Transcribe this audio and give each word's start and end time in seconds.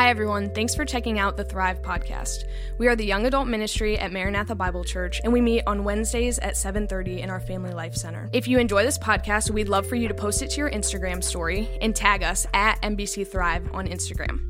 Hi, 0.00 0.08
everyone. 0.08 0.48
Thanks 0.54 0.74
for 0.74 0.86
checking 0.86 1.18
out 1.18 1.36
the 1.36 1.44
Thrive 1.44 1.82
podcast. 1.82 2.44
We 2.78 2.88
are 2.88 2.96
the 2.96 3.04
young 3.04 3.26
adult 3.26 3.48
ministry 3.48 3.98
at 3.98 4.10
Maranatha 4.10 4.54
Bible 4.54 4.82
Church, 4.82 5.20
and 5.22 5.30
we 5.30 5.42
meet 5.42 5.62
on 5.66 5.84
Wednesdays 5.84 6.38
at 6.38 6.54
7.30 6.54 7.18
in 7.18 7.28
our 7.28 7.38
Family 7.38 7.74
Life 7.74 7.94
Center. 7.94 8.30
If 8.32 8.48
you 8.48 8.58
enjoy 8.58 8.82
this 8.82 8.96
podcast, 8.96 9.50
we'd 9.50 9.68
love 9.68 9.86
for 9.86 9.96
you 9.96 10.08
to 10.08 10.14
post 10.14 10.40
it 10.40 10.52
to 10.52 10.56
your 10.56 10.70
Instagram 10.70 11.22
story 11.22 11.68
and 11.82 11.94
tag 11.94 12.22
us 12.22 12.46
at 12.54 12.80
MBC 12.80 13.30
Thrive 13.30 13.68
on 13.74 13.86
Instagram. 13.86 14.40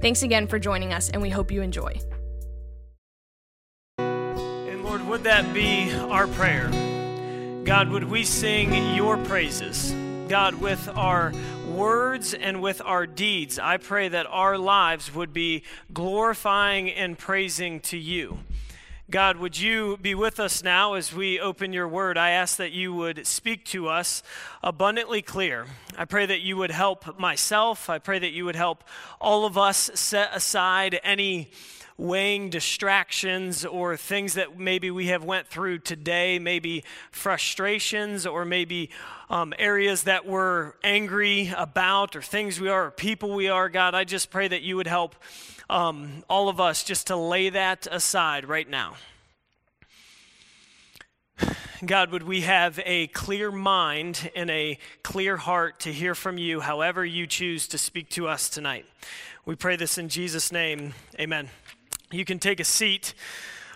Thanks 0.00 0.22
again 0.22 0.46
for 0.46 0.60
joining 0.60 0.92
us, 0.92 1.10
and 1.10 1.20
we 1.20 1.30
hope 1.30 1.50
you 1.50 1.62
enjoy. 1.62 1.98
And 3.98 4.84
Lord, 4.84 5.04
would 5.08 5.24
that 5.24 5.52
be 5.52 5.92
our 5.94 6.28
prayer? 6.28 6.68
God, 7.64 7.88
would 7.88 8.04
we 8.04 8.22
sing 8.22 8.94
your 8.94 9.16
praises? 9.16 9.92
God, 10.28 10.56
with 10.56 10.88
our 10.88 11.32
words 11.68 12.34
and 12.34 12.60
with 12.60 12.82
our 12.84 13.06
deeds, 13.06 13.60
I 13.60 13.76
pray 13.76 14.08
that 14.08 14.26
our 14.26 14.58
lives 14.58 15.14
would 15.14 15.32
be 15.32 15.62
glorifying 15.94 16.90
and 16.90 17.16
praising 17.16 17.78
to 17.80 17.96
you. 17.96 18.38
God, 19.08 19.36
would 19.36 19.56
you 19.56 19.98
be 19.98 20.16
with 20.16 20.40
us 20.40 20.64
now 20.64 20.94
as 20.94 21.14
we 21.14 21.38
open 21.38 21.72
your 21.72 21.86
word? 21.86 22.18
I 22.18 22.30
ask 22.30 22.56
that 22.56 22.72
you 22.72 22.92
would 22.92 23.24
speak 23.24 23.64
to 23.66 23.86
us 23.86 24.24
abundantly 24.64 25.22
clear. 25.22 25.66
I 25.96 26.06
pray 26.06 26.26
that 26.26 26.40
you 26.40 26.56
would 26.56 26.72
help 26.72 27.20
myself. 27.20 27.88
I 27.88 28.00
pray 28.00 28.18
that 28.18 28.32
you 28.32 28.44
would 28.46 28.56
help 28.56 28.82
all 29.20 29.46
of 29.46 29.56
us 29.56 29.92
set 29.94 30.30
aside 30.34 30.98
any 31.04 31.52
weighing 31.98 32.50
distractions 32.50 33.64
or 33.64 33.96
things 33.96 34.34
that 34.34 34.58
maybe 34.58 34.90
we 34.90 35.06
have 35.06 35.24
went 35.24 35.46
through 35.46 35.78
today 35.78 36.38
maybe 36.38 36.84
frustrations 37.10 38.26
or 38.26 38.44
maybe 38.44 38.90
um, 39.28 39.52
areas 39.58 40.04
that 40.04 40.26
we're 40.26 40.72
angry 40.84 41.52
about 41.56 42.16
or 42.16 42.22
things 42.22 42.60
we 42.60 42.68
are 42.68 42.86
or 42.86 42.90
people 42.90 43.34
we 43.34 43.48
are 43.48 43.68
god 43.68 43.94
i 43.94 44.04
just 44.04 44.30
pray 44.30 44.48
that 44.48 44.62
you 44.62 44.76
would 44.76 44.86
help 44.86 45.16
um, 45.68 46.22
all 46.30 46.48
of 46.48 46.60
us 46.60 46.84
just 46.84 47.08
to 47.08 47.16
lay 47.16 47.48
that 47.50 47.86
aside 47.90 48.48
right 48.48 48.68
now 48.68 48.94
God, 51.84 52.10
would 52.10 52.22
we 52.22 52.42
have 52.42 52.80
a 52.84 53.08
clear 53.08 53.50
mind 53.50 54.30
and 54.34 54.50
a 54.50 54.78
clear 55.02 55.36
heart 55.36 55.80
to 55.80 55.92
hear 55.92 56.14
from 56.14 56.38
you 56.38 56.60
however 56.60 57.04
you 57.04 57.26
choose 57.26 57.68
to 57.68 57.78
speak 57.78 58.08
to 58.10 58.26
us 58.28 58.48
tonight? 58.48 58.86
We 59.44 59.54
pray 59.54 59.76
this 59.76 59.98
in 59.98 60.08
Jesus' 60.08 60.50
name. 60.50 60.94
Amen. 61.20 61.50
You 62.10 62.24
can 62.24 62.38
take 62.38 62.60
a 62.60 62.64
seat. 62.64 63.14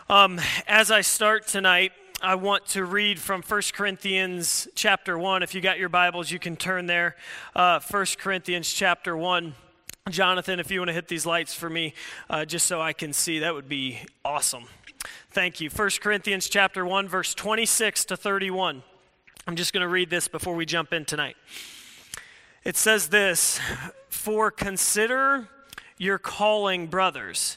Um, 0.09 0.41
as 0.67 0.91
I 0.91 1.03
start 1.03 1.47
tonight, 1.47 1.93
I 2.23 2.35
want 2.35 2.67
to 2.67 2.85
read 2.85 3.19
from 3.19 3.41
1 3.41 3.63
Corinthians 3.73 4.69
chapter 4.75 5.19
1. 5.19 5.43
If 5.43 5.55
you 5.55 5.63
got 5.63 5.79
your 5.79 5.89
Bibles, 5.89 6.31
you 6.31 6.39
can 6.39 6.55
turn 6.55 6.85
there. 6.85 7.17
Uh, 7.57 7.81
1 7.81 8.07
Corinthians 8.19 8.71
chapter 8.71 9.17
1. 9.17 9.55
Jonathan, 10.11 10.61
if 10.61 10.71
you 10.71 10.81
want 10.81 10.89
to 10.89 10.93
hit 10.93 11.09
these 11.09 11.25
lights 11.25 11.55
for 11.55 11.71
me, 11.71 11.95
uh, 12.29 12.45
just 12.45 12.67
so 12.67 12.79
I 12.79 12.93
can 12.93 13.15
see, 13.15 13.39
that 13.39 13.55
would 13.55 13.71
be 13.71 14.01
awesome. 14.23 14.65
Thank 15.31 15.63
you. 15.63 15.71
1 15.71 15.91
Corinthians 16.03 16.51
chapter 16.51 16.85
1, 16.85 17.09
verse 17.09 17.33
26 17.33 18.05
to 18.07 18.19
31. 18.19 18.83
I'm 19.47 19.57
just 19.57 19.73
going 19.73 19.83
to 19.83 19.89
read 19.89 20.11
this 20.11 20.29
before 20.29 20.55
we 20.55 20.67
jump 20.67 20.93
in 20.93 21.07
tonight. 21.07 21.39
It 22.65 22.77
says 22.77 23.09
this 23.09 23.61
For 24.11 24.51
consider 24.51 25.49
your 25.97 26.19
calling, 26.19 26.87
brothers. 26.87 27.57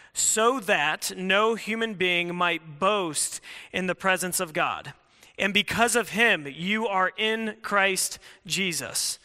so 0.13 0.59
that 0.59 1.11
no 1.15 1.55
human 1.55 1.93
being 1.93 2.35
might 2.35 2.79
boast 2.79 3.41
in 3.71 3.87
the 3.87 3.95
presence 3.95 4.39
of 4.39 4.53
God. 4.53 4.93
And 5.37 5.53
because 5.53 5.95
of 5.95 6.09
him, 6.09 6.47
you 6.47 6.87
are 6.87 7.11
in 7.17 7.55
Christ 7.61 8.19
Jesus, 8.45 9.17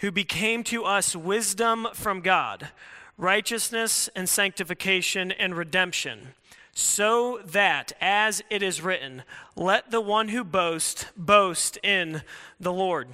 who 0.00 0.10
became 0.10 0.64
to 0.64 0.84
us 0.84 1.16
wisdom 1.16 1.88
from 1.94 2.20
God, 2.20 2.68
righteousness 3.16 4.08
and 4.16 4.28
sanctification 4.28 5.32
and 5.32 5.56
redemption, 5.56 6.34
so 6.74 7.40
that, 7.44 7.92
as 8.00 8.42
it 8.50 8.62
is 8.62 8.82
written, 8.82 9.22
let 9.54 9.90
the 9.90 10.00
one 10.00 10.28
who 10.28 10.42
boasts 10.42 11.06
boast 11.16 11.78
in 11.82 12.22
the 12.58 12.72
Lord. 12.72 13.08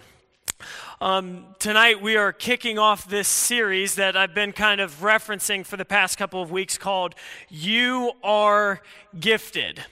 Um, 1.01 1.45
tonight, 1.61 2.03
we 2.03 2.17
are 2.17 2.33
kicking 2.33 2.77
off 2.77 3.09
this 3.09 3.29
series 3.29 3.95
that 3.95 4.17
I've 4.17 4.35
been 4.35 4.51
kind 4.51 4.81
of 4.81 4.97
referencing 4.97 5.65
for 5.65 5.77
the 5.77 5.85
past 5.85 6.19
couple 6.19 6.43
of 6.43 6.51
weeks 6.51 6.77
called 6.77 7.15
You 7.49 8.15
Are 8.25 8.81
Gifted 9.21 9.85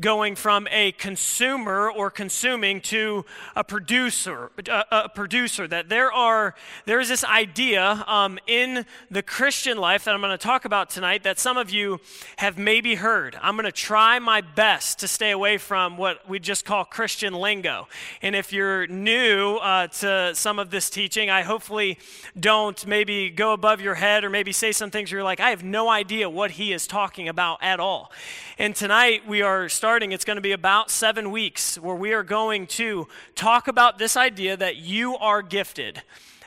going 0.00 0.36
from 0.36 0.68
a 0.70 0.92
consumer 0.92 1.90
or 1.90 2.10
consuming 2.10 2.80
to 2.80 3.24
a 3.54 3.64
producer 3.64 4.50
a, 4.68 4.84
a 4.90 5.08
producer 5.08 5.66
that 5.66 5.88
there 5.88 6.12
are 6.12 6.54
there 6.84 7.00
is 7.00 7.08
this 7.08 7.24
idea 7.24 8.04
um, 8.06 8.38
in 8.46 8.84
the 9.10 9.22
christian 9.22 9.78
life 9.78 10.04
that 10.04 10.14
i'm 10.14 10.20
going 10.20 10.30
to 10.30 10.36
talk 10.36 10.66
about 10.66 10.90
tonight 10.90 11.22
that 11.22 11.38
some 11.38 11.56
of 11.56 11.70
you 11.70 11.98
have 12.36 12.58
maybe 12.58 12.96
heard. 12.96 13.38
I'm 13.40 13.56
going 13.56 13.64
to 13.64 13.72
try 13.72 14.18
my 14.18 14.40
best 14.40 14.98
to 15.00 15.08
stay 15.08 15.30
away 15.30 15.58
from 15.58 15.96
what 15.96 16.28
we 16.28 16.38
just 16.38 16.64
call 16.64 16.84
christian 16.84 17.32
lingo. 17.32 17.88
And 18.20 18.34
if 18.34 18.52
you're 18.52 18.86
new 18.86 19.56
uh, 19.56 19.86
to 19.88 20.34
some 20.34 20.58
of 20.58 20.70
this 20.70 20.90
teaching 20.90 21.30
i 21.30 21.42
hopefully 21.42 21.98
don't 22.38 22.86
maybe 22.86 23.30
go 23.30 23.52
above 23.52 23.80
your 23.80 23.94
head 23.94 24.24
or 24.24 24.30
maybe 24.30 24.52
say 24.52 24.72
some 24.72 24.90
things 24.90 25.10
you're 25.10 25.22
like 25.22 25.40
i 25.40 25.50
have 25.50 25.64
no 25.64 25.88
idea 25.88 26.28
what 26.28 26.52
he 26.52 26.72
is 26.72 26.86
talking 26.86 27.28
about 27.28 27.58
at 27.62 27.80
all. 27.80 28.10
And 28.58 28.74
tonight 28.74 29.28
we 29.28 29.42
are 29.42 29.68
starting, 29.68 29.85
it's 29.86 30.24
going 30.24 30.36
to 30.36 30.40
be 30.42 30.50
about 30.50 30.90
seven 30.90 31.30
weeks 31.30 31.78
where 31.78 31.94
we 31.94 32.12
are 32.12 32.24
going 32.24 32.66
to 32.66 33.06
talk 33.36 33.68
about 33.68 33.98
this 33.98 34.16
idea 34.16 34.56
that 34.56 34.74
you 34.74 35.16
are 35.16 35.42
gifted 35.42 36.02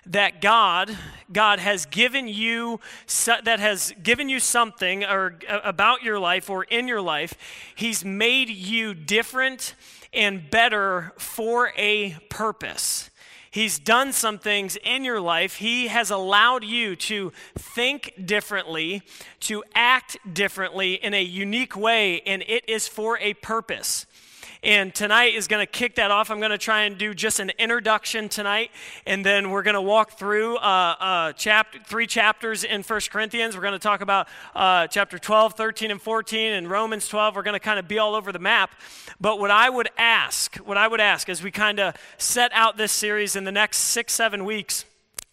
that 0.06 0.42
God, 0.42 0.98
God 1.32 1.60
has 1.60 1.86
given 1.86 2.28
you 2.28 2.82
that 3.26 3.60
has 3.60 3.94
given 4.04 4.28
you 4.28 4.42
something 4.42 5.06
or 5.06 5.40
uh, 5.48 5.60
about 5.64 6.04
your 6.04 6.20
life 6.20 6.50
or 6.50 6.66
in 6.66 6.88
your 6.88 7.02
life. 7.02 7.34
He's 7.76 8.04
made 8.04 8.50
you 8.50 8.94
different 8.94 9.74
and 10.12 10.50
better 10.50 11.14
for 11.18 11.72
a 11.78 12.18
purpose. 12.30 13.10
He's 13.52 13.80
done 13.80 14.14
some 14.14 14.38
things 14.38 14.78
in 14.84 15.04
your 15.04 15.20
life. 15.20 15.56
He 15.56 15.88
has 15.88 16.12
allowed 16.12 16.64
you 16.64 16.96
to 16.96 17.32
think 17.58 18.14
differently, 18.24 19.02
to 19.42 19.64
act 19.74 20.18
differently 20.32 20.94
in 20.94 21.14
a 21.14 21.24
unique 21.24 21.76
way, 21.76 22.22
and 22.22 22.44
it 22.48 22.68
is 22.70 22.88
for 22.88 23.18
a 23.20 23.34
purpose. 23.36 24.06
And 24.62 24.94
tonight 24.94 25.36
is 25.36 25.48
going 25.48 25.66
to 25.66 25.72
kick 25.72 25.96
that 25.96 26.12
off. 26.12 26.30
I'm 26.30 26.40
going 26.40 26.52
to 26.52 26.58
try 26.58 26.82
and 26.82 26.98
do 26.98 27.14
just 27.14 27.40
an 27.40 27.50
introduction 27.58 28.28
tonight, 28.28 28.72
and 29.06 29.26
then 29.26 29.52
we're 29.52 29.64
going 29.64 29.76
to 29.76 29.82
walk 29.82 30.20
through 30.20 30.58
uh, 30.58 30.60
uh, 31.00 31.32
chapter, 31.32 31.80
three 31.86 32.06
chapters 32.06 32.66
in 32.66 32.84
First 32.84 33.10
Corinthians. 33.10 33.56
We're 33.56 33.62
going 33.62 33.72
to 33.72 33.80
talk 33.80 34.02
about 34.02 34.28
uh, 34.54 34.88
chapter 34.88 35.18
12, 35.18 35.54
13, 35.54 35.92
and 35.92 36.02
14, 36.02 36.52
and 36.52 36.70
Romans 36.70 37.08
12. 37.08 37.38
We're 37.38 37.42
going 37.42 37.54
to 37.54 37.62
kind 37.62 37.80
of 37.80 37.88
be 37.88 38.00
all 38.00 38.16
over 38.16 38.34
the 38.34 38.40
map. 38.40 38.72
But 39.22 39.40
what 39.40 39.50
I 39.50 39.70
would 39.70 39.92
ask, 39.98 40.58
what 40.58 40.78
I 40.78 40.90
would 40.90 41.00
ask 41.00 41.30
as 41.30 41.42
we 41.42 41.52
kind 41.52 41.80
of 41.80 41.96
set 42.18 42.52
out 42.54 42.76
this 42.76 42.92
series 42.92 43.38
in 43.38 43.46
the 43.46 43.54
next 43.54 43.78
six, 43.78 44.12
seven 44.12 44.44
weeks, 44.44 44.84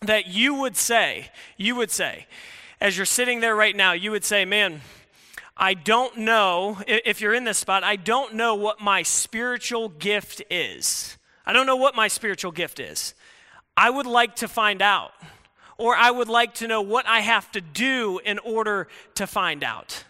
that 0.02 0.28
you 0.28 0.54
would 0.54 0.76
say, 0.76 1.30
you 1.56 1.74
would 1.74 1.90
say, 1.90 2.28
as 2.80 2.96
you're 2.96 3.06
sitting 3.06 3.40
there 3.40 3.56
right 3.56 3.74
now, 3.74 3.90
you 3.90 4.12
would 4.12 4.24
say, 4.24 4.44
man, 4.44 4.82
I 5.56 5.72
don't 5.74 6.18
know, 6.18 6.78
if 6.86 7.20
you're 7.20 7.32
in 7.32 7.44
this 7.44 7.58
spot, 7.58 7.82
I 7.82 7.96
don't 7.96 8.34
know 8.34 8.54
what 8.54 8.80
my 8.80 9.02
spiritual 9.02 9.88
gift 9.88 10.42
is. 10.50 11.16
I 11.46 11.52
don't 11.52 11.66
know 11.66 11.76
what 11.76 11.94
my 11.94 12.08
spiritual 12.08 12.52
gift 12.52 12.78
is. 12.78 13.14
I 13.76 13.88
would 13.88 14.06
like 14.06 14.36
to 14.36 14.48
find 14.48 14.82
out, 14.82 15.12
or 15.78 15.94
I 15.94 16.10
would 16.10 16.28
like 16.28 16.54
to 16.56 16.66
know 16.66 16.82
what 16.82 17.06
I 17.06 17.20
have 17.20 17.50
to 17.52 17.60
do 17.60 18.20
in 18.24 18.38
order 18.40 18.88
to 19.14 19.26
find 19.26 19.64
out. 19.64 20.04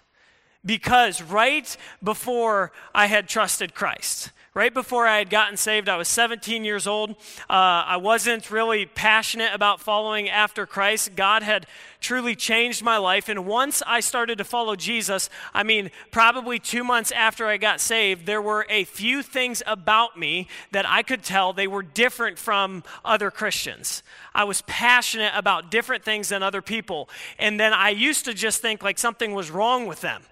Because 0.64 1.22
right 1.22 1.76
before 2.02 2.72
I 2.93 3.06
had 3.06 3.28
trusted 3.28 3.72
Christ, 3.72 4.32
right 4.56 4.73
before 4.73 5.06
I 5.06 5.19
had 5.19 5.29
gotten 5.29 5.58
saved, 5.58 5.87
I 5.87 5.99
was 5.99 6.08
17 6.08 6.64
years 6.64 6.87
old. 6.87 7.11
Uh, 7.11 7.85
I 7.87 7.99
wasn't 7.99 8.50
really 8.50 8.87
passionate 8.87 9.53
about 9.53 9.82
following 9.82 10.31
after 10.31 10.64
Christ. 10.64 11.14
God 11.14 11.43
had 11.43 11.67
truly 12.00 12.35
changed 12.35 12.82
my 12.82 12.97
life. 12.97 13.29
And 13.29 13.44
once 13.44 13.82
I 13.87 14.00
started 14.00 14.38
to 14.38 14.44
follow 14.44 14.75
Jesus, 14.75 15.29
I 15.53 15.62
mean, 15.62 15.91
probably 16.11 16.58
two 16.58 16.82
months 16.82 17.12
after 17.12 17.47
I 17.47 17.58
got 17.58 17.82
saved, 17.82 18.25
there 18.25 18.41
were 18.41 18.67
a 18.70 18.85
few 18.85 19.23
things 19.23 19.62
about 19.67 20.19
me 20.19 20.49
that 20.73 20.88
I 20.88 21.03
could 21.03 21.23
tell 21.23 21.53
they 21.53 21.67
were 21.67 21.82
different 21.82 22.38
from 22.38 22.82
other 23.05 23.31
Christians. 23.31 24.03
I 24.35 24.44
was 24.44 24.62
passionate 24.62 25.32
about 25.35 25.70
different 25.70 26.03
things 26.03 26.31
than 26.31 26.43
other 26.43 26.62
people. 26.62 27.11
And 27.38 27.61
then 27.61 27.75
I 27.75 27.91
used 27.91 28.25
to 28.25 28.32
just 28.32 28.62
think 28.62 28.82
like 28.82 28.99
something 28.99 29.35
was 29.35 29.50
wrong 29.50 29.87
with 29.87 30.00
them. 30.00 30.23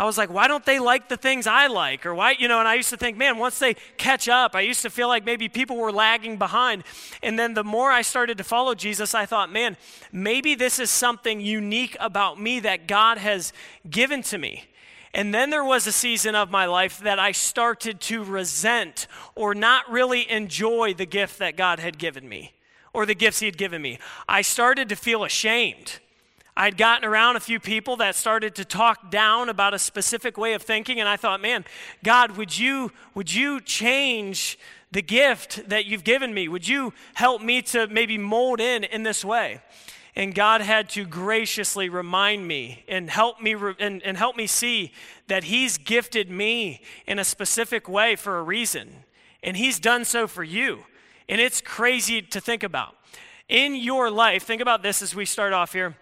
I 0.00 0.04
was 0.04 0.16
like, 0.16 0.32
why 0.32 0.48
don't 0.48 0.64
they 0.64 0.78
like 0.78 1.10
the 1.10 1.18
things 1.18 1.46
I 1.46 1.66
like? 1.66 2.06
Or 2.06 2.14
why, 2.14 2.34
you 2.38 2.48
know, 2.48 2.58
and 2.58 2.66
I 2.66 2.76
used 2.76 2.88
to 2.88 2.96
think, 2.96 3.18
man, 3.18 3.36
once 3.36 3.58
they 3.58 3.74
catch 3.98 4.30
up, 4.30 4.54
I 4.54 4.62
used 4.62 4.80
to 4.80 4.88
feel 4.88 5.08
like 5.08 5.26
maybe 5.26 5.46
people 5.46 5.76
were 5.76 5.92
lagging 5.92 6.38
behind. 6.38 6.84
And 7.22 7.38
then 7.38 7.52
the 7.52 7.62
more 7.62 7.90
I 7.90 8.00
started 8.00 8.38
to 8.38 8.44
follow 8.44 8.74
Jesus, 8.74 9.14
I 9.14 9.26
thought, 9.26 9.52
man, 9.52 9.76
maybe 10.10 10.54
this 10.54 10.78
is 10.78 10.88
something 10.90 11.42
unique 11.42 11.98
about 12.00 12.40
me 12.40 12.60
that 12.60 12.86
God 12.86 13.18
has 13.18 13.52
given 13.90 14.22
to 14.22 14.38
me. 14.38 14.64
And 15.12 15.34
then 15.34 15.50
there 15.50 15.64
was 15.64 15.86
a 15.86 15.92
season 15.92 16.34
of 16.34 16.50
my 16.50 16.64
life 16.64 17.00
that 17.00 17.18
I 17.18 17.32
started 17.32 18.00
to 18.00 18.24
resent 18.24 19.06
or 19.34 19.54
not 19.54 19.90
really 19.90 20.30
enjoy 20.30 20.94
the 20.94 21.04
gift 21.04 21.38
that 21.40 21.58
God 21.58 21.78
had 21.78 21.98
given 21.98 22.26
me 22.26 22.54
or 22.94 23.04
the 23.04 23.14
gifts 23.14 23.40
He 23.40 23.46
had 23.46 23.58
given 23.58 23.82
me. 23.82 23.98
I 24.26 24.40
started 24.40 24.88
to 24.88 24.96
feel 24.96 25.24
ashamed. 25.24 25.98
I'd 26.60 26.76
gotten 26.76 27.08
around 27.08 27.36
a 27.36 27.40
few 27.40 27.58
people 27.58 27.96
that 27.96 28.14
started 28.14 28.54
to 28.56 28.66
talk 28.66 29.10
down 29.10 29.48
about 29.48 29.72
a 29.72 29.78
specific 29.78 30.36
way 30.36 30.52
of 30.52 30.60
thinking, 30.60 31.00
and 31.00 31.08
I 31.08 31.16
thought, 31.16 31.40
man, 31.40 31.64
God, 32.04 32.36
would 32.36 32.58
you, 32.58 32.92
would 33.14 33.32
you 33.32 33.62
change 33.62 34.58
the 34.92 35.00
gift 35.00 35.70
that 35.70 35.86
you've 35.86 36.04
given 36.04 36.34
me? 36.34 36.48
Would 36.48 36.68
you 36.68 36.92
help 37.14 37.40
me 37.40 37.62
to 37.62 37.86
maybe 37.86 38.18
mold 38.18 38.60
in 38.60 38.84
in 38.84 39.04
this 39.04 39.24
way? 39.24 39.62
And 40.14 40.34
God 40.34 40.60
had 40.60 40.90
to 40.90 41.06
graciously 41.06 41.88
remind 41.88 42.46
me 42.46 42.84
and 42.88 43.08
help 43.08 43.40
me 43.40 43.54
re- 43.54 43.74
and, 43.80 44.02
and 44.02 44.18
help 44.18 44.36
me 44.36 44.46
see 44.46 44.92
that 45.28 45.44
He's 45.44 45.78
gifted 45.78 46.30
me 46.30 46.82
in 47.06 47.18
a 47.18 47.24
specific 47.24 47.88
way 47.88 48.16
for 48.16 48.38
a 48.38 48.42
reason. 48.42 49.04
And 49.42 49.56
He's 49.56 49.80
done 49.80 50.04
so 50.04 50.26
for 50.26 50.44
you. 50.44 50.84
And 51.26 51.40
it's 51.40 51.62
crazy 51.62 52.20
to 52.20 52.38
think 52.38 52.62
about. 52.62 52.96
In 53.48 53.74
your 53.74 54.10
life, 54.10 54.42
think 54.42 54.60
about 54.60 54.82
this 54.82 55.00
as 55.00 55.14
we 55.14 55.24
start 55.24 55.54
off 55.54 55.72
here. 55.72 55.96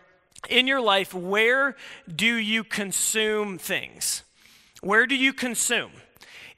In 0.48 0.66
your 0.66 0.80
life, 0.80 1.12
where 1.12 1.76
do 2.14 2.34
you 2.36 2.64
consume 2.64 3.58
things? 3.58 4.22
Where 4.80 5.06
do 5.06 5.16
you 5.16 5.32
consume? 5.32 5.90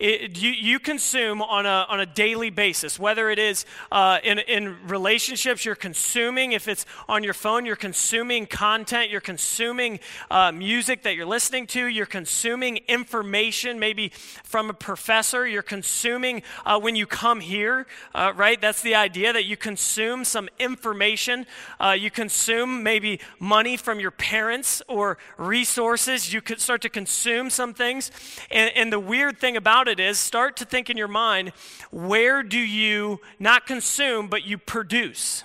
It, 0.01 0.41
you, 0.41 0.51
you 0.51 0.79
consume 0.79 1.43
on 1.43 1.67
a, 1.67 1.87
on 1.89 2.01
a 2.01 2.07
daily 2.07 2.49
basis, 2.49 2.99
whether 2.99 3.29
it 3.29 3.39
is 3.39 3.67
uh, 3.93 4.19
in, 4.25 4.39
in 4.39 4.77
relationships 4.89 5.65
you're 5.65 5.75
consuming, 5.75 6.53
if 6.53 6.69
it's 6.69 6.87
on 7.07 7.23
your 7.23 7.35
phone, 7.35 7.67
you're 7.67 7.77
consuming 7.77 8.47
content, 8.47 9.11
you're 9.11 9.21
consuming 9.21 10.01
uh, 10.31 10.53
music 10.53 11.03
that 11.03 11.17
you're 11.17 11.27
listening 11.27 11.67
to, 11.67 11.87
you're 11.87 12.07
consuming 12.07 12.79
information 12.89 13.79
maybe 13.79 14.09
from 14.43 14.71
a 14.71 14.73
professor, 14.73 15.47
you're 15.47 15.61
consuming 15.61 16.43
uh, 16.65 16.81
when 16.81 16.97
you 16.97 17.07
come 17.07 17.41
here, 17.41 17.87
uh, 18.15 18.33
right? 18.35 18.59
That's 18.59 18.81
the 18.81 18.95
idea 18.95 19.35
that 19.35 19.45
you 19.45 19.59
consume 19.59 20.25
some 20.25 20.49
information, 20.59 21.45
uh, 21.79 21.91
you 21.91 22.11
consume 22.11 22.83
maybe 22.83 23.21
money 23.39 23.77
from 23.77 24.01
your 24.01 24.13
parents 24.13 24.81
or 24.89 25.19
resources, 25.37 26.33
you 26.33 26.41
could 26.41 26.61
start 26.61 26.81
to 26.83 26.89
consume 26.89 27.51
some 27.51 27.75
things. 27.75 28.11
And, 28.51 28.71
and 28.75 28.91
the 28.91 28.99
weird 28.99 29.39
thing 29.39 29.59
about 29.59 29.89
it 29.89 29.90
it 29.91 30.01
is, 30.01 30.19
start 30.19 30.57
to 30.59 30.65
think 30.65 30.89
in 30.89 30.97
your 30.97 31.09
mind 31.09 31.53
where 31.91 32.43
do 32.43 32.59
you 32.59 33.21
not 33.39 33.67
consume, 33.67 34.29
but 34.29 34.45
you 34.45 34.57
produce? 34.57 35.45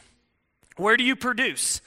Where 0.77 0.95
do 0.95 1.03
you 1.03 1.15
produce? 1.15 1.81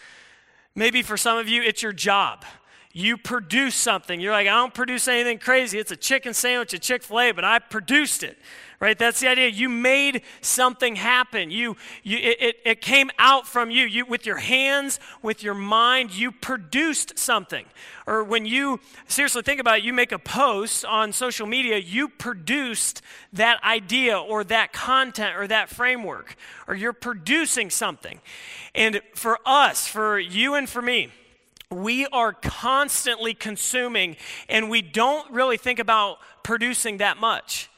Maybe 0.74 1.02
for 1.02 1.16
some 1.16 1.38
of 1.38 1.48
you, 1.48 1.62
it's 1.62 1.82
your 1.82 1.92
job. 1.92 2.44
You 2.92 3.16
produce 3.16 3.74
something. 3.74 4.20
You're 4.20 4.32
like, 4.32 4.46
I 4.46 4.54
don't 4.54 4.74
produce 4.74 5.08
anything 5.08 5.38
crazy. 5.38 5.78
It's 5.78 5.90
a 5.90 5.96
chicken 5.96 6.34
sandwich 6.34 6.74
at 6.74 6.82
Chick 6.82 7.02
fil 7.02 7.20
A, 7.20 7.32
but 7.32 7.44
I 7.44 7.58
produced 7.58 8.22
it 8.22 8.38
right? 8.80 8.98
That's 8.98 9.20
the 9.20 9.28
idea. 9.28 9.48
You 9.48 9.68
made 9.68 10.22
something 10.40 10.96
happen. 10.96 11.50
You, 11.50 11.76
you, 12.02 12.18
it, 12.18 12.58
it 12.64 12.80
came 12.80 13.10
out 13.18 13.46
from 13.46 13.70
you. 13.70 13.84
you. 13.86 14.04
With 14.06 14.24
your 14.24 14.36
hands, 14.36 15.00
with 15.22 15.42
your 15.42 15.54
mind, 15.54 16.14
you 16.14 16.30
produced 16.30 17.18
something. 17.18 17.64
Or 18.06 18.22
when 18.22 18.46
you, 18.46 18.80
seriously 19.08 19.42
think 19.42 19.60
about 19.60 19.78
it, 19.78 19.84
you 19.84 19.92
make 19.92 20.12
a 20.12 20.18
post 20.18 20.84
on 20.84 21.12
social 21.12 21.46
media, 21.46 21.78
you 21.78 22.08
produced 22.08 23.02
that 23.32 23.62
idea 23.64 24.18
or 24.18 24.44
that 24.44 24.72
content 24.72 25.36
or 25.36 25.46
that 25.48 25.68
framework, 25.68 26.36
or 26.66 26.74
you're 26.74 26.92
producing 26.92 27.70
something. 27.70 28.20
And 28.74 29.00
for 29.14 29.38
us, 29.44 29.86
for 29.88 30.18
you 30.18 30.54
and 30.54 30.68
for 30.68 30.80
me, 30.80 31.10
we 31.70 32.06
are 32.06 32.32
constantly 32.32 33.34
consuming 33.34 34.16
and 34.48 34.70
we 34.70 34.80
don't 34.80 35.30
really 35.30 35.58
think 35.58 35.78
about 35.78 36.18
producing 36.42 36.98
that 36.98 37.18
much. 37.18 37.68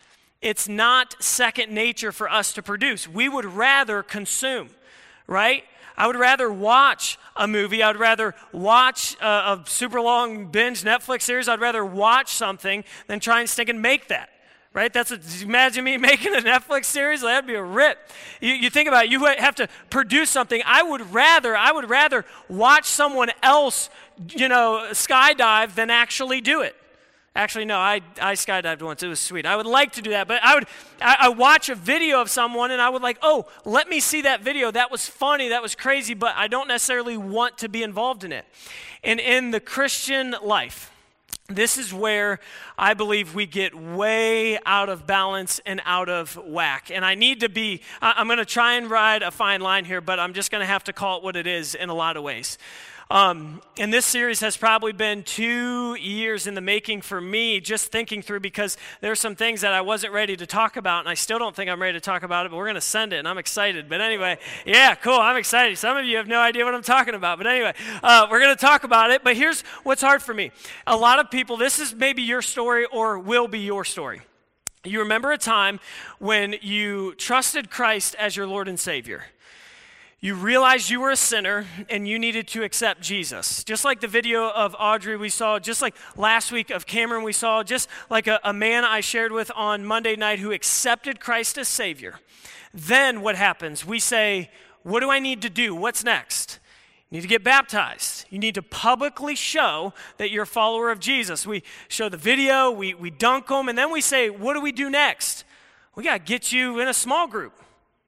It's 0.42 0.68
not 0.68 1.22
second 1.22 1.70
nature 1.72 2.12
for 2.12 2.30
us 2.30 2.52
to 2.54 2.62
produce. 2.62 3.06
We 3.06 3.28
would 3.28 3.44
rather 3.44 4.02
consume, 4.02 4.70
right? 5.26 5.64
I 5.98 6.06
would 6.06 6.16
rather 6.16 6.50
watch 6.50 7.18
a 7.36 7.46
movie. 7.46 7.82
I'd 7.82 7.98
rather 7.98 8.34
watch 8.52 9.16
a, 9.20 9.26
a, 9.26 9.64
super 9.66 10.00
long 10.00 10.46
binge 10.46 10.82
Netflix 10.82 11.22
series. 11.22 11.46
I'd 11.46 11.60
rather 11.60 11.84
watch 11.84 12.32
something 12.32 12.84
than 13.06 13.20
try 13.20 13.40
and 13.40 13.48
stick 13.48 13.68
and 13.68 13.82
make 13.82 14.08
that. 14.08 14.30
Right? 14.72 14.90
That's 14.90 15.10
a, 15.10 15.20
imagine 15.42 15.84
me 15.84 15.96
making 15.98 16.34
a 16.34 16.38
Netflix 16.38 16.86
series. 16.86 17.20
That'd 17.20 17.46
be 17.46 17.54
a 17.54 17.62
rip. 17.62 17.98
You, 18.40 18.54
you 18.54 18.70
think 18.70 18.88
about 18.88 19.06
it. 19.06 19.10
You 19.10 19.22
have 19.26 19.56
to 19.56 19.68
produce 19.90 20.30
something. 20.30 20.62
I 20.64 20.82
would 20.82 21.12
rather. 21.12 21.54
I 21.54 21.70
would 21.70 21.90
rather 21.90 22.24
watch 22.48 22.86
someone 22.86 23.30
else, 23.42 23.90
you 24.28 24.48
know, 24.48 24.86
skydive 24.92 25.74
than 25.74 25.90
actually 25.90 26.40
do 26.40 26.62
it. 26.62 26.76
Actually, 27.36 27.64
no, 27.64 27.76
I, 27.76 28.00
I 28.20 28.34
skydived 28.34 28.82
once. 28.82 29.04
It 29.04 29.08
was 29.08 29.20
sweet. 29.20 29.46
I 29.46 29.54
would 29.54 29.66
like 29.66 29.92
to 29.92 30.02
do 30.02 30.10
that, 30.10 30.26
but 30.26 30.42
I 30.42 30.54
would 30.54 30.66
I, 31.00 31.16
I, 31.20 31.28
watch 31.28 31.68
a 31.68 31.76
video 31.76 32.20
of 32.20 32.28
someone 32.28 32.72
and 32.72 32.82
I 32.82 32.88
would 32.88 33.02
like, 33.02 33.18
oh, 33.22 33.46
let 33.64 33.88
me 33.88 34.00
see 34.00 34.22
that 34.22 34.42
video. 34.42 34.72
That 34.72 34.90
was 34.90 35.06
funny. 35.06 35.48
That 35.50 35.62
was 35.62 35.76
crazy, 35.76 36.14
but 36.14 36.34
I 36.36 36.48
don't 36.48 36.66
necessarily 36.66 37.16
want 37.16 37.58
to 37.58 37.68
be 37.68 37.84
involved 37.84 38.24
in 38.24 38.32
it. 38.32 38.46
And 39.04 39.20
in 39.20 39.52
the 39.52 39.60
Christian 39.60 40.34
life, 40.42 40.90
this 41.46 41.78
is 41.78 41.92
where 41.92 42.40
I 42.78 42.94
believe 42.94 43.34
we 43.34 43.46
get 43.46 43.74
way 43.74 44.58
out 44.66 44.88
of 44.88 45.06
balance 45.06 45.60
and 45.66 45.80
out 45.84 46.08
of 46.08 46.36
whack. 46.36 46.90
And 46.92 47.04
I 47.04 47.14
need 47.14 47.40
to 47.40 47.48
be, 47.48 47.82
I'm 48.00 48.26
going 48.26 48.38
to 48.38 48.44
try 48.44 48.74
and 48.74 48.90
ride 48.90 49.22
a 49.22 49.30
fine 49.30 49.60
line 49.60 49.84
here, 49.84 50.00
but 50.00 50.18
I'm 50.20 50.32
just 50.32 50.50
going 50.50 50.60
to 50.60 50.66
have 50.66 50.84
to 50.84 50.92
call 50.92 51.18
it 51.18 51.24
what 51.24 51.36
it 51.36 51.46
is 51.46 51.74
in 51.74 51.88
a 51.88 51.94
lot 51.94 52.16
of 52.16 52.22
ways. 52.22 52.58
Um, 53.10 53.60
and 53.76 53.92
this 53.92 54.06
series 54.06 54.38
has 54.38 54.56
probably 54.56 54.92
been 54.92 55.24
two 55.24 55.96
years 55.96 56.46
in 56.46 56.54
the 56.54 56.60
making 56.60 57.00
for 57.00 57.20
me, 57.20 57.58
just 57.58 57.90
thinking 57.90 58.22
through 58.22 58.38
because 58.38 58.76
there's 59.00 59.18
some 59.18 59.34
things 59.34 59.62
that 59.62 59.72
I 59.72 59.80
wasn't 59.80 60.12
ready 60.12 60.36
to 60.36 60.46
talk 60.46 60.76
about, 60.76 61.00
and 61.00 61.08
I 61.08 61.14
still 61.14 61.40
don't 61.40 61.56
think 61.56 61.68
I'm 61.68 61.82
ready 61.82 61.94
to 61.94 62.00
talk 62.00 62.22
about 62.22 62.46
it, 62.46 62.50
but 62.50 62.56
we're 62.56 62.66
going 62.66 62.76
to 62.76 62.80
send 62.80 63.12
it, 63.12 63.16
and 63.16 63.26
I'm 63.26 63.38
excited. 63.38 63.88
But 63.88 64.00
anyway, 64.00 64.38
yeah, 64.64 64.94
cool, 64.94 65.18
I'm 65.18 65.36
excited. 65.36 65.76
Some 65.76 65.96
of 65.96 66.04
you 66.04 66.18
have 66.18 66.28
no 66.28 66.38
idea 66.38 66.64
what 66.64 66.72
I'm 66.72 66.84
talking 66.84 67.14
about, 67.14 67.38
but 67.38 67.48
anyway, 67.48 67.74
uh, 68.00 68.28
we're 68.30 68.38
going 68.38 68.54
to 68.56 68.60
talk 68.60 68.84
about 68.84 69.10
it. 69.10 69.24
But 69.24 69.36
here's 69.36 69.62
what's 69.82 70.02
hard 70.02 70.22
for 70.22 70.32
me 70.32 70.52
a 70.86 70.96
lot 70.96 71.18
of 71.18 71.32
people, 71.32 71.56
this 71.56 71.80
is 71.80 71.92
maybe 71.92 72.22
your 72.22 72.42
story 72.42 72.84
or 72.84 73.18
will 73.18 73.48
be 73.48 73.58
your 73.58 73.84
story. 73.84 74.20
You 74.84 75.00
remember 75.00 75.32
a 75.32 75.38
time 75.38 75.80
when 76.20 76.54
you 76.62 77.14
trusted 77.16 77.70
Christ 77.70 78.14
as 78.20 78.36
your 78.36 78.46
Lord 78.46 78.68
and 78.68 78.78
Savior. 78.78 79.24
You 80.22 80.34
realized 80.34 80.90
you 80.90 81.00
were 81.00 81.10
a 81.10 81.16
sinner 81.16 81.64
and 81.88 82.06
you 82.06 82.18
needed 82.18 82.46
to 82.48 82.62
accept 82.62 83.00
Jesus. 83.00 83.64
Just 83.64 83.86
like 83.86 84.00
the 84.00 84.06
video 84.06 84.50
of 84.50 84.76
Audrey 84.78 85.16
we 85.16 85.30
saw, 85.30 85.58
just 85.58 85.80
like 85.80 85.96
last 86.14 86.52
week 86.52 86.68
of 86.68 86.84
Cameron 86.84 87.24
we 87.24 87.32
saw, 87.32 87.62
just 87.62 87.88
like 88.10 88.26
a, 88.26 88.38
a 88.44 88.52
man 88.52 88.84
I 88.84 89.00
shared 89.00 89.32
with 89.32 89.50
on 89.56 89.86
Monday 89.86 90.16
night 90.16 90.38
who 90.38 90.52
accepted 90.52 91.20
Christ 91.20 91.56
as 91.56 91.68
Savior. 91.68 92.20
Then 92.74 93.22
what 93.22 93.34
happens? 93.34 93.86
We 93.86 93.98
say, 93.98 94.50
What 94.82 95.00
do 95.00 95.10
I 95.10 95.20
need 95.20 95.40
to 95.40 95.48
do? 95.48 95.74
What's 95.74 96.04
next? 96.04 96.58
You 97.08 97.16
need 97.16 97.22
to 97.22 97.28
get 97.28 97.42
baptized. 97.42 98.26
You 98.28 98.38
need 98.38 98.56
to 98.56 98.62
publicly 98.62 99.34
show 99.34 99.94
that 100.18 100.30
you're 100.30 100.42
a 100.42 100.46
follower 100.46 100.90
of 100.90 101.00
Jesus. 101.00 101.46
We 101.46 101.62
show 101.88 102.10
the 102.10 102.18
video, 102.18 102.70
we, 102.70 102.92
we 102.92 103.10
dunk 103.10 103.46
them, 103.46 103.70
and 103.70 103.76
then 103.76 103.90
we 103.90 104.02
say, 104.02 104.28
What 104.28 104.52
do 104.52 104.60
we 104.60 104.70
do 104.70 104.90
next? 104.90 105.44
We 105.94 106.04
got 106.04 106.18
to 106.18 106.22
get 106.22 106.52
you 106.52 106.78
in 106.78 106.88
a 106.88 106.94
small 106.94 107.26
group, 107.26 107.54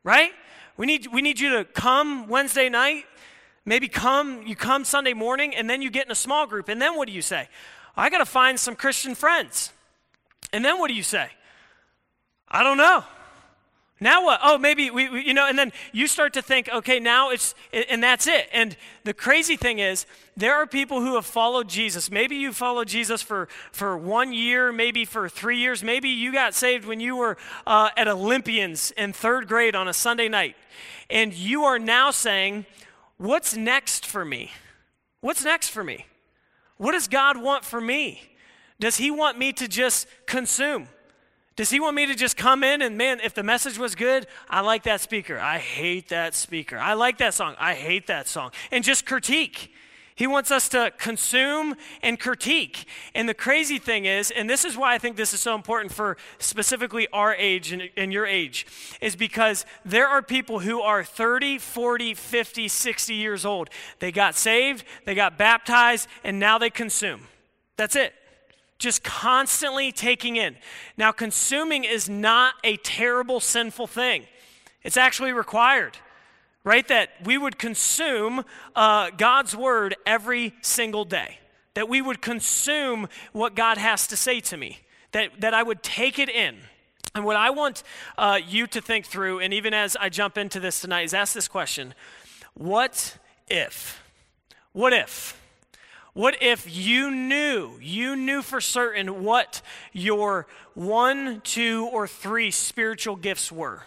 right? 0.04 0.33
We 0.82 0.86
need, 0.86 1.06
we 1.12 1.22
need 1.22 1.38
you 1.38 1.50
to 1.58 1.64
come 1.64 2.26
Wednesday 2.26 2.68
night, 2.68 3.04
maybe 3.64 3.86
come, 3.86 4.44
you 4.44 4.56
come 4.56 4.84
Sunday 4.84 5.12
morning, 5.12 5.54
and 5.54 5.70
then 5.70 5.80
you 5.80 5.90
get 5.90 6.06
in 6.06 6.10
a 6.10 6.16
small 6.16 6.44
group. 6.44 6.68
And 6.68 6.82
then 6.82 6.96
what 6.96 7.06
do 7.06 7.14
you 7.14 7.22
say? 7.22 7.48
I 7.96 8.10
got 8.10 8.18
to 8.18 8.26
find 8.26 8.58
some 8.58 8.74
Christian 8.74 9.14
friends. 9.14 9.72
And 10.52 10.64
then 10.64 10.80
what 10.80 10.88
do 10.88 10.94
you 10.94 11.04
say? 11.04 11.30
I 12.48 12.64
don't 12.64 12.78
know. 12.78 13.04
Now 14.02 14.25
what? 14.25 14.40
Oh, 14.42 14.59
maybe 14.59 14.90
we, 14.90 15.09
we, 15.09 15.25
you 15.25 15.32
know, 15.32 15.47
and 15.49 15.56
then 15.56 15.73
you 15.92 16.09
start 16.09 16.32
to 16.32 16.42
think, 16.42 16.68
okay, 16.68 16.99
now 16.99 17.30
it's, 17.30 17.54
and 17.73 18.02
that's 18.02 18.26
it. 18.26 18.49
And 18.52 18.76
the 19.04 19.14
crazy 19.14 19.56
thing 19.56 19.78
is, 19.78 20.06
there 20.37 20.56
are 20.56 20.66
people 20.66 21.00
who 21.00 21.14
have 21.14 21.25
followed 21.25 21.68
Jesus. 21.68 22.11
Maybe 22.11 22.35
you 22.35 22.52
followed 22.52 22.88
Jesus 22.88 23.23
for, 23.23 23.47
for 23.71 23.97
one 23.97 24.32
year, 24.32 24.73
maybe 24.73 25.04
for 25.04 25.28
three 25.28 25.59
years. 25.59 25.85
Maybe 25.85 26.09
you 26.09 26.32
got 26.32 26.52
saved 26.52 26.85
when 26.85 26.99
you 26.99 27.14
were 27.14 27.37
uh, 27.64 27.90
at 27.97 28.09
Olympians 28.09 28.90
in 28.97 29.12
third 29.12 29.47
grade 29.47 29.76
on 29.76 29.87
a 29.87 29.92
Sunday 29.92 30.28
night. 30.28 30.56
And 31.09 31.32
you 31.32 31.62
are 31.62 31.78
now 31.78 32.11
saying, 32.11 32.66
what's 33.18 33.56
next 33.56 34.04
for 34.04 34.25
me? 34.25 34.50
What's 35.21 35.44
next 35.44 35.68
for 35.68 35.85
me? 35.85 36.06
What 36.76 36.90
does 36.90 37.06
God 37.06 37.40
want 37.40 37.64
for 37.64 37.80
me? 37.80 38.21
Does 38.80 38.97
He 38.97 39.12
want 39.12 39.38
me 39.38 39.52
to 39.52 39.68
just 39.68 40.09
consume? 40.26 40.88
Does 41.54 41.71
he 41.71 41.80
want 41.80 41.97
me 41.97 42.06
to 42.06 42.14
just 42.14 42.37
come 42.37 42.64
in 42.64 42.80
and, 42.80 42.97
man, 42.97 43.21
if 43.21 43.35
the 43.35 43.42
message 43.42 43.78
was 43.78 43.94
good, 43.94 44.26
I 44.49 44.61
like 44.61 44.85
that 44.85 45.00
speaker. 45.00 45.38
I 45.38 45.59
hate 45.59 46.09
that 46.09 46.35
speaker. 46.35 46.78
I 46.78 46.94
like 46.94 47.18
that 47.18 47.35
song. 47.35 47.56
I 47.59 47.75
hate 47.75 48.06
that 48.06 48.26
song. 48.26 48.52
And 48.71 48.82
just 48.82 49.04
critique. 49.04 49.71
He 50.14 50.26
wants 50.26 50.50
us 50.50 50.68
to 50.71 50.92
consume 50.99 51.75
and 52.02 52.18
critique. 52.18 52.87
And 53.14 53.28
the 53.28 53.35
crazy 53.35 53.78
thing 53.78 54.04
is, 54.04 54.30
and 54.30 54.49
this 54.49 54.64
is 54.64 54.76
why 54.76 54.94
I 54.94 54.99
think 54.99 55.16
this 55.16 55.35
is 55.35 55.40
so 55.40 55.54
important 55.54 55.92
for 55.92 56.16
specifically 56.38 57.09
our 57.12 57.35
age 57.35 57.73
and, 57.73 57.90
and, 57.97 58.12
your 58.12 58.26
age, 58.26 58.66
is 59.00 59.16
because 59.16 59.64
there 59.85 60.06
are 60.06 60.23
people 60.23 60.61
who 60.61 60.80
are 60.80 61.02
30, 61.02 61.59
40, 61.59 62.14
50, 62.14 62.68
60 62.68 63.14
years 63.14 63.44
old. 63.44 63.71
They 64.00 64.12
got 64.12 64.37
saved, 64.37 64.85
they 65.06 65.14
got 65.14 65.38
baptized, 65.38 66.09
and 66.25 66.38
now 66.38 66.59
they 66.59 66.71
consume. 66.71 67.28
That's 67.76 67.97
it. 67.97 68.14
Just 68.82 69.04
constantly 69.04 69.92
taking 69.92 70.36
in. 70.36 70.56
Now, 70.96 71.12
consuming 71.12 71.84
is 71.84 72.08
not 72.08 72.54
a 72.64 72.76
terrible, 72.78 73.38
sinful 73.40 73.86
thing, 73.86 74.26
it's 74.82 74.96
actually 74.96 75.32
required 75.32 75.96
right? 76.64 76.86
That 76.88 77.10
we 77.24 77.38
would 77.38 77.58
consume 77.58 78.44
uh, 78.76 79.10
God's 79.16 79.56
word 79.56 79.96
every 80.06 80.54
single 80.62 81.04
day, 81.04 81.38
that 81.74 81.88
we 81.88 82.00
would 82.00 82.22
consume 82.22 83.08
what 83.32 83.54
God 83.54 83.78
has 83.78 84.06
to 84.08 84.16
say 84.16 84.40
to 84.40 84.56
me, 84.56 84.78
that, 85.12 85.40
that 85.40 85.54
I 85.54 85.62
would 85.62 85.82
take 85.82 86.18
it 86.18 86.28
in. 86.28 86.56
And 87.14 87.24
what 87.24 87.36
I 87.36 87.50
want 87.50 87.82
uh, 88.16 88.38
you 88.46 88.66
to 88.68 88.80
think 88.80 89.06
through, 89.06 89.40
and 89.40 89.52
even 89.52 89.74
as 89.74 89.96
I 89.96 90.08
jump 90.08 90.38
into 90.38 90.60
this 90.60 90.80
tonight, 90.80 91.02
is 91.02 91.14
ask 91.14 91.34
this 91.34 91.48
question 91.48 91.94
What 92.54 93.18
if? 93.48 94.02
What 94.72 94.92
if? 94.94 95.38
What 96.14 96.42
if 96.42 96.75
you 96.75 97.11
knew, 97.11 97.78
you 97.81 98.16
knew 98.16 98.42
for 98.42 98.61
certain 98.61 99.25
what 99.25 99.62
your 99.92 100.47
one, 100.75 101.40
two, 101.42 101.88
or 101.90 102.07
three 102.07 102.50
spiritual 102.50 103.16
gifts 103.16 103.50
were? 103.50 103.85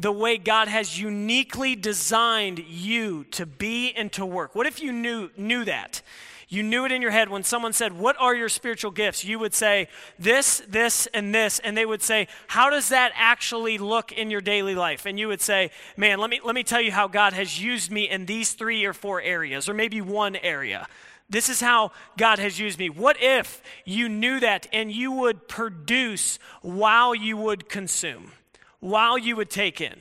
the 0.00 0.10
way 0.10 0.38
God 0.38 0.68
has 0.68 0.98
uniquely 0.98 1.76
designed 1.76 2.58
you 2.58 3.24
to 3.32 3.44
be 3.44 3.92
and 3.92 4.10
to 4.12 4.24
work. 4.24 4.54
What 4.54 4.66
if 4.66 4.80
you 4.80 4.92
knew, 4.92 5.28
knew 5.36 5.64
that? 5.66 6.00
You 6.48 6.64
knew 6.64 6.84
it 6.84 6.90
in 6.90 7.00
your 7.00 7.12
head 7.12 7.28
when 7.28 7.44
someone 7.44 7.72
said, 7.72 7.92
What 7.92 8.16
are 8.18 8.34
your 8.34 8.48
spiritual 8.48 8.90
gifts? 8.90 9.24
You 9.24 9.38
would 9.38 9.54
say, 9.54 9.86
This, 10.18 10.62
this, 10.66 11.06
and 11.14 11.32
this. 11.32 11.60
And 11.60 11.76
they 11.76 11.86
would 11.86 12.02
say, 12.02 12.26
How 12.48 12.70
does 12.70 12.88
that 12.88 13.12
actually 13.14 13.78
look 13.78 14.10
in 14.10 14.30
your 14.30 14.40
daily 14.40 14.74
life? 14.74 15.06
And 15.06 15.16
you 15.18 15.28
would 15.28 15.40
say, 15.40 15.70
Man, 15.96 16.18
let 16.18 16.28
me, 16.28 16.40
let 16.42 16.56
me 16.56 16.64
tell 16.64 16.80
you 16.80 16.90
how 16.90 17.06
God 17.06 17.34
has 17.34 17.62
used 17.62 17.92
me 17.92 18.08
in 18.08 18.26
these 18.26 18.54
three 18.54 18.84
or 18.84 18.92
four 18.92 19.20
areas, 19.20 19.68
or 19.68 19.74
maybe 19.74 20.00
one 20.00 20.34
area. 20.34 20.88
This 21.30 21.48
is 21.48 21.60
how 21.60 21.92
God 22.18 22.38
has 22.38 22.58
used 22.58 22.78
me. 22.78 22.90
What 22.90 23.16
if 23.22 23.62
you 23.84 24.08
knew 24.08 24.40
that 24.40 24.66
and 24.72 24.92
you 24.92 25.12
would 25.12 25.48
produce 25.48 26.38
while 26.60 27.14
you 27.14 27.36
would 27.36 27.68
consume? 27.68 28.32
while 28.80 29.18
you 29.18 29.36
would 29.36 29.50
take 29.50 29.80
in. 29.80 29.96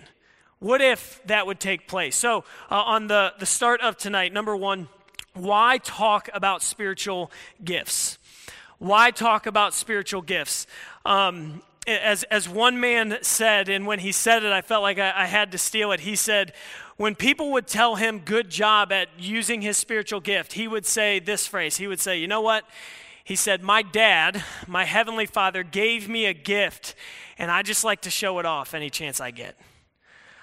What 0.59 0.81
if 0.81 1.21
that 1.25 1.45
would 1.45 1.59
take 1.59 1.88
place? 1.88 2.15
So, 2.15 2.43
uh, 2.71 2.75
on 2.75 3.07
the, 3.07 3.33
the 3.39 3.45
start 3.45 3.81
of 3.81 3.98
tonight, 3.98 4.33
number 4.33 4.55
one, 4.55 4.88
why 5.33 5.77
talk 5.83 6.29
about 6.33 6.62
spiritual 6.62 7.31
gifts? 7.63 8.17
Why 8.77 9.12
talk 9.12 9.45
about 9.45 9.74
spiritual 9.74 10.21
gifts? 10.21 10.65
Um, 11.05 11.62
as, 11.88 12.24
as 12.24 12.50
one 12.50 12.79
man 12.79 13.19
said, 13.21 13.69
and 13.69 13.86
when 13.88 14.00
he 14.00 14.12
said 14.12 14.43
it, 14.43 14.51
I 14.51 14.62
felt 14.62 14.81
like 14.81 15.00
I, 15.00 15.13
I 15.15 15.25
had 15.27 15.51
to 15.53 15.57
steal 15.57 15.91
it. 15.91 16.01
He 16.01 16.15
said, 16.15 16.53
when 17.00 17.15
people 17.15 17.53
would 17.53 17.65
tell 17.65 17.96
him 17.96 18.20
good 18.20 18.50
job 18.50 18.91
at 18.91 19.08
using 19.18 19.62
his 19.62 19.77
spiritual 19.77 20.20
gift, 20.20 20.51
he 20.51 20.68
would 20.68 20.86
say 20.86 21.18
this 21.20 21.48
phrase. 21.48 21.77
He 21.77 21.88
would 21.88 22.01
say, 22.01 22.20
You 22.20 22.27
know 22.27 22.41
what? 22.41 22.65
He 23.24 23.38
said, 23.38 23.63
My 23.63 23.82
dad, 23.82 24.44
my 24.68 24.84
heavenly 24.84 25.25
father, 25.25 25.63
gave 25.63 26.10
me 26.10 26.25
a 26.25 26.34
gift, 26.34 26.96
and 27.38 27.50
I 27.50 27.62
just 27.62 27.86
like 27.86 28.01
to 28.01 28.10
show 28.10 28.38
it 28.39 28.46
off 28.46 28.74
any 28.74 28.89
chance 28.89 29.22
I 29.22 29.32
get. 29.32 29.58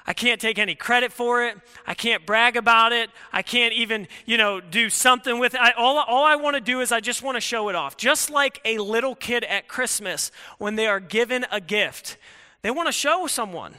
I 0.07 0.15
can't 0.15 0.41
take 0.41 0.59
any 0.59 0.75
credit 0.75 1.13
for 1.13 1.45
it. 1.45 1.59
I 1.87 1.93
can't 1.93 2.25
brag 2.25 2.57
about 2.57 2.91
it. 2.91 3.11
I 3.35 3.43
can't 3.43 3.75
even, 3.75 4.09
you 4.25 4.39
know, 4.39 4.59
do 4.59 4.89
something 4.89 5.39
with 5.39 5.53
it. 5.53 5.61
I, 5.61 5.73
all, 5.73 5.99
all 5.99 6.25
I 6.25 6.37
want 6.37 6.55
to 6.55 6.63
do 6.63 6.81
is 6.81 6.91
I 6.91 7.01
just 7.01 7.23
want 7.23 7.37
to 7.37 7.41
show 7.43 7.69
it 7.69 7.75
off. 7.75 7.99
Just 7.99 8.31
like 8.31 8.63
a 8.65 8.79
little 8.79 9.15
kid 9.15 9.45
at 9.45 9.69
Christmas 9.69 10.33
when 10.57 10.77
they 10.77 10.87
are 10.87 11.01
given 11.01 11.45
a 11.53 11.61
gift, 11.61 12.17
they 12.63 12.71
want 12.71 12.87
to 12.87 12.93
show 12.93 13.27
someone. 13.27 13.75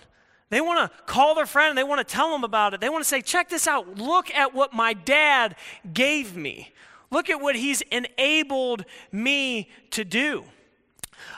They 0.50 0.62
want 0.62 0.92
to 0.92 0.98
call 1.06 1.36
their 1.36 1.46
friend 1.46 1.70
and 1.70 1.78
they 1.78 1.84
want 1.84 2.06
to 2.06 2.16
tell 2.16 2.32
them 2.32 2.44
about 2.44 2.74
it. 2.74 2.80
They 2.80 2.90
want 2.90 3.04
to 3.04 3.08
say, 3.08 3.22
check 3.22 3.50
this 3.50 3.68
out. 3.68 3.98
Look 3.98 4.32
at 4.32 4.54
what 4.54 4.74
my 4.74 4.94
dad 4.94 5.56
gave 5.94 6.36
me. 6.36 6.72
Look 7.12 7.30
at 7.30 7.42
what 7.42 7.56
he's 7.56 7.82
enabled 7.84 8.86
me 9.12 9.70
to 9.92 10.06
do. 10.06 10.44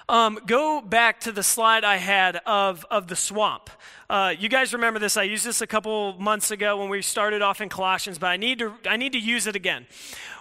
Um, 0.08 0.40
go 0.46 0.82
back 0.82 1.20
to 1.22 1.32
the 1.32 1.44
slide 1.44 1.84
I 1.84 1.98
had 1.98 2.38
of, 2.46 2.86
of 2.90 3.08
the 3.08 3.16
swamp. 3.16 3.70
Uh, 4.10 4.34
you 4.38 4.50
guys 4.50 4.74
remember 4.74 5.00
this? 5.00 5.18
I 5.18 5.24
used 5.24 5.46
this 5.46 5.62
a 5.62 5.68
couple 5.68 6.14
months 6.20 6.52
ago 6.52 6.78
when 6.78 6.90
we 6.90 7.02
started 7.02 7.42
off 7.42 7.62
in 7.62 7.70
Colossians, 7.70 8.18
but 8.18 8.28
I 8.28 8.38
need 8.38 8.60
to, 8.60 8.74
I 8.88 8.98
need 8.98 9.14
to 9.14 9.20
use 9.20 9.46
it 9.46 9.56
again. 9.56 9.86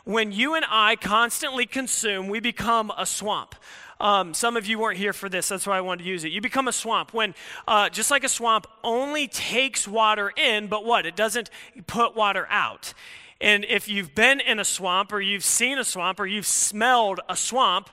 When 0.04 0.32
you 0.32 0.54
and 0.54 0.64
I 0.68 0.96
constantly 0.96 1.66
consume, 1.66 2.28
we 2.28 2.40
become 2.40 2.90
a 2.96 3.04
swamp. 3.04 3.54
Um, 4.00 4.32
some 4.34 4.56
of 4.56 4.66
you 4.66 4.78
weren't 4.78 4.98
here 4.98 5.12
for 5.12 5.28
this, 5.28 5.48
that's 5.48 5.66
why 5.66 5.76
I 5.76 5.80
wanted 5.80 6.04
to 6.04 6.08
use 6.08 6.24
it. 6.24 6.32
You 6.32 6.40
become 6.40 6.68
a 6.68 6.72
swamp 6.72 7.12
when, 7.12 7.34
uh, 7.66 7.88
just 7.88 8.10
like 8.10 8.24
a 8.24 8.28
swamp, 8.28 8.66
only 8.84 9.26
takes 9.26 9.88
water 9.88 10.32
in, 10.36 10.68
but 10.68 10.84
what? 10.84 11.04
It 11.06 11.16
doesn't 11.16 11.50
put 11.86 12.14
water 12.14 12.46
out. 12.50 12.94
And 13.40 13.64
if 13.64 13.88
you've 13.88 14.14
been 14.14 14.40
in 14.40 14.58
a 14.58 14.64
swamp 14.64 15.12
or 15.12 15.20
you've 15.20 15.44
seen 15.44 15.78
a 15.78 15.84
swamp 15.84 16.20
or 16.20 16.26
you've 16.26 16.46
smelled 16.46 17.20
a 17.28 17.36
swamp, 17.36 17.90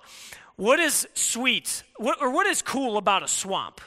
what 0.55 0.79
is 0.79 1.07
sweet 1.13 1.83
what, 1.97 2.21
or 2.21 2.29
what 2.29 2.47
is 2.47 2.61
cool 2.61 2.97
about 2.97 3.23
a 3.23 3.27
swamp? 3.27 3.81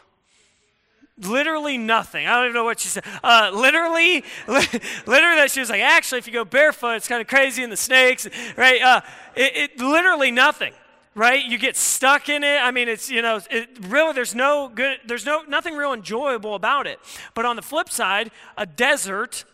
Literally 1.21 1.79
nothing. 1.79 2.27
I 2.27 2.37
don't 2.37 2.45
even 2.45 2.55
know 2.55 2.65
what 2.65 2.79
she 2.79 2.89
said. 2.89 3.05
Uh, 3.25 3.51
literally, 3.53 4.25
literally, 5.07 5.49
she 5.49 5.61
was 5.61 5.69
like, 5.69 5.81
actually, 5.81 6.19
if 6.19 6.27
you 6.29 6.33
go 6.33 6.45
barefoot, 6.45 6.95
it's 6.95 7.09
kind 7.09 7.21
of 7.21 7.27
crazy, 7.27 7.65
and 7.65 7.73
the 7.73 7.77
snakes, 7.77 8.29
right? 8.57 8.81
Uh, 8.81 9.01
it, 9.35 9.57
it, 9.57 9.81
literally 9.81 10.31
nothing, 10.31 10.73
right? 11.19 11.45
You 11.45 11.59
get 11.59 11.77
stuck 11.77 12.29
in 12.29 12.45
it. 12.45 12.59
I 12.63 12.71
mean, 12.71 12.89
it's 12.89 13.11
you 13.11 13.21
know, 13.21 13.41
it, 13.51 13.69
really, 13.89 14.13
there's 14.13 14.35
no 14.35 14.71
good, 14.73 15.01
there's 15.05 15.27
no 15.27 15.43
nothing 15.43 15.75
real 15.75 15.93
enjoyable 15.93 16.55
about 16.55 16.87
it. 16.87 17.01
But 17.35 17.45
on 17.45 17.57
the 17.57 17.63
flip 17.63 17.91
side, 17.91 18.31
a 18.57 18.65
desert 18.65 19.45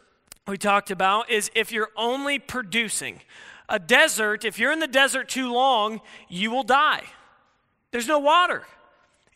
we 0.47 0.59
talked 0.59 0.91
about 0.91 1.31
is 1.31 1.51
if 1.55 1.73
you're 1.73 1.91
only 1.97 2.39
producing 2.39 3.23
a 3.69 3.79
desert, 3.79 4.45
if 4.45 4.59
you're 4.59 4.73
in 4.73 4.79
the 4.79 4.87
desert 4.87 5.29
too 5.29 5.51
long, 5.51 6.03
you 6.29 6.51
will 6.51 6.65
die. 6.65 7.03
There's 7.93 8.07
no 8.07 8.19
water. 8.19 8.65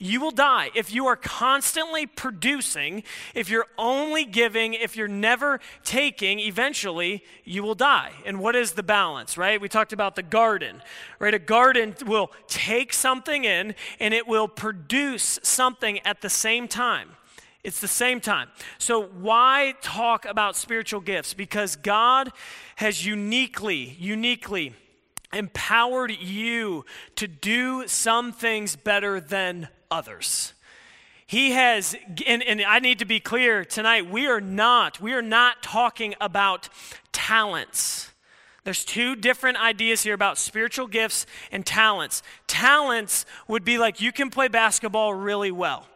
You 0.00 0.21
will 0.21 0.31
die. 0.31 0.71
If 0.76 0.95
you 0.95 1.09
are 1.09 1.17
constantly 1.17 2.07
producing, 2.07 3.02
if 3.35 3.50
you're 3.50 3.67
only 3.76 4.25
giving, 4.25 4.75
if 4.75 4.97
you're 4.97 5.09
never 5.09 5.59
taking, 5.83 6.38
eventually 6.38 7.25
you 7.45 7.64
will 7.64 7.75
die. 7.75 8.12
And 8.25 8.38
what 8.38 8.55
is 8.55 8.73
the 8.73 8.85
balance, 8.85 9.37
right? 9.37 9.61
We 9.61 9.69
talked 9.69 9.93
about 9.93 10.14
the 10.14 10.23
garden, 10.23 10.83
right? 11.19 11.35
A 11.35 11.40
garden 11.40 11.97
will 12.07 12.31
take 12.47 12.93
something 12.93 13.45
in 13.45 13.75
and 13.99 14.14
it 14.14 14.28
will 14.28 14.47
produce 14.47 15.40
something 15.43 15.99
at 16.00 16.21
the 16.21 16.31
same 16.31 16.69
time. 16.69 17.17
It's 17.64 17.81
the 17.81 17.88
same 17.88 18.21
time. 18.21 18.50
So, 18.78 19.02
why 19.02 19.75
talk 19.83 20.25
about 20.26 20.55
spiritual 20.55 21.00
gifts? 21.00 21.35
Because 21.35 21.75
God 21.75 22.31
has 22.76 23.05
uniquely, 23.05 23.97
uniquely 23.99 24.75
empowered 25.33 26.12
you 26.12 26.85
to 27.17 27.26
do 27.26 27.88
some 27.88 28.33
things 28.33 28.76
better 28.76 29.21
than 29.21 29.69
others. 29.90 30.54
He 31.26 31.52
has, 31.52 31.95
and, 32.26 32.42
and, 32.42 32.62
I 32.62 32.78
need 32.78 33.00
to 33.00 33.04
be 33.04 33.21
clear 33.21 33.64
tonight, 33.64 34.11
we 34.11 34.26
are 34.26 34.40
not, 34.40 35.00
we 35.00 35.12
are 35.12 35.23
not 35.23 35.62
talking 35.62 36.14
about 36.21 36.71
talents. 37.12 38.11
There's 38.64 38.85
two 38.85 39.14
different 39.14 39.59
ideas 39.59 40.02
here 40.02 40.14
about 40.14 40.38
spiritual 40.38 40.87
gifts 40.87 41.26
and 41.52 41.66
talents. 41.66 42.23
Talents 42.47 43.26
would 43.47 43.64
be 43.64 43.76
like 43.76 44.00
you 44.00 44.11
can 44.11 44.30
play 44.30 44.49
basketball 44.49 45.12
really 45.12 45.50
well 45.50 45.87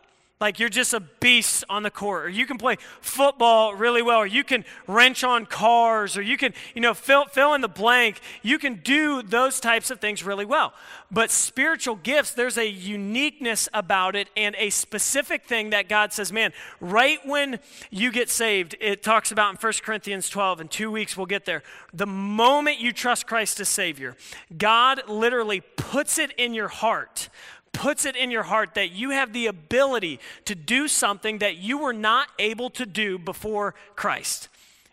like 0.43 0.59
you're 0.59 0.69
just 0.69 0.93
a 0.93 1.01
beast 1.01 1.65
on 1.71 1.85
the 1.85 1.91
court, 1.91 2.27
or 2.27 2.29
you 2.29 2.45
can 2.45 2.59
play 2.59 2.77
football 3.01 3.75
really 3.75 4.03
well, 4.03 4.19
or 4.19 4.27
you 4.27 4.43
can 4.43 4.65
wrench 4.89 5.23
on 5.23 5.47
cars, 5.47 6.19
or 6.19 6.23
you 6.23 6.37
can, 6.37 6.53
you 6.75 6.83
know, 6.83 6.93
fill, 6.93 7.25
fill 7.27 7.55
in 7.55 7.61
the 7.61 7.69
blank. 7.69 8.21
You 8.43 8.59
can 8.59 8.81
do 8.83 9.23
those 9.23 9.61
types 9.61 9.91
of 9.91 10.01
things 10.01 10.25
really 10.25 10.45
well. 10.45 10.75
But 11.13 11.31
spiritual 11.31 11.95
gifts, 11.95 12.35
there's 12.35 12.59
a 12.59 12.69
uniqueness 12.69 13.69
about 13.73 14.17
it 14.17 14.29
and 14.37 14.57
a 14.59 14.71
specific 14.71 15.45
thing 15.45 15.71
that 15.71 15.89
God 15.89 16.13
says, 16.13 16.33
man, 16.33 16.53
right 16.81 17.21
when 17.25 17.61
you 17.91 18.11
get 18.11 18.29
saved, 18.29 18.75
it 18.81 19.03
talks 19.03 19.31
about 19.31 19.53
in 19.53 19.57
1 19.57 19.73
Corinthians 19.85 20.29
12, 20.29 20.63
in 20.63 20.69
two 20.69 20.91
weeks 20.91 21.17
we'll 21.17 21.27
get 21.27 21.45
there. 21.45 21.63
The 21.93 22.07
moment 22.07 22.81
you 22.81 22.93
trust 22.93 23.29
Christ 23.29 23.61
as 23.61 23.69
Savior, 23.69 24.17
God 24.59 25.09
literally 25.09 25.61
puts 25.61 26.19
it 26.19 26.33
in 26.33 26.53
your 26.53 26.69
heart 26.69 27.29
puts 27.73 28.05
it 28.05 28.17
in 28.17 28.31
your 28.31 28.43
heart 28.43 28.75
that 28.75 28.93
you 28.93 29.11
have 29.11 29.33
the 29.33 29.47
ability 29.47 30.21
to 30.45 30.55
do 30.55 30.89
something 30.89 31.39
that 31.39 31.57
you 31.57 31.79
were 31.79 31.93
not 31.93 32.29
able 32.39 32.71
to 32.71 32.87
do 32.87 33.19
before 33.19 33.75
Christ. 33.97 34.49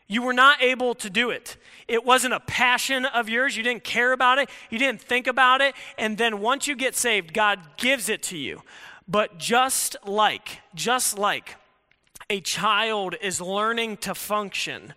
You 0.07 0.23
were 0.23 0.33
not 0.33 0.61
able 0.63 0.95
to 0.95 1.09
do 1.09 1.29
it. 1.29 1.55
It 1.87 2.03
wasn't 2.03 2.33
a 2.33 2.39
passion 2.39 3.05
of 3.05 3.29
yours. 3.29 3.55
You 3.55 3.61
didn't 3.61 3.83
care 3.83 4.11
about 4.11 4.39
it. 4.39 4.49
You 4.71 4.79
didn't 4.79 5.01
think 5.01 5.27
about 5.27 5.61
it. 5.61 5.75
And 5.99 6.17
then 6.17 6.39
once 6.39 6.67
you 6.67 6.75
get 6.75 6.95
saved, 6.95 7.33
God 7.33 7.59
gives 7.77 8.09
it 8.09 8.23
to 8.23 8.37
you. 8.37 8.63
But 9.07 9.37
just 9.37 9.95
like, 10.05 10.61
just 10.73 11.17
like 11.17 11.57
a 12.29 12.41
child 12.41 13.15
is 13.21 13.39
learning 13.39 13.97
to 13.97 14.15
function, 14.15 14.93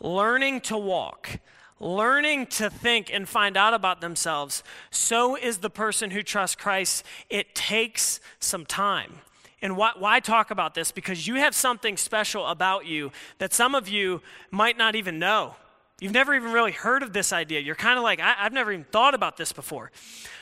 learning 0.00 0.60
to 0.62 0.78
walk, 0.78 1.38
learning 1.80 2.46
to 2.46 2.70
think 2.70 3.10
and 3.12 3.28
find 3.28 3.56
out 3.56 3.74
about 3.74 4.00
themselves, 4.00 4.62
so 4.90 5.36
is 5.36 5.58
the 5.58 5.70
person 5.70 6.10
who 6.10 6.22
trusts 6.22 6.56
Christ. 6.56 7.04
It 7.28 7.54
takes 7.54 8.20
some 8.40 8.64
time. 8.64 9.20
And 9.62 9.76
why, 9.76 9.92
why, 9.98 10.20
talk 10.20 10.50
about 10.50 10.74
this? 10.74 10.92
Because 10.92 11.26
you 11.26 11.36
have 11.36 11.54
something 11.54 11.96
special 11.96 12.46
about 12.46 12.86
you 12.86 13.10
that 13.38 13.52
some 13.52 13.74
of 13.74 13.88
you 13.88 14.22
might 14.50 14.76
not 14.76 14.94
even 14.94 15.18
know. 15.18 15.56
You've 15.98 16.12
never 16.12 16.34
even 16.34 16.52
really 16.52 16.72
heard 16.72 17.02
of 17.02 17.14
this 17.14 17.32
idea. 17.32 17.60
You're 17.60 17.74
kind 17.74 17.96
of 17.96 18.04
like, 18.04 18.20
I, 18.20 18.32
have 18.34 18.52
never 18.52 18.70
even 18.70 18.84
thought 18.84 19.14
about 19.14 19.38
this 19.38 19.52
before. 19.52 19.90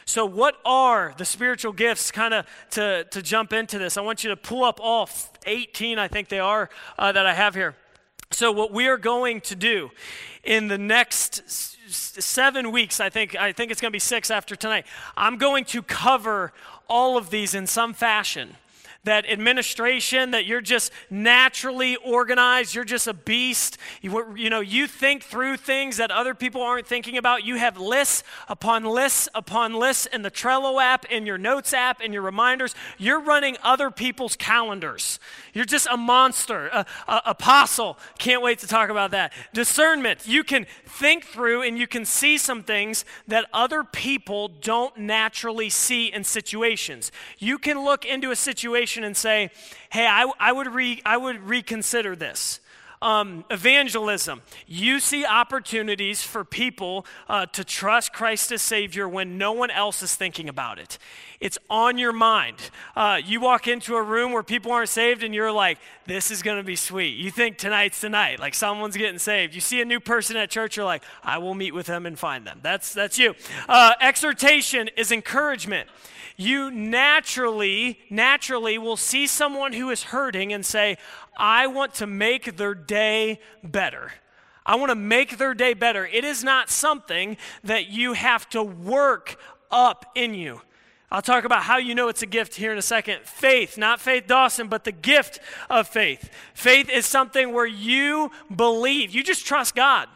So, 0.04 0.26
what 0.26 0.56
are 0.64 1.14
the 1.16 1.24
spiritual 1.24 1.72
gifts? 1.72 2.10
Kind 2.10 2.34
of 2.34 2.46
to, 2.70 3.04
to 3.04 3.22
jump 3.22 3.52
into 3.52 3.78
this, 3.78 3.96
I 3.96 4.00
want 4.00 4.24
you 4.24 4.30
to 4.30 4.36
pull 4.36 4.64
up 4.64 4.80
all 4.82 5.08
18, 5.46 5.98
I 5.98 6.08
think 6.08 6.28
they 6.28 6.40
are, 6.40 6.70
uh, 6.98 7.12
that 7.12 7.24
I 7.24 7.34
have 7.34 7.54
here. 7.54 7.76
So, 8.30 8.50
what 8.50 8.72
we 8.72 8.88
are 8.88 8.96
going 8.96 9.40
to 9.42 9.54
do 9.54 9.90
in 10.42 10.68
the 10.68 10.78
next 10.78 11.42
seven 11.90 12.72
weeks, 12.72 13.00
I 13.00 13.10
think, 13.10 13.36
I 13.36 13.52
think 13.52 13.70
it's 13.70 13.80
going 13.80 13.90
to 13.90 13.94
be 13.94 14.00
six 14.00 14.30
after 14.30 14.56
tonight, 14.56 14.86
I'm 15.16 15.38
going 15.38 15.64
to 15.66 15.82
cover 15.82 16.52
all 16.88 17.16
of 17.16 17.30
these 17.30 17.54
in 17.54 17.66
some 17.66 17.94
fashion 17.94 18.56
that 19.04 19.28
administration, 19.28 20.32
that 20.32 20.46
you're 20.46 20.60
just 20.60 20.92
naturally 21.10 21.96
organized, 21.96 22.74
you're 22.74 22.84
just 22.84 23.06
a 23.06 23.14
beast. 23.14 23.78
You, 24.02 24.34
you 24.36 24.50
know, 24.50 24.60
you 24.60 24.86
think 24.86 25.22
through 25.22 25.58
things 25.58 25.98
that 25.98 26.10
other 26.10 26.34
people 26.34 26.62
aren't 26.62 26.86
thinking 26.86 27.16
about. 27.16 27.44
You 27.44 27.56
have 27.56 27.78
lists 27.78 28.22
upon 28.48 28.84
lists 28.84 29.28
upon 29.34 29.74
lists 29.74 30.06
in 30.06 30.22
the 30.22 30.30
Trello 30.30 30.82
app, 30.82 31.04
in 31.06 31.26
your 31.26 31.38
notes 31.38 31.72
app, 31.72 32.00
in 32.00 32.12
your 32.12 32.22
reminders. 32.22 32.74
You're 32.98 33.20
running 33.20 33.56
other 33.62 33.90
people's 33.90 34.36
calendars. 34.36 35.18
You're 35.52 35.64
just 35.64 35.86
a 35.90 35.96
monster, 35.96 36.66
a, 36.66 36.86
a 37.08 37.22
apostle. 37.26 37.98
Can't 38.18 38.42
wait 38.42 38.58
to 38.60 38.66
talk 38.66 38.90
about 38.90 39.10
that. 39.10 39.32
Discernment. 39.52 40.26
You 40.26 40.44
can 40.44 40.66
think 40.86 41.24
through 41.24 41.62
and 41.62 41.78
you 41.78 41.86
can 41.86 42.04
see 42.04 42.38
some 42.38 42.62
things 42.62 43.04
that 43.28 43.46
other 43.52 43.84
people 43.84 44.48
don't 44.48 44.96
naturally 44.96 45.68
see 45.68 46.12
in 46.12 46.24
situations. 46.24 47.12
You 47.38 47.58
can 47.58 47.84
look 47.84 48.04
into 48.04 48.30
a 48.30 48.36
situation 48.36 48.93
situation 48.94 49.04
and 49.04 49.16
say, 49.16 49.50
hey, 49.90 50.06
I, 50.06 50.30
I, 50.38 50.52
would, 50.52 50.68
re, 50.68 51.02
I 51.04 51.16
would 51.16 51.42
reconsider 51.42 52.16
this. 52.16 52.60
Um, 53.02 53.44
evangelism. 53.50 54.40
You 54.66 54.98
see 54.98 55.26
opportunities 55.26 56.22
for 56.22 56.42
people 56.42 57.04
uh, 57.28 57.44
to 57.46 57.62
trust 57.62 58.14
Christ 58.14 58.50
as 58.50 58.62
Savior 58.62 59.06
when 59.06 59.36
no 59.36 59.52
one 59.52 59.70
else 59.70 60.02
is 60.02 60.14
thinking 60.14 60.48
about 60.48 60.78
it. 60.78 60.96
It's 61.38 61.58
on 61.68 61.98
your 61.98 62.14
mind. 62.14 62.70
Uh, 62.96 63.20
you 63.22 63.40
walk 63.40 63.68
into 63.68 63.96
a 63.96 64.02
room 64.02 64.32
where 64.32 64.42
people 64.42 64.72
aren't 64.72 64.88
saved 64.88 65.22
and 65.22 65.34
you're 65.34 65.52
like, 65.52 65.76
this 66.06 66.30
is 66.30 66.40
going 66.40 66.56
to 66.56 66.64
be 66.64 66.76
sweet. 66.76 67.18
You 67.18 67.30
think 67.30 67.58
tonight's 67.58 68.00
tonight, 68.00 68.40
like 68.40 68.54
someone's 68.54 68.96
getting 68.96 69.18
saved. 69.18 69.54
You 69.54 69.60
see 69.60 69.82
a 69.82 69.84
new 69.84 70.00
person 70.00 70.38
at 70.38 70.48
church, 70.48 70.78
you're 70.78 70.86
like, 70.86 71.02
I 71.22 71.36
will 71.36 71.54
meet 71.54 71.74
with 71.74 71.86
them 71.86 72.06
and 72.06 72.18
find 72.18 72.46
them. 72.46 72.60
That's, 72.62 72.94
that's 72.94 73.18
you. 73.18 73.34
Uh, 73.68 73.92
exhortation 74.00 74.88
is 74.96 75.12
encouragement 75.12 75.90
you 76.36 76.70
naturally, 76.70 77.98
naturally 78.10 78.78
will 78.78 78.96
see 78.96 79.26
someone 79.26 79.72
who 79.72 79.90
is 79.90 80.04
hurting 80.04 80.52
and 80.52 80.64
say, 80.64 80.96
I 81.36 81.66
want 81.66 81.94
to 81.94 82.06
make 82.06 82.56
their 82.56 82.74
day 82.74 83.40
better. 83.62 84.12
I 84.66 84.76
want 84.76 84.90
to 84.90 84.96
make 84.96 85.36
their 85.38 85.54
day 85.54 85.74
better. 85.74 86.06
It 86.06 86.24
is 86.24 86.42
not 86.42 86.70
something 86.70 87.36
that 87.62 87.88
you 87.88 88.14
have 88.14 88.48
to 88.50 88.62
work 88.62 89.36
up 89.70 90.06
in 90.14 90.34
you. 90.34 90.62
I'll 91.10 91.22
talk 91.22 91.44
about 91.44 91.62
how 91.62 91.76
you 91.76 91.94
know 91.94 92.08
it's 92.08 92.22
a 92.22 92.26
gift 92.26 92.54
here 92.56 92.72
in 92.72 92.78
a 92.78 92.82
second. 92.82 93.20
Faith, 93.22 93.78
not 93.78 94.00
Faith 94.00 94.26
Dawson, 94.26 94.68
but 94.68 94.84
the 94.84 94.92
gift 94.92 95.38
of 95.70 95.86
faith. 95.86 96.30
Faith 96.54 96.90
is 96.90 97.06
something 97.06 97.52
where 97.52 97.66
you 97.66 98.32
believe, 98.54 99.14
you 99.14 99.22
just 99.22 99.46
trust 99.46 99.76
God. 99.76 100.08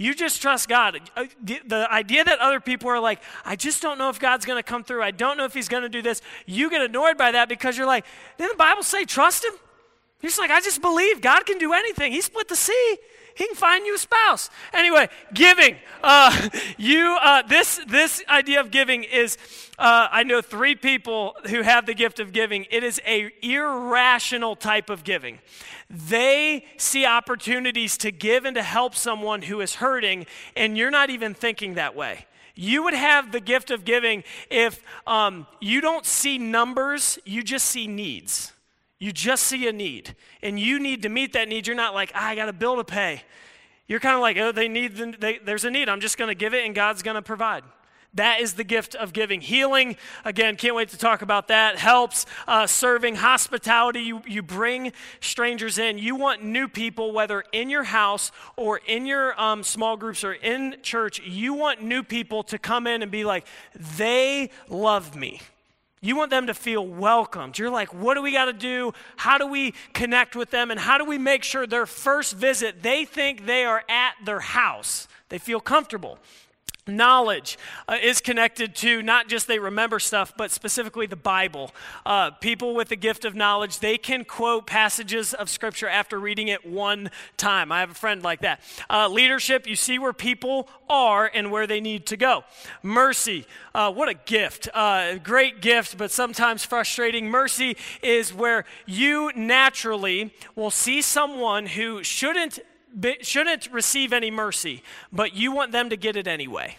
You 0.00 0.14
just 0.14 0.40
trust 0.40 0.66
God. 0.66 0.98
Uh, 1.14 1.26
the 1.42 1.86
idea 1.92 2.24
that 2.24 2.38
other 2.38 2.58
people 2.58 2.88
are 2.88 2.98
like, 2.98 3.20
I 3.44 3.54
just 3.54 3.82
don't 3.82 3.98
know 3.98 4.08
if 4.08 4.18
God's 4.18 4.46
going 4.46 4.58
to 4.58 4.62
come 4.62 4.82
through. 4.82 5.02
I 5.02 5.10
don't 5.10 5.36
know 5.36 5.44
if 5.44 5.52
He's 5.52 5.68
going 5.68 5.82
to 5.82 5.90
do 5.90 6.00
this. 6.00 6.22
You 6.46 6.70
get 6.70 6.80
annoyed 6.80 7.18
by 7.18 7.32
that 7.32 7.50
because 7.50 7.76
you're 7.76 7.86
like, 7.86 8.06
didn't 8.38 8.52
the 8.52 8.56
Bible 8.56 8.82
say 8.82 9.04
trust 9.04 9.44
Him? 9.44 9.52
You're 10.22 10.30
just 10.30 10.38
like, 10.38 10.50
I 10.50 10.62
just 10.62 10.80
believe 10.80 11.20
God 11.20 11.44
can 11.44 11.58
do 11.58 11.74
anything. 11.74 12.12
He 12.12 12.22
split 12.22 12.48
the 12.48 12.56
sea. 12.56 12.96
He 13.40 13.46
can 13.46 13.56
find 13.56 13.86
you 13.86 13.94
a 13.94 13.98
spouse. 13.98 14.50
Anyway, 14.74 15.08
giving. 15.32 15.76
Uh, 16.02 16.50
you, 16.76 17.16
uh, 17.22 17.40
this, 17.40 17.80
this 17.88 18.22
idea 18.28 18.60
of 18.60 18.70
giving 18.70 19.02
is, 19.02 19.38
uh, 19.78 20.08
I 20.12 20.24
know 20.24 20.42
three 20.42 20.74
people 20.74 21.34
who 21.48 21.62
have 21.62 21.86
the 21.86 21.94
gift 21.94 22.20
of 22.20 22.34
giving. 22.34 22.66
It 22.70 22.84
is 22.84 23.00
a 23.06 23.30
irrational 23.40 24.56
type 24.56 24.90
of 24.90 25.04
giving. 25.04 25.38
They 25.88 26.66
see 26.76 27.06
opportunities 27.06 27.96
to 27.98 28.10
give 28.10 28.44
and 28.44 28.56
to 28.56 28.62
help 28.62 28.94
someone 28.94 29.40
who 29.40 29.62
is 29.62 29.76
hurting, 29.76 30.26
and 30.54 30.76
you're 30.76 30.90
not 30.90 31.08
even 31.08 31.32
thinking 31.32 31.76
that 31.76 31.96
way. 31.96 32.26
You 32.54 32.82
would 32.82 32.92
have 32.92 33.32
the 33.32 33.40
gift 33.40 33.70
of 33.70 33.86
giving 33.86 34.22
if 34.50 34.82
um, 35.06 35.46
you 35.62 35.80
don't 35.80 36.04
see 36.04 36.36
numbers, 36.36 37.18
you 37.24 37.42
just 37.42 37.64
see 37.64 37.86
needs. 37.86 38.52
You 39.00 39.12
just 39.12 39.44
see 39.44 39.66
a 39.66 39.72
need, 39.72 40.14
and 40.42 40.60
you 40.60 40.78
need 40.78 41.02
to 41.02 41.08
meet 41.08 41.32
that 41.32 41.48
need. 41.48 41.66
You're 41.66 41.74
not 41.74 41.94
like, 41.94 42.12
ah, 42.14 42.28
I 42.28 42.36
got 42.36 42.50
a 42.50 42.52
bill 42.52 42.76
to 42.76 42.84
pay. 42.84 43.22
You're 43.88 43.98
kind 43.98 44.14
of 44.14 44.20
like, 44.20 44.36
oh, 44.36 44.52
they 44.52 44.68
need, 44.68 44.94
the, 44.94 45.16
they, 45.18 45.38
there's 45.38 45.64
a 45.64 45.70
need. 45.70 45.88
I'm 45.88 46.00
just 46.00 46.18
going 46.18 46.28
to 46.28 46.34
give 46.34 46.54
it, 46.54 46.66
and 46.66 46.74
God's 46.74 47.02
going 47.02 47.16
to 47.16 47.22
provide. 47.22 47.64
That 48.14 48.40
is 48.40 48.54
the 48.54 48.64
gift 48.64 48.94
of 48.94 49.12
giving. 49.12 49.40
Healing, 49.40 49.96
again, 50.24 50.56
can't 50.56 50.74
wait 50.74 50.88
to 50.90 50.98
talk 50.98 51.22
about 51.22 51.48
that. 51.48 51.78
Helps, 51.78 52.26
uh, 52.46 52.66
serving, 52.66 53.14
hospitality. 53.14 54.00
You, 54.00 54.20
you 54.26 54.42
bring 54.42 54.92
strangers 55.20 55.78
in. 55.78 55.96
You 55.96 56.16
want 56.16 56.42
new 56.42 56.68
people, 56.68 57.12
whether 57.12 57.44
in 57.52 57.70
your 57.70 57.84
house 57.84 58.32
or 58.56 58.80
in 58.86 59.06
your 59.06 59.40
um, 59.40 59.62
small 59.62 59.96
groups 59.96 60.24
or 60.24 60.34
in 60.34 60.76
church, 60.82 61.20
you 61.20 61.54
want 61.54 61.82
new 61.82 62.02
people 62.02 62.42
to 62.44 62.58
come 62.58 62.86
in 62.86 63.02
and 63.02 63.10
be 63.10 63.24
like, 63.24 63.46
they 63.96 64.50
love 64.68 65.14
me. 65.14 65.40
You 66.02 66.16
want 66.16 66.30
them 66.30 66.46
to 66.46 66.54
feel 66.54 66.86
welcomed. 66.86 67.58
You're 67.58 67.70
like, 67.70 67.92
what 67.92 68.14
do 68.14 68.22
we 68.22 68.32
got 68.32 68.46
to 68.46 68.54
do? 68.54 68.92
How 69.16 69.36
do 69.36 69.46
we 69.46 69.74
connect 69.92 70.34
with 70.34 70.50
them? 70.50 70.70
And 70.70 70.80
how 70.80 70.96
do 70.96 71.04
we 71.04 71.18
make 71.18 71.44
sure 71.44 71.66
their 71.66 71.84
first 71.86 72.34
visit, 72.34 72.82
they 72.82 73.04
think 73.04 73.44
they 73.44 73.64
are 73.64 73.84
at 73.88 74.14
their 74.24 74.40
house? 74.40 75.08
They 75.28 75.38
feel 75.38 75.60
comfortable. 75.60 76.18
Knowledge 76.90 77.58
uh, 77.88 77.96
is 78.02 78.20
connected 78.20 78.74
to 78.76 79.02
not 79.02 79.28
just 79.28 79.46
they 79.46 79.58
remember 79.58 79.98
stuff, 79.98 80.32
but 80.36 80.50
specifically 80.50 81.06
the 81.06 81.16
Bible. 81.16 81.70
Uh, 82.04 82.30
people 82.30 82.74
with 82.74 82.88
the 82.88 82.96
gift 82.96 83.24
of 83.24 83.34
knowledge, 83.34 83.78
they 83.78 83.96
can 83.96 84.24
quote 84.24 84.66
passages 84.66 85.34
of 85.34 85.48
Scripture 85.48 85.88
after 85.88 86.18
reading 86.18 86.48
it 86.48 86.66
one 86.66 87.10
time. 87.36 87.72
I 87.72 87.80
have 87.80 87.90
a 87.90 87.94
friend 87.94 88.22
like 88.22 88.40
that. 88.40 88.60
Uh, 88.88 89.08
leadership, 89.08 89.66
you 89.66 89.76
see 89.76 89.98
where 89.98 90.12
people 90.12 90.68
are 90.88 91.30
and 91.32 91.50
where 91.50 91.66
they 91.66 91.80
need 91.80 92.06
to 92.06 92.16
go. 92.16 92.44
Mercy, 92.82 93.46
uh, 93.74 93.92
what 93.92 94.08
a 94.08 94.14
gift. 94.14 94.68
Uh, 94.74 95.16
great 95.16 95.60
gift, 95.60 95.96
but 95.96 96.10
sometimes 96.10 96.64
frustrating. 96.64 97.30
Mercy 97.30 97.76
is 98.02 98.34
where 98.34 98.64
you 98.86 99.30
naturally 99.36 100.34
will 100.54 100.70
see 100.70 101.00
someone 101.00 101.66
who 101.66 102.02
shouldn't 102.02 102.58
shouldn't 103.22 103.70
receive 103.72 104.12
any 104.12 104.30
mercy, 104.30 104.82
but 105.12 105.34
you 105.34 105.52
want 105.52 105.72
them 105.72 105.90
to 105.90 105.96
get 105.96 106.16
it 106.16 106.26
anyway. 106.26 106.76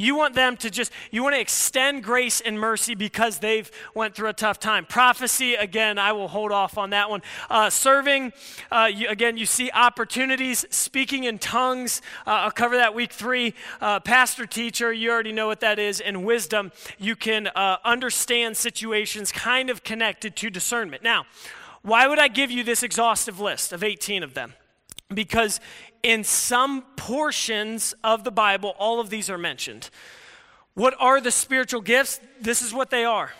You 0.00 0.16
want 0.16 0.34
them 0.34 0.56
to 0.58 0.70
just, 0.70 0.92
you 1.10 1.22
want 1.22 1.34
to 1.34 1.40
extend 1.40 2.02
grace 2.02 2.40
and 2.40 2.58
mercy 2.58 2.94
because 2.94 3.38
they've 3.38 3.70
went 3.94 4.14
through 4.14 4.30
a 4.30 4.32
tough 4.32 4.58
time. 4.58 4.86
Prophecy, 4.86 5.56
again, 5.56 5.98
I 5.98 6.12
will 6.12 6.28
hold 6.28 6.52
off 6.52 6.78
on 6.78 6.90
that 6.90 7.10
one. 7.10 7.20
Uh, 7.50 7.68
serving, 7.68 8.32
uh, 8.72 8.88
you, 8.90 9.08
again, 9.08 9.36
you 9.36 9.44
see 9.44 9.70
opportunities. 9.72 10.64
Speaking 10.70 11.24
in 11.24 11.38
tongues, 11.38 12.00
uh, 12.26 12.30
I'll 12.30 12.50
cover 12.50 12.78
that 12.78 12.94
week 12.94 13.12
three. 13.12 13.54
Uh, 13.78 14.00
pastor, 14.00 14.46
teacher, 14.46 14.90
you 14.90 15.10
already 15.10 15.32
know 15.32 15.48
what 15.48 15.60
that 15.60 15.78
is. 15.78 16.00
And 16.00 16.24
wisdom, 16.24 16.72
you 16.98 17.14
can 17.14 17.48
uh, 17.48 17.76
understand 17.84 18.56
situations 18.56 19.30
kind 19.30 19.68
of 19.68 19.84
connected 19.84 20.34
to 20.36 20.48
discernment. 20.48 21.02
Now, 21.02 21.26
why 21.82 22.06
would 22.06 22.18
I 22.18 22.28
give 22.28 22.50
you 22.50 22.64
this 22.64 22.82
exhaustive 22.82 23.38
list 23.38 23.70
of 23.70 23.84
18 23.84 24.22
of 24.22 24.32
them? 24.32 24.54
Because 25.12 25.60
in 26.02 26.24
some 26.24 26.82
portions 26.96 27.94
of 28.02 28.24
the 28.24 28.30
Bible, 28.30 28.74
all 28.78 29.00
of 29.00 29.10
these 29.10 29.28
are 29.28 29.38
mentioned. 29.38 29.90
What 30.74 30.94
are 30.98 31.20
the 31.20 31.30
spiritual 31.30 31.80
gifts? 31.80 32.20
This 32.40 32.62
is 32.62 32.72
what 32.72 32.90
they 32.90 33.04
are. 33.04 33.32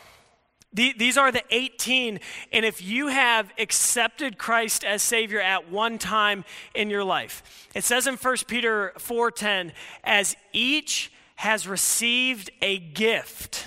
These 0.73 1.19
are 1.19 1.33
the 1.33 1.43
18, 1.51 2.21
and 2.53 2.65
if 2.65 2.81
you 2.81 3.09
have 3.09 3.53
accepted 3.59 4.39
Christ 4.39 4.85
as 4.85 5.03
Savior 5.03 5.41
at 5.41 5.69
one 5.69 5.99
time 5.99 6.45
in 6.77 6.91
your 6.91 7.03
life, 7.03 7.69
it 7.75 7.83
says 7.83 8.07
in 8.07 8.17
1 8.17 8.47
Peter 8.47 8.93
4:10, 8.97 9.73
as 10.05 10.37
each 10.53 11.11
has 11.35 11.67
received 11.67 12.51
a 12.63 12.79
gift 12.79 13.67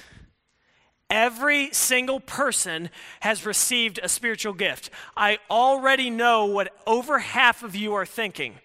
Every 1.14 1.70
single 1.74 2.20
person 2.20 2.90
has 3.20 3.46
received 3.46 4.00
a 4.02 4.10
spiritual 4.10 4.54
gift. 4.54 4.90
I 5.16 5.38
already 5.48 6.10
know 6.10 6.46
what 6.46 6.74
over 6.88 7.20
half 7.20 7.62
of 7.62 7.76
you 7.76 7.94
are 7.94 8.06
thinking. 8.06 8.56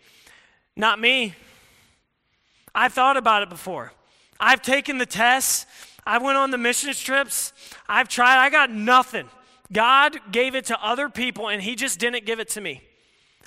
Not 0.75 0.99
me. 0.99 1.35
I've 2.75 2.95
thought 2.95 3.19
about 3.19 3.43
it 3.43 3.51
before. 3.51 3.93
I've 4.41 4.63
taken 4.63 4.97
the 4.97 5.05
tests. 5.05 5.67
I 6.07 6.17
went 6.17 6.39
on 6.39 6.51
the 6.51 6.57
mission 6.57 6.91
trips. 6.95 7.53
I've 7.87 8.09
tried. 8.09 8.43
I 8.43 8.49
got 8.49 8.71
nothing. 8.71 9.29
God 9.71 10.19
gave 10.33 10.55
it 10.55 10.65
to 10.67 10.83
other 10.83 11.11
people 11.11 11.49
and 11.49 11.61
He 11.61 11.75
just 11.75 12.01
didn't 12.01 12.25
give 12.25 12.41
it 12.41 12.49
to 12.53 12.63
me. 12.63 12.81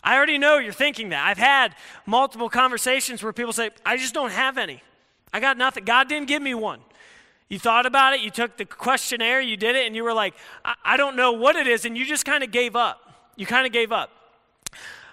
I 0.04 0.16
already 0.16 0.38
know 0.38 0.60
you're 0.60 0.74
thinking 0.74 1.10
that. 1.10 1.26
I've 1.26 1.40
had 1.40 1.76
multiple 2.06 2.50
conversations 2.50 3.24
where 3.24 3.34
people 3.34 3.52
say, 3.52 3.72
I 3.84 3.98
just 3.98 4.14
don't 4.14 4.32
have 4.32 4.60
any. 4.60 4.84
I 5.34 5.40
got 5.40 5.58
nothing. 5.58 5.86
God 5.86 6.08
didn't 6.08 6.28
give 6.28 6.44
me 6.44 6.54
one. 6.54 6.82
You 7.52 7.60
thought 7.60 7.86
about 7.86 8.14
it, 8.14 8.22
you 8.22 8.30
took 8.30 8.56
the 8.56 8.64
questionnaire, 8.64 9.42
you 9.42 9.58
did 9.58 9.76
it, 9.76 9.86
and 9.86 9.94
you 9.94 10.06
were 10.06 10.14
like, 10.14 10.36
I, 10.64 10.74
I 10.86 10.96
don't 10.96 11.18
know 11.18 11.34
what 11.34 11.58
it 11.58 11.68
is, 11.68 11.84
and 11.84 11.98
you 11.98 12.06
just 12.06 12.24
kind 12.24 12.46
of 12.46 12.52
gave 12.52 12.78
up. 12.78 13.02
You 13.36 13.46
kind 13.46 13.68
of 13.68 13.74
gave 13.74 13.92
up. 13.92 14.10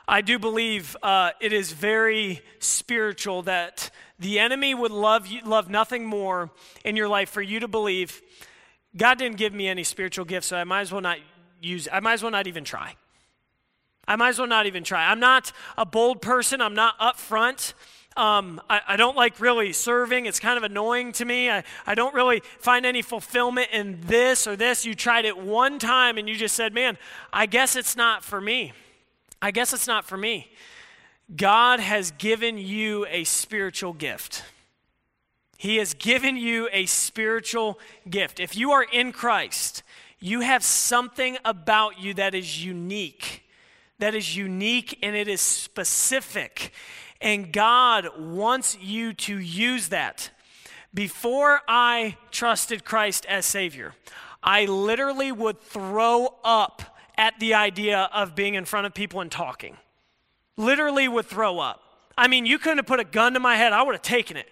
I 0.07 0.21
do 0.21 0.39
believe 0.39 0.97
uh, 1.03 1.33
it 1.41 1.53
is 1.53 1.73
very 1.73 2.41
spiritual 2.61 3.43
that 3.43 3.91
the 4.21 4.39
enemy 4.39 4.73
would 4.73 4.93
love 4.93 5.27
you, 5.27 5.41
love 5.43 5.69
nothing 5.69 6.07
more 6.07 6.53
in 6.85 6.95
your 6.95 7.09
life 7.09 7.29
for 7.29 7.43
you 7.43 7.59
to 7.59 7.67
believe 7.67 8.23
God 8.97 9.19
didn't 9.19 9.37
give 9.37 9.53
me 9.53 9.67
any 9.67 9.83
spiritual 9.83 10.25
gifts, 10.25 10.47
so 10.47 10.57
I 10.57 10.63
might 10.63 10.83
as 10.83 10.93
well 10.93 11.01
not 11.01 11.19
use. 11.61 11.89
I 11.93 11.99
might 11.99 12.13
as 12.13 12.23
well 12.23 12.31
not 12.31 12.47
even 12.47 12.63
try. 12.63 12.95
I 14.07 14.15
might 14.15 14.29
as 14.29 14.39
well 14.39 14.47
not 14.47 14.67
even 14.67 14.85
try. 14.85 15.11
I'm 15.11 15.19
not 15.19 15.51
a 15.77 15.85
bold 15.85 16.23
person. 16.23 16.61
I'm 16.61 16.75
not 16.75 16.97
upfront. 17.01 17.75
Um, 18.19 18.61
I, 18.69 18.81
I, 18.89 18.97
don't 18.97 19.17
like 19.17 19.39
really 19.39 19.73
serving. 19.73 20.27
It's 20.27 20.41
kind 20.41 20.57
of 20.57 20.65
annoying 20.65 21.13
to 21.13 21.25
me. 21.25 21.49
I, 21.49 21.63
I 21.87 21.95
don't 21.95 22.13
really 22.15 22.41
find 22.59 22.85
any 22.85 23.01
fulfillment 23.01 23.69
in 23.73 24.01
this 24.07 24.49
or 24.49 24.57
this. 24.57 24.85
You 24.85 24.97
tried 24.97 25.25
it 25.25 25.39
one 25.39 25.79
time 25.79 26.19
and 26.19 26.29
you 26.29 26.35
just 26.35 26.57
said, 26.57 26.75
man, 26.75 26.99
I 27.33 27.47
guess 27.47 27.77
it's 27.77 27.95
not 27.95 28.25
for 28.25 28.41
me. 28.41 28.73
I 29.41 29.53
guess 29.53 29.73
it's 29.73 29.87
not 29.87 30.05
for 30.05 30.17
me. 30.17 30.51
God 31.37 31.79
has 31.79 32.11
given 32.11 32.59
you 32.59 33.07
a 33.09 33.23
spiritual 33.23 33.93
gift. 33.93 34.43
He 35.57 35.77
has 35.77 35.95
given 35.95 36.37
you 36.37 36.69
a 36.73 36.87
spiritual 36.87 37.79
gift. 38.11 38.41
If 38.41 38.57
you 38.57 38.73
are 38.73 38.83
in 38.83 39.13
Christ, 39.13 39.85
you 40.19 40.41
have 40.41 40.65
something 40.65 41.39
about 41.45 42.01
you 42.01 42.15
that 42.15 42.35
is 42.35 42.65
unique. 42.65 43.45
That 44.01 44.17
is 44.17 44.37
unique 44.37 44.99
and 45.05 45.15
it 45.15 45.29
is 45.29 45.41
specific. 45.41 46.73
And 47.21 47.53
God 47.53 48.09
wants 48.19 48.79
you 48.81 49.13
to 49.13 49.39
use 49.39 49.89
that. 49.89 50.31
Before 50.95 51.61
I 51.69 52.17
trusted 52.31 52.85
Christ 52.85 53.27
as 53.27 53.45
Savior, 53.45 53.95
I 54.43 54.65
literally 54.67 55.33
would 55.33 55.61
throw 55.61 56.35
up 56.45 56.97
at 57.17 57.39
the 57.41 57.55
idea 57.55 58.09
of 58.13 58.35
being 58.35 58.55
in 58.55 58.65
front 58.65 58.87
of 58.87 58.95
people 58.95 59.21
and 59.21 59.31
talking. 59.31 59.77
Literally 60.57 61.09
would 61.09 61.27
throw 61.27 61.59
up. 61.59 61.83
I 62.17 62.29
mean, 62.29 62.47
you 62.47 62.59
couldn't 62.59 62.79
have 62.79 62.87
put 62.87 63.01
a 63.01 63.05
gun 63.05 63.35
to 63.35 63.41
my 63.41 63.57
head, 63.57 63.73
I 63.73 63.83
would 63.83 63.95
have 63.95 64.03
taken 64.03 64.37
it. 64.37 64.49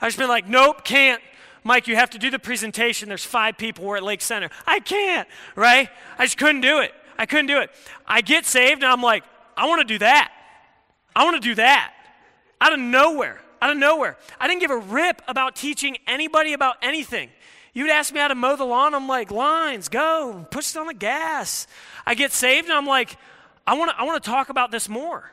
I 0.00 0.08
just 0.08 0.18
been 0.18 0.28
like, 0.28 0.48
nope, 0.48 0.84
can't. 0.84 1.22
Mike, 1.62 1.88
you 1.88 1.96
have 1.96 2.10
to 2.10 2.18
do 2.18 2.30
the 2.30 2.38
presentation. 2.38 3.08
There's 3.08 3.24
five 3.24 3.56
people. 3.56 3.86
We're 3.86 3.96
at 3.96 4.02
Lake 4.02 4.20
Center. 4.20 4.50
I 4.66 4.80
can't, 4.80 5.26
right? 5.56 5.88
I 6.18 6.26
just 6.26 6.36
couldn't 6.36 6.60
do 6.60 6.80
it. 6.80 6.92
I 7.16 7.24
couldn't 7.26 7.46
do 7.46 7.60
it. 7.60 7.70
I 8.06 8.20
get 8.20 8.44
saved 8.44 8.82
and 8.82 8.92
I'm 8.92 9.00
like, 9.00 9.24
I 9.56 9.66
want 9.66 9.80
to 9.80 9.86
do 9.86 9.98
that. 9.98 10.30
I 11.16 11.24
want 11.24 11.40
to 11.42 11.48
do 11.48 11.54
that. 11.54 11.93
Out 12.64 12.72
of 12.72 12.80
nowhere. 12.80 13.42
Out 13.60 13.70
of 13.70 13.76
nowhere. 13.76 14.16
I 14.40 14.48
didn't 14.48 14.62
give 14.62 14.70
a 14.70 14.78
rip 14.78 15.20
about 15.28 15.54
teaching 15.54 15.98
anybody 16.06 16.54
about 16.54 16.76
anything. 16.80 17.28
You'd 17.74 17.90
ask 17.90 18.14
me 18.14 18.20
how 18.20 18.28
to 18.28 18.34
mow 18.34 18.56
the 18.56 18.64
lawn. 18.64 18.94
I'm 18.94 19.06
like, 19.06 19.30
lines, 19.30 19.90
go, 19.90 20.46
push 20.50 20.74
it 20.74 20.78
on 20.78 20.86
the 20.86 20.94
gas. 20.94 21.66
I 22.06 22.14
get 22.14 22.32
saved 22.32 22.68
and 22.68 22.74
I'm 22.74 22.86
like, 22.86 23.18
I 23.66 23.74
want 23.74 23.90
to 23.90 24.00
I 24.00 24.04
want 24.04 24.22
to 24.22 24.30
talk 24.30 24.48
about 24.48 24.70
this 24.70 24.88
more. 24.88 25.30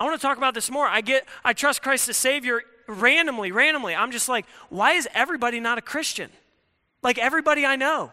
I 0.00 0.04
want 0.04 0.20
to 0.20 0.26
talk 0.26 0.36
about 0.36 0.54
this 0.54 0.68
more. 0.68 0.86
I 0.86 1.00
get 1.00 1.28
I 1.44 1.52
trust 1.52 1.80
Christ 1.80 2.08
as 2.08 2.16
Savior 2.16 2.62
randomly, 2.88 3.52
randomly. 3.52 3.94
I'm 3.94 4.10
just 4.10 4.28
like, 4.28 4.44
why 4.68 4.94
is 4.94 5.08
everybody 5.14 5.60
not 5.60 5.78
a 5.78 5.82
Christian? 5.82 6.30
Like 7.02 7.18
everybody 7.18 7.64
I 7.64 7.76
know. 7.76 8.10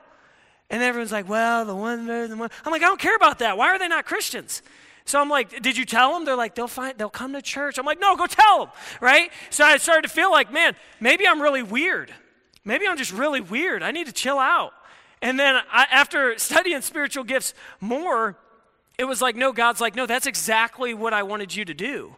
And 0.69 0.83
everyone's 0.83 1.11
like, 1.11 1.27
well, 1.27 1.65
the 1.65 1.75
one, 1.75 2.05
the 2.05 2.35
one. 2.37 2.49
I'm 2.63 2.71
like, 2.71 2.83
I 2.83 2.85
don't 2.85 2.99
care 2.99 3.15
about 3.15 3.39
that. 3.39 3.57
Why 3.57 3.69
are 3.69 3.79
they 3.79 3.87
not 3.87 4.05
Christians? 4.05 4.61
So 5.11 5.19
I'm 5.19 5.27
like, 5.27 5.61
did 5.61 5.75
you 5.75 5.83
tell 5.83 6.13
them? 6.13 6.23
They're 6.23 6.37
like, 6.37 6.55
they'll 6.55 6.69
find, 6.69 6.97
they'll 6.97 7.09
come 7.09 7.33
to 7.33 7.41
church. 7.41 7.77
I'm 7.77 7.85
like, 7.85 7.99
no, 7.99 8.15
go 8.15 8.27
tell 8.27 8.59
them, 8.59 8.69
right? 9.01 9.29
So 9.49 9.65
I 9.65 9.75
started 9.75 10.03
to 10.03 10.07
feel 10.07 10.31
like, 10.31 10.53
man, 10.53 10.73
maybe 11.01 11.27
I'm 11.27 11.41
really 11.41 11.61
weird. 11.61 12.13
Maybe 12.63 12.87
I'm 12.87 12.95
just 12.95 13.11
really 13.11 13.41
weird. 13.41 13.83
I 13.83 13.91
need 13.91 14.07
to 14.07 14.13
chill 14.13 14.39
out. 14.39 14.71
And 15.21 15.37
then 15.37 15.59
I, 15.69 15.85
after 15.91 16.39
studying 16.39 16.79
spiritual 16.79 17.25
gifts 17.25 17.53
more, 17.81 18.37
it 18.97 19.03
was 19.03 19.21
like, 19.21 19.35
no, 19.35 19.51
God's 19.51 19.81
like, 19.81 19.95
no, 19.95 20.05
that's 20.05 20.27
exactly 20.27 20.93
what 20.93 21.13
I 21.13 21.23
wanted 21.23 21.53
you 21.53 21.65
to 21.65 21.73
do. 21.73 22.15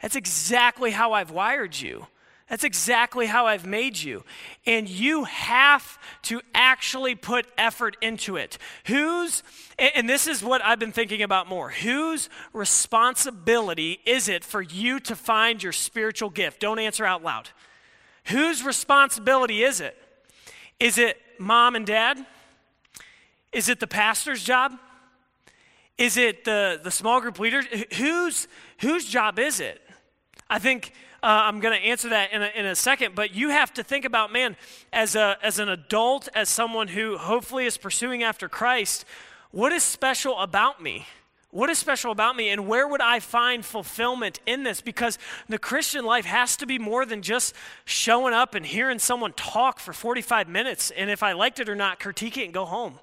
That's 0.00 0.14
exactly 0.14 0.92
how 0.92 1.14
I've 1.14 1.32
wired 1.32 1.76
you. 1.76 2.06
That's 2.48 2.62
exactly 2.62 3.26
how 3.26 3.46
I've 3.46 3.66
made 3.66 3.98
you. 3.98 4.22
And 4.66 4.88
you 4.88 5.24
have 5.24 5.98
to 6.22 6.40
actually 6.54 7.16
put 7.16 7.46
effort 7.58 7.96
into 8.00 8.36
it. 8.36 8.56
Whose, 8.86 9.42
and 9.78 10.08
this 10.08 10.28
is 10.28 10.44
what 10.44 10.64
I've 10.64 10.78
been 10.78 10.92
thinking 10.92 11.22
about 11.22 11.48
more, 11.48 11.70
whose 11.70 12.28
responsibility 12.52 13.98
is 14.06 14.28
it 14.28 14.44
for 14.44 14.62
you 14.62 15.00
to 15.00 15.16
find 15.16 15.60
your 15.60 15.72
spiritual 15.72 16.30
gift? 16.30 16.60
Don't 16.60 16.78
answer 16.78 17.04
out 17.04 17.24
loud. 17.24 17.48
Whose 18.26 18.62
responsibility 18.64 19.64
is 19.64 19.80
it? 19.80 19.96
Is 20.78 20.98
it 20.98 21.20
mom 21.38 21.74
and 21.74 21.84
dad? 21.86 22.24
Is 23.52 23.68
it 23.68 23.80
the 23.80 23.86
pastor's 23.88 24.44
job? 24.44 24.72
Is 25.98 26.16
it 26.16 26.44
the, 26.44 26.78
the 26.82 26.90
small 26.92 27.20
group 27.20 27.40
leader? 27.40 27.62
Whose, 27.94 28.46
whose 28.78 29.06
job 29.06 29.38
is 29.38 29.58
it? 29.58 29.80
I 30.48 30.60
think 30.60 30.92
Uh, 31.26 31.42
I'm 31.46 31.58
going 31.58 31.76
to 31.76 31.84
answer 31.84 32.10
that 32.10 32.32
in 32.32 32.40
a, 32.40 32.52
in 32.54 32.66
a 32.66 32.76
second, 32.76 33.16
but 33.16 33.34
you 33.34 33.48
have 33.48 33.74
to 33.74 33.82
think 33.82 34.04
about, 34.04 34.32
man, 34.32 34.54
as, 34.92 35.16
a, 35.16 35.36
as 35.42 35.58
an 35.58 35.68
adult, 35.68 36.28
as 36.36 36.48
someone 36.48 36.86
who 36.86 37.18
hopefully 37.18 37.66
is 37.66 37.76
pursuing 37.76 38.22
after 38.22 38.48
Christ, 38.48 39.04
what 39.50 39.72
is 39.72 39.82
special 39.82 40.38
about 40.38 40.80
me? 40.80 41.04
What 41.50 41.68
is 41.68 41.80
special 41.80 42.12
about 42.12 42.36
me, 42.36 42.50
and 42.50 42.68
where 42.68 42.86
would 42.86 43.00
I 43.00 43.18
find 43.18 43.64
fulfillment 43.64 44.38
in 44.46 44.62
this? 44.62 44.80
Because 44.80 45.18
the 45.48 45.58
Christian 45.58 46.04
life 46.04 46.26
has 46.26 46.56
to 46.58 46.66
be 46.66 46.78
more 46.78 47.04
than 47.04 47.22
just 47.22 47.56
showing 47.84 48.32
up 48.32 48.54
and 48.54 48.64
hearing 48.64 49.00
someone 49.00 49.32
talk 49.32 49.80
for 49.80 49.92
45 49.92 50.48
minutes, 50.48 50.92
and 50.92 51.10
if 51.10 51.24
I 51.24 51.32
liked 51.32 51.58
it 51.58 51.68
or 51.68 51.74
not, 51.74 51.98
critique 51.98 52.36
it 52.36 52.44
and 52.44 52.54
go 52.54 52.66
home. 52.66 53.00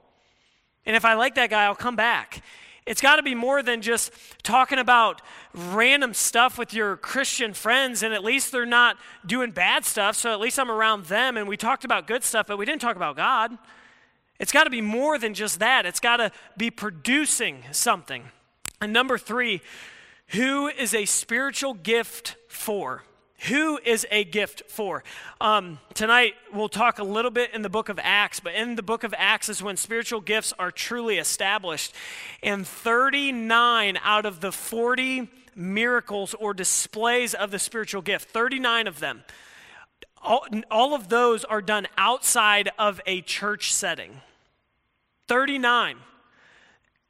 And 0.86 0.96
if 0.96 1.04
I 1.04 1.16
like 1.16 1.36
that 1.36 1.50
guy, 1.50 1.66
I'll 1.66 1.76
come 1.76 1.98
back. 1.98 2.42
It's 2.86 3.02
got 3.02 3.16
to 3.16 3.24
be 3.24 3.34
more 3.34 3.64
than 3.64 3.82
just 3.82 4.12
talking 4.44 4.78
about 4.78 5.22
random 5.54 6.14
stuff 6.14 6.58
with 6.58 6.74
your 6.74 6.98
Christian 6.98 7.54
friends, 7.54 8.04
and 8.04 8.14
at 8.14 8.24
least 8.24 8.52
they're 8.52 8.66
not 8.66 8.98
doing 9.26 9.52
bad 9.52 9.86
stuff, 9.86 10.16
so 10.16 10.34
at 10.34 10.40
least 10.40 10.60
I'm 10.60 10.70
around 10.70 11.06
them, 11.06 11.38
and 11.38 11.48
we 11.48 11.56
talked 11.56 11.86
about 11.86 12.08
good 12.08 12.24
stuff, 12.24 12.48
but 12.48 12.58
we 12.58 12.66
didn't 12.66 12.82
talk 12.82 12.96
about 12.96 13.16
God. 13.16 13.58
It's 14.40 14.52
got 14.52 14.66
to 14.66 14.70
be 14.70 14.82
more 14.82 15.18
than 15.18 15.34
just 15.34 15.60
that, 15.60 15.86
it's 15.86 16.02
got 16.02 16.18
to 16.18 16.32
be 16.58 16.70
producing 16.70 17.64
something. 17.72 18.26
And 18.82 18.92
number 18.92 19.18
three, 19.18 19.62
who 20.28 20.68
is 20.68 20.94
a 20.94 21.06
spiritual 21.06 21.74
gift 21.74 22.36
for? 22.50 23.04
Who 23.50 23.78
is 23.84 24.08
a 24.10 24.24
gift 24.24 24.64
for? 24.70 25.04
Um, 25.42 25.80
tonight, 25.94 26.36
we'll 26.54 26.70
talk 26.70 27.00
a 27.00 27.04
little 27.04 27.32
bit 27.32 27.54
in 27.54 27.62
the 27.62 27.70
book 27.70 27.90
of 27.90 28.00
Acts, 28.02 28.40
but 28.40 28.54
in 28.54 28.76
the 28.76 28.84
book 28.84 29.04
of 29.04 29.14
Acts 29.18 29.50
is 29.50 29.62
when 29.62 29.76
spiritual 29.76 30.22
gifts 30.22 30.54
are 30.58 30.72
truly 30.72 31.18
established. 31.18 31.94
And 32.42 32.66
39 32.66 34.00
out 34.02 34.26
of 34.26 34.40
the 34.40 34.54
40 34.54 35.28
miracles 35.56 36.34
or 36.36 36.54
displays 36.54 37.34
of 37.34 37.52
the 37.52 37.60
spiritual 37.60 38.02
gift, 38.02 38.30
39 38.30 38.88
of 38.88 39.00
them, 39.00 39.24
all, 40.22 40.48
all 40.72 40.96
of 40.96 41.10
those 41.10 41.44
are 41.44 41.62
done 41.62 41.88
outside 41.98 42.70
of 42.80 43.02
a 43.06 43.20
church 43.22 43.74
setting. 43.74 44.22
39 45.28 45.98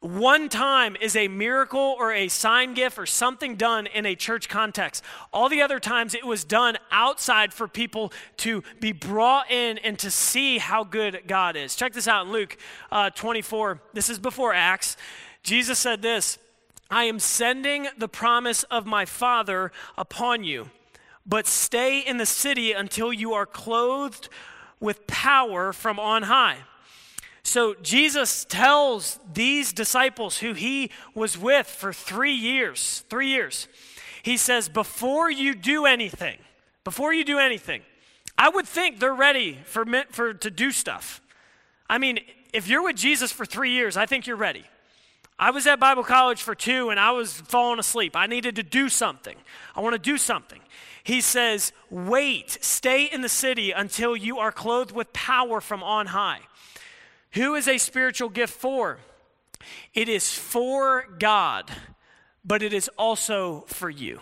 one 0.04 0.50
time 0.50 0.98
is 1.00 1.16
a 1.16 1.30
miracle 1.30 1.96
or 1.98 2.12
a 2.12 2.28
sign 2.28 2.74
gift 2.74 3.00
or 3.00 3.06
something 3.06 3.56
done 3.56 3.88
in 3.88 4.06
a 4.06 4.16
church 4.16 4.50
context. 4.50 5.02
All 5.32 5.48
the 5.48 5.62
other 5.62 5.80
times 5.80 6.14
it 6.14 6.26
was 6.26 6.44
done 6.44 6.78
outside 6.92 7.54
for 7.54 7.70
people 7.70 8.12
to 8.38 8.64
be 8.82 8.92
brought 8.92 9.50
in 9.50 9.78
and 9.78 9.98
to 10.00 10.12
see 10.12 10.58
how 10.58 10.84
good 10.84 11.22
God 11.26 11.56
is. 11.56 11.74
Check 11.74 11.94
this 11.94 12.06
out 12.08 12.26
in 12.26 12.34
Luke 12.34 12.58
uh, 12.92 13.12
24. 13.12 13.80
This 13.94 14.10
is 14.10 14.20
before 14.20 14.54
Acts. 14.54 14.98
Jesus 15.42 15.80
said 15.80 16.02
this 16.02 16.38
I 16.90 17.06
am 17.06 17.18
sending 17.18 17.88
the 17.98 18.10
promise 18.10 18.64
of 18.64 18.86
my 18.86 19.06
Father 19.06 19.72
upon 19.98 20.44
you, 20.44 20.70
but 21.26 21.48
stay 21.48 22.00
in 22.00 22.18
the 22.18 22.26
city 22.26 22.74
until 22.74 23.14
you 23.14 23.32
are 23.32 23.46
clothed 23.46 24.28
with 24.82 25.08
power 25.08 25.72
from 25.72 25.98
on 25.98 26.24
high. 26.24 26.58
So 27.44 27.76
Jesus 27.82 28.46
tells 28.46 29.20
these 29.34 29.74
disciples 29.74 30.38
who 30.38 30.54
he 30.54 30.92
was 31.14 31.38
with 31.38 31.68
for 31.68 31.92
three 31.92 32.34
years, 32.34 33.04
three 33.10 33.30
years, 33.30 33.68
he 34.24 34.38
says, 34.38 34.70
before 34.70 35.30
you 35.30 35.54
do 35.54 35.86
anything, 35.86 36.38
before 36.84 37.14
you 37.14 37.26
do 37.26 37.40
anything, 37.40 37.82
I 38.38 38.50
would 38.50 38.66
think 38.66 39.00
they're 39.00 39.14
ready 39.14 39.60
for, 39.66 39.86
for 40.12 40.34
to 40.34 40.50
do 40.50 40.72
stuff. 40.72 41.22
I 41.90 41.98
mean, 41.98 42.20
if 42.54 42.68
you're 42.68 42.84
with 42.84 42.96
Jesus 42.96 43.32
for 43.32 43.46
three 43.46 43.72
years, 43.72 43.98
I 43.98 44.06
think 44.06 44.26
you're 44.26 44.38
ready. 44.38 44.64
I 45.38 45.52
was 45.52 45.68
at 45.68 45.80
Bible 45.80 46.04
college 46.04 46.42
for 46.42 46.56
two 46.56 46.90
and 46.90 47.00
I 47.00 47.12
was 47.12 47.34
falling 47.34 47.80
asleep. 47.80 48.16
I 48.16 48.28
needed 48.28 48.56
to 48.56 48.64
do 48.64 48.88
something. 48.88 49.36
I 49.76 49.82
want 49.82 49.94
to 49.94 50.00
do 50.00 50.18
something. 50.18 50.62
He 51.04 51.20
says, 51.20 51.74
Wait, 51.90 52.58
stay 52.62 53.06
in 53.06 53.22
the 53.22 53.30
city 53.30 53.72
until 53.72 54.16
you 54.16 54.38
are 54.40 54.52
clothed 54.52 54.92
with 54.92 55.12
power 55.12 55.60
from 55.60 55.84
on 55.84 56.08
high. 56.08 56.40
Who 57.34 57.56
is 57.56 57.68
a 57.68 57.78
spiritual 57.78 58.30
gift 58.30 58.54
for? 58.54 59.00
It 59.94 60.10
is 60.10 60.34
for 60.34 61.06
God, 61.20 61.72
but 62.46 62.62
it 62.62 62.74
is 62.74 62.90
also 62.98 63.62
for 63.68 63.90
you. 63.90 64.20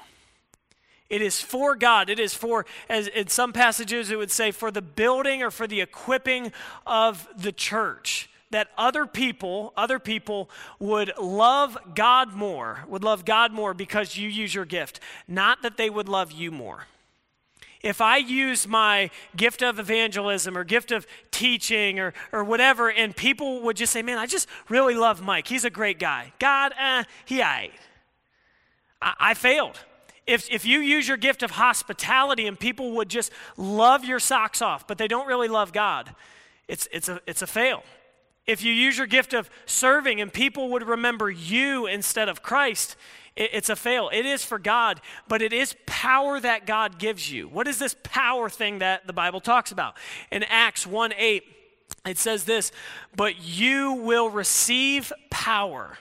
It 1.10 1.22
is 1.22 1.42
for 1.42 1.76
God. 1.76 2.10
It 2.10 2.20
is 2.20 2.34
for, 2.34 2.66
as 2.88 3.08
in 3.08 3.28
some 3.28 3.52
passages, 3.52 4.12
it 4.12 4.18
would 4.18 4.32
say, 4.32 4.52
for 4.52 4.72
the 4.72 4.82
building 4.82 5.44
or 5.44 5.52
for 5.52 5.68
the 5.68 5.82
equipping 5.82 6.54
of 6.86 7.28
the 7.36 7.52
church. 7.52 8.30
That 8.52 8.70
other 8.78 9.06
people, 9.06 9.74
other 9.76 10.00
people 10.00 10.50
would 10.80 11.12
love 11.20 11.78
God 11.96 12.34
more, 12.34 12.86
would 12.88 13.04
love 13.04 13.26
God 13.26 13.52
more 13.52 13.74
because 13.74 14.18
you 14.18 14.30
use 14.30 14.54
your 14.54 14.66
gift, 14.66 15.00
not 15.28 15.62
that 15.64 15.78
they 15.78 15.90
would 15.90 16.08
love 16.08 16.32
you 16.32 16.52
more 16.52 16.88
if 17.84 18.02
I 18.02 18.18
use 18.18 18.68
my 18.68 19.10
gift 19.36 19.62
of 19.62 19.80
evangelism 19.80 20.58
or 20.58 20.64
gift 20.64 20.92
of 20.92 21.08
teaching 21.32 22.00
or, 22.00 22.14
or 22.32 22.44
whatever, 22.44 22.92
and 22.92 23.16
people 23.16 23.62
would 23.62 23.78
just 23.78 23.92
say, 23.92 24.02
Man, 24.02 24.18
I 24.18 24.26
just 24.26 24.48
really 24.70 24.96
love 24.96 25.22
Mike. 25.22 25.48
He's 25.48 25.66
a 25.66 25.70
great 25.70 26.00
guy. 26.00 26.34
God, 26.40 26.74
eh, 26.80 27.04
he 27.26 27.42
I, 27.42 27.72
I 29.02 29.34
failed. 29.34 29.80
If, 30.28 30.50
if 30.52 30.66
you 30.66 30.80
use 30.80 31.08
your 31.08 31.18
gift 31.18 31.44
of 31.44 31.52
hospitality 31.52 32.46
and 32.48 32.60
people 32.60 32.94
would 32.94 33.10
just 33.10 33.32
love 33.58 34.06
your 34.06 34.20
socks 34.20 34.62
off, 34.62 34.88
but 34.88 34.98
they 34.98 35.08
don't 35.08 35.28
really 35.28 35.48
love 35.48 35.74
God, 35.74 36.16
it's, 36.68 36.88
it's, 36.92 37.10
a, 37.10 37.20
it's 37.26 37.42
a 37.42 37.48
fail. 37.48 37.84
If 38.48 38.64
you 38.64 38.72
use 38.72 38.98
your 38.98 39.08
gift 39.08 39.34
of 39.34 39.50
serving 39.66 40.22
and 40.22 40.32
people 40.32 40.70
would 40.70 40.88
remember 40.88 41.30
you 41.30 41.88
instead 41.88 42.30
of 42.30 42.44
Christ, 42.44 42.96
it's 43.36 43.70
a 43.70 43.76
fail. 43.76 44.10
It 44.12 44.26
is 44.26 44.44
for 44.44 44.60
God, 44.60 45.00
but 45.28 45.42
it 45.42 45.54
is 45.54 45.76
power 45.86 46.40
that 46.40 46.66
God 46.66 47.00
gives 47.00 47.32
you. 47.32 47.48
What 47.48 47.68
is 47.68 47.80
this 47.80 47.96
power 48.04 48.50
thing 48.50 48.80
that 48.80 49.08
the 49.08 49.14
Bible 49.14 49.40
talks 49.40 49.72
about? 49.72 49.96
In 50.32 50.44
Acts 50.44 50.86
1 50.86 51.14
8, 51.18 51.44
it 52.06 52.18
says 52.18 52.44
this, 52.44 52.72
but 53.16 53.42
you 53.42 53.94
will 53.94 54.30
receive 54.30 55.14
power. 55.30 55.98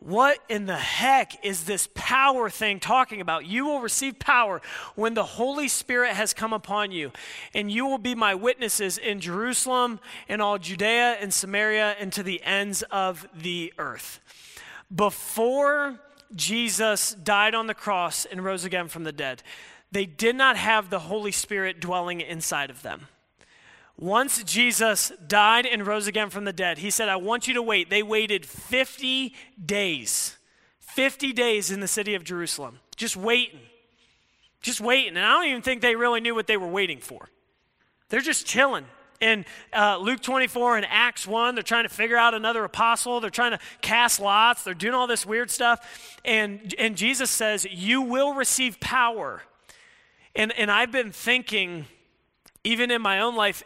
What 0.00 0.38
in 0.48 0.66
the 0.66 0.76
heck 0.76 1.44
is 1.44 1.64
this 1.64 1.88
power 1.94 2.48
thing 2.48 2.78
talking 2.78 3.20
about? 3.20 3.46
You 3.46 3.66
will 3.66 3.80
receive 3.80 4.18
power 4.20 4.62
when 4.94 5.14
the 5.14 5.24
Holy 5.24 5.66
Spirit 5.66 6.14
has 6.14 6.32
come 6.32 6.52
upon 6.52 6.92
you, 6.92 7.12
and 7.52 7.70
you 7.70 7.84
will 7.84 7.98
be 7.98 8.14
my 8.14 8.34
witnesses 8.34 8.96
in 8.96 9.20
Jerusalem, 9.20 9.98
in 10.28 10.40
all 10.40 10.58
Judea 10.58 11.16
and 11.20 11.34
Samaria, 11.34 11.96
and 11.98 12.12
to 12.12 12.22
the 12.22 12.42
ends 12.44 12.82
of 12.90 13.26
the 13.34 13.72
earth. 13.76 14.20
Before 14.94 15.98
Jesus 16.34 17.14
died 17.14 17.54
on 17.54 17.66
the 17.66 17.74
cross 17.74 18.24
and 18.24 18.44
rose 18.44 18.64
again 18.64 18.88
from 18.88 19.04
the 19.04 19.12
dead, 19.12 19.42
they 19.90 20.06
did 20.06 20.36
not 20.36 20.56
have 20.56 20.90
the 20.90 20.98
Holy 21.00 21.32
Spirit 21.32 21.80
dwelling 21.80 22.20
inside 22.20 22.70
of 22.70 22.82
them. 22.82 23.08
Once 23.98 24.44
Jesus 24.44 25.10
died 25.26 25.66
and 25.66 25.86
rose 25.86 26.06
again 26.06 26.30
from 26.30 26.44
the 26.44 26.52
dead, 26.52 26.78
he 26.78 26.90
said, 26.90 27.08
I 27.08 27.16
want 27.16 27.48
you 27.48 27.54
to 27.54 27.62
wait. 27.62 27.90
They 27.90 28.02
waited 28.02 28.46
50 28.46 29.34
days, 29.64 30.36
50 30.78 31.32
days 31.32 31.70
in 31.72 31.80
the 31.80 31.88
city 31.88 32.14
of 32.14 32.22
Jerusalem, 32.22 32.78
just 32.96 33.16
waiting, 33.16 33.60
just 34.60 34.80
waiting. 34.80 35.16
And 35.16 35.26
I 35.26 35.32
don't 35.32 35.48
even 35.48 35.62
think 35.62 35.82
they 35.82 35.96
really 35.96 36.20
knew 36.20 36.34
what 36.34 36.46
they 36.46 36.56
were 36.56 36.68
waiting 36.68 37.00
for. 37.00 37.28
They're 38.08 38.20
just 38.20 38.46
chilling, 38.46 38.84
in 39.20 39.44
uh, 39.72 39.98
Luke 39.98 40.20
24 40.20 40.76
and 40.78 40.86
Acts 40.88 41.26
1. 41.26 41.54
They're 41.54 41.62
trying 41.62 41.84
to 41.84 41.88
figure 41.88 42.16
out 42.16 42.34
another 42.34 42.64
apostle. 42.64 43.20
They're 43.20 43.30
trying 43.30 43.52
to 43.52 43.58
cast 43.80 44.20
lots. 44.20 44.64
They're 44.64 44.74
doing 44.74 44.94
all 44.94 45.06
this 45.06 45.26
weird 45.26 45.50
stuff. 45.50 46.18
And, 46.24 46.74
and 46.78 46.96
Jesus 46.96 47.30
says, 47.30 47.66
You 47.70 48.02
will 48.02 48.34
receive 48.34 48.80
power. 48.80 49.42
And, 50.34 50.52
and 50.52 50.70
I've 50.70 50.92
been 50.92 51.10
thinking, 51.10 51.86
even 52.64 52.90
in 52.90 53.02
my 53.02 53.20
own 53.20 53.34
life, 53.34 53.64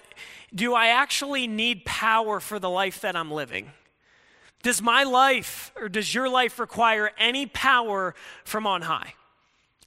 do 0.55 0.75
I 0.75 0.89
actually 0.89 1.47
need 1.47 1.85
power 1.85 2.41
for 2.41 2.59
the 2.59 2.71
life 2.71 3.01
that 3.01 3.17
I'm 3.17 3.31
living? 3.31 3.71
Does 4.63 4.81
my 4.81 5.03
life 5.03 5.73
or 5.77 5.89
does 5.89 6.15
your 6.15 6.29
life 6.29 6.59
require 6.59 7.11
any 7.19 7.47
power 7.47 8.15
from 8.45 8.67
on 8.67 8.83
high? 8.83 9.15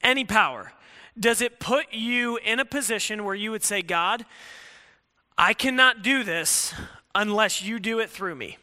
Any 0.03 0.25
power? 0.25 0.73
Does 1.17 1.41
it 1.41 1.59
put 1.59 1.93
you 1.93 2.37
in 2.37 2.59
a 2.59 2.65
position 2.65 3.23
where 3.23 3.35
you 3.35 3.51
would 3.51 3.63
say, 3.63 3.81
God, 3.81 4.25
I 5.37 5.53
cannot 5.53 6.01
do 6.01 6.23
this 6.23 6.73
unless 7.13 7.61
you 7.61 7.79
do 7.79 7.99
it 7.99 8.09
through 8.09 8.35
me. 8.35 8.57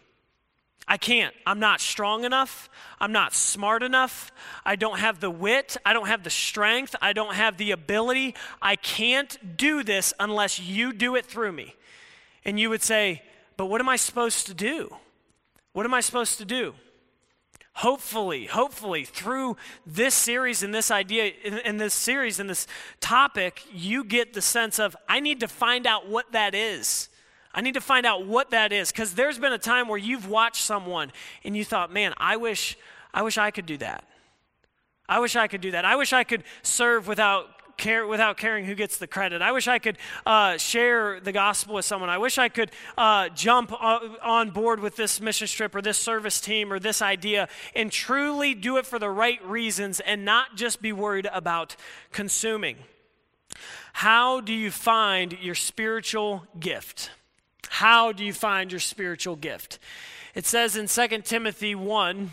I 0.88 0.96
can't. 0.96 1.34
I'm 1.46 1.60
not 1.60 1.80
strong 1.80 2.24
enough. 2.24 2.68
I'm 3.00 3.12
not 3.12 3.34
smart 3.34 3.82
enough. 3.82 4.32
I 4.64 4.76
don't 4.76 4.98
have 4.98 5.20
the 5.20 5.30
wit. 5.30 5.76
I 5.86 5.92
don't 5.92 6.08
have 6.08 6.24
the 6.24 6.30
strength. 6.30 6.96
I 7.00 7.12
don't 7.12 7.34
have 7.34 7.56
the 7.56 7.70
ability. 7.70 8.34
I 8.60 8.76
can't 8.76 9.56
do 9.56 9.84
this 9.84 10.12
unless 10.18 10.58
you 10.58 10.92
do 10.92 11.14
it 11.14 11.24
through 11.24 11.52
me. 11.52 11.76
And 12.44 12.58
you 12.58 12.68
would 12.70 12.82
say, 12.82 13.22
But 13.56 13.66
what 13.66 13.80
am 13.80 13.88
I 13.88 13.96
supposed 13.96 14.46
to 14.48 14.54
do? 14.54 14.96
What 15.72 15.86
am 15.86 15.94
I 15.94 16.00
supposed 16.00 16.38
to 16.38 16.44
do? 16.44 16.74
Hopefully, 17.74 18.46
hopefully, 18.46 19.04
through 19.04 19.56
this 19.86 20.14
series 20.14 20.62
and 20.62 20.74
this 20.74 20.90
idea, 20.90 21.32
in, 21.64 21.78
this 21.78 21.94
series 21.94 22.38
and 22.38 22.48
this 22.48 22.66
topic, 23.00 23.64
you 23.72 24.04
get 24.04 24.34
the 24.34 24.42
sense 24.42 24.78
of, 24.78 24.94
I 25.08 25.20
need 25.20 25.40
to 25.40 25.48
find 25.48 25.86
out 25.86 26.06
what 26.06 26.32
that 26.32 26.54
is. 26.54 27.08
I 27.54 27.62
need 27.62 27.74
to 27.74 27.80
find 27.80 28.04
out 28.04 28.26
what 28.26 28.50
that 28.50 28.72
is. 28.72 28.92
Because 28.92 29.14
there's 29.14 29.38
been 29.38 29.52
a 29.52 29.58
time 29.58 29.88
where 29.88 29.98
you've 29.98 30.28
watched 30.28 30.62
someone 30.62 31.12
and 31.44 31.56
you 31.56 31.64
thought, 31.64 31.92
man, 31.92 32.12
I 32.18 32.36
wish, 32.36 32.76
I 33.12 33.22
wish 33.22 33.38
I 33.38 33.50
could 33.50 33.66
do 33.66 33.78
that. 33.78 34.04
I 35.08 35.18
wish 35.18 35.34
I 35.34 35.48
could 35.48 35.60
do 35.60 35.70
that. 35.72 35.84
I 35.84 35.96
wish 35.96 36.12
I 36.12 36.24
could 36.24 36.44
serve 36.62 37.06
without 37.06 37.48
care, 37.82 38.06
without 38.06 38.36
caring 38.36 38.64
who 38.64 38.74
gets 38.74 38.96
the 38.96 39.08
credit. 39.08 39.42
I 39.42 39.50
wish 39.50 39.66
I 39.66 39.80
could 39.80 39.98
uh, 40.24 40.56
share 40.56 41.18
the 41.18 41.32
gospel 41.32 41.74
with 41.74 41.84
someone. 41.84 42.08
I 42.08 42.18
wish 42.18 42.38
I 42.38 42.48
could 42.48 42.70
uh, 42.96 43.28
jump 43.30 43.72
on 43.72 44.50
board 44.50 44.78
with 44.80 44.94
this 44.94 45.20
mission 45.20 45.48
trip 45.48 45.74
or 45.74 45.82
this 45.82 45.98
service 45.98 46.40
team 46.40 46.72
or 46.72 46.78
this 46.78 47.02
idea 47.02 47.48
and 47.74 47.90
truly 47.90 48.54
do 48.54 48.76
it 48.76 48.86
for 48.86 49.00
the 49.00 49.10
right 49.10 49.44
reasons 49.44 49.98
and 49.98 50.24
not 50.24 50.54
just 50.54 50.80
be 50.80 50.92
worried 50.92 51.28
about 51.32 51.74
consuming. 52.12 52.76
How 53.94 54.40
do 54.40 54.52
you 54.52 54.70
find 54.70 55.36
your 55.42 55.56
spiritual 55.56 56.46
gift? 56.58 57.10
How 57.68 58.12
do 58.12 58.24
you 58.24 58.32
find 58.32 58.70
your 58.70 58.80
spiritual 58.80 59.34
gift? 59.34 59.80
It 60.34 60.46
says 60.46 60.76
in 60.76 60.86
2 60.86 61.22
Timothy 61.22 61.74
1 61.74 62.30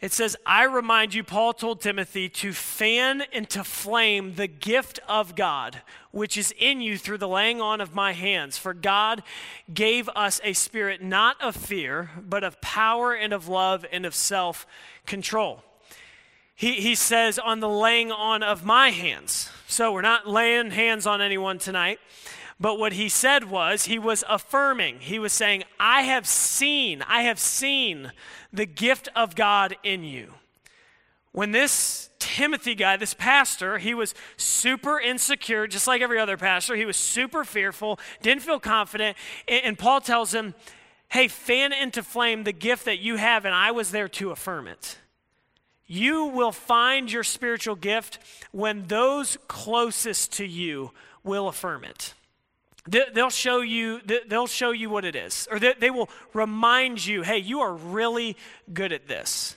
it 0.00 0.12
says, 0.12 0.36
I 0.46 0.62
remind 0.62 1.12
you, 1.12 1.24
Paul 1.24 1.52
told 1.52 1.80
Timothy, 1.80 2.28
to 2.28 2.52
fan 2.52 3.24
into 3.32 3.64
flame 3.64 4.36
the 4.36 4.46
gift 4.46 5.00
of 5.08 5.34
God, 5.34 5.82
which 6.12 6.36
is 6.36 6.54
in 6.56 6.80
you 6.80 6.96
through 6.96 7.18
the 7.18 7.26
laying 7.26 7.60
on 7.60 7.80
of 7.80 7.96
my 7.96 8.12
hands. 8.12 8.56
For 8.56 8.72
God 8.72 9.24
gave 9.72 10.08
us 10.10 10.40
a 10.44 10.52
spirit 10.52 11.02
not 11.02 11.40
of 11.42 11.56
fear, 11.56 12.10
but 12.22 12.44
of 12.44 12.60
power 12.60 13.12
and 13.12 13.32
of 13.32 13.48
love 13.48 13.84
and 13.90 14.06
of 14.06 14.14
self 14.14 14.68
control. 15.04 15.64
He, 16.54 16.74
he 16.74 16.94
says, 16.94 17.38
on 17.38 17.58
the 17.58 17.68
laying 17.68 18.12
on 18.12 18.44
of 18.44 18.64
my 18.64 18.90
hands. 18.90 19.50
So 19.66 19.92
we're 19.92 20.02
not 20.02 20.28
laying 20.28 20.70
hands 20.70 21.06
on 21.06 21.20
anyone 21.20 21.58
tonight. 21.58 21.98
But 22.60 22.78
what 22.78 22.94
he 22.94 23.08
said 23.08 23.44
was, 23.44 23.84
he 23.84 23.98
was 23.98 24.24
affirming. 24.28 24.98
He 25.00 25.18
was 25.18 25.32
saying, 25.32 25.62
I 25.78 26.02
have 26.02 26.26
seen, 26.26 27.02
I 27.02 27.22
have 27.22 27.38
seen 27.38 28.12
the 28.52 28.66
gift 28.66 29.08
of 29.14 29.36
God 29.36 29.76
in 29.84 30.02
you. 30.02 30.34
When 31.32 31.52
this 31.52 32.10
Timothy 32.18 32.74
guy, 32.74 32.96
this 32.96 33.14
pastor, 33.14 33.78
he 33.78 33.94
was 33.94 34.12
super 34.36 34.98
insecure, 34.98 35.68
just 35.68 35.86
like 35.86 36.02
every 36.02 36.18
other 36.18 36.36
pastor. 36.36 36.74
He 36.74 36.84
was 36.84 36.96
super 36.96 37.44
fearful, 37.44 38.00
didn't 38.22 38.42
feel 38.42 38.58
confident. 38.58 39.16
And 39.46 39.78
Paul 39.78 40.00
tells 40.00 40.34
him, 40.34 40.54
Hey, 41.10 41.28
fan 41.28 41.72
into 41.72 42.02
flame 42.02 42.44
the 42.44 42.52
gift 42.52 42.84
that 42.84 42.98
you 42.98 43.16
have, 43.16 43.46
and 43.46 43.54
I 43.54 43.70
was 43.70 43.92
there 43.92 44.08
to 44.08 44.30
affirm 44.30 44.68
it. 44.68 44.98
You 45.86 46.26
will 46.26 46.52
find 46.52 47.10
your 47.10 47.24
spiritual 47.24 47.76
gift 47.76 48.18
when 48.52 48.88
those 48.88 49.38
closest 49.48 50.34
to 50.34 50.44
you 50.44 50.90
will 51.24 51.48
affirm 51.48 51.84
it. 51.84 52.12
They'll 52.88 53.30
show 53.30 53.60
you, 53.60 54.00
they'll 54.28 54.46
show 54.46 54.70
you 54.70 54.88
what 54.88 55.04
it 55.04 55.14
is, 55.14 55.46
or 55.50 55.58
they 55.58 55.90
will 55.90 56.08
remind 56.32 57.04
you, 57.04 57.22
hey, 57.22 57.38
you 57.38 57.60
are 57.60 57.74
really 57.74 58.36
good 58.72 58.92
at 58.92 59.08
this. 59.08 59.56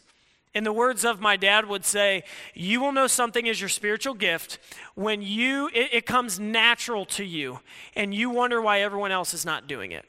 In 0.53 0.65
the 0.65 0.73
words 0.73 1.05
of 1.05 1.21
my 1.21 1.37
dad 1.37 1.65
would 1.69 1.85
say, 1.85 2.23
you 2.53 2.81
will 2.81 2.91
know 2.91 3.07
something 3.07 3.45
is 3.45 3.61
your 3.61 3.69
spiritual 3.69 4.13
gift 4.13 4.59
when 4.95 5.21
you 5.21 5.69
it, 5.73 5.93
it 5.93 6.05
comes 6.05 6.41
natural 6.41 7.05
to 7.05 7.23
you 7.23 7.61
and 7.95 8.13
you 8.13 8.29
wonder 8.29 8.61
why 8.61 8.81
everyone 8.81 9.13
else 9.13 9.33
is 9.33 9.45
not 9.45 9.65
doing 9.65 9.93
it. 9.93 10.05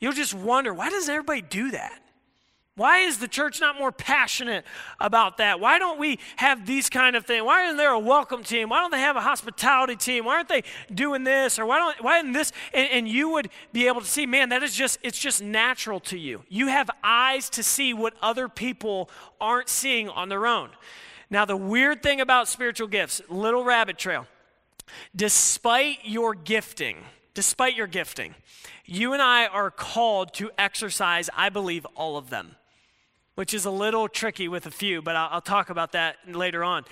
You'll 0.00 0.12
just 0.12 0.34
wonder, 0.34 0.74
why 0.74 0.90
does 0.90 1.08
everybody 1.08 1.40
do 1.40 1.70
that? 1.70 2.02
Why 2.78 3.00
is 3.00 3.18
the 3.18 3.26
church 3.26 3.60
not 3.60 3.76
more 3.76 3.90
passionate 3.90 4.64
about 5.00 5.38
that? 5.38 5.58
Why 5.58 5.80
don't 5.80 5.98
we 5.98 6.20
have 6.36 6.64
these 6.64 6.88
kind 6.88 7.16
of 7.16 7.26
things? 7.26 7.42
Why 7.42 7.64
isn't 7.64 7.76
there 7.76 7.90
a 7.90 7.98
welcome 7.98 8.44
team? 8.44 8.68
Why 8.68 8.78
don't 8.78 8.92
they 8.92 9.00
have 9.00 9.16
a 9.16 9.20
hospitality 9.20 9.96
team? 9.96 10.26
Why 10.26 10.36
aren't 10.36 10.48
they 10.48 10.62
doing 10.94 11.24
this? 11.24 11.58
Or 11.58 11.66
why 11.66 11.78
don't 11.78 12.00
why 12.04 12.18
isn't 12.18 12.34
this? 12.34 12.52
And, 12.72 12.88
and 12.90 13.08
you 13.08 13.30
would 13.30 13.50
be 13.72 13.88
able 13.88 14.00
to 14.00 14.06
see, 14.06 14.26
man, 14.26 14.50
that 14.50 14.62
is 14.62 14.76
just 14.76 15.00
it's 15.02 15.18
just 15.18 15.42
natural 15.42 15.98
to 16.00 16.16
you. 16.16 16.44
You 16.48 16.68
have 16.68 16.88
eyes 17.02 17.50
to 17.50 17.64
see 17.64 17.92
what 17.92 18.14
other 18.22 18.48
people 18.48 19.10
aren't 19.40 19.68
seeing 19.68 20.08
on 20.08 20.28
their 20.28 20.46
own. 20.46 20.70
Now, 21.30 21.44
the 21.44 21.56
weird 21.56 22.00
thing 22.00 22.20
about 22.20 22.46
spiritual 22.46 22.86
gifts, 22.86 23.20
little 23.28 23.64
rabbit 23.64 23.98
trail, 23.98 24.28
despite 25.16 25.98
your 26.04 26.32
gifting, 26.32 26.98
despite 27.34 27.74
your 27.74 27.88
gifting, 27.88 28.36
you 28.84 29.14
and 29.14 29.20
I 29.20 29.46
are 29.46 29.72
called 29.72 30.32
to 30.34 30.52
exercise, 30.56 31.28
I 31.36 31.48
believe, 31.48 31.84
all 31.96 32.16
of 32.16 32.30
them. 32.30 32.54
Which 33.38 33.54
is 33.54 33.66
a 33.66 33.70
little 33.70 34.08
tricky 34.08 34.48
with 34.48 34.66
a 34.66 34.70
few, 34.70 35.00
but 35.00 35.14
I'll, 35.14 35.28
I'll 35.34 35.40
talk 35.40 35.70
about 35.70 35.92
that 35.92 36.16
later 36.26 36.64
on. 36.64 36.84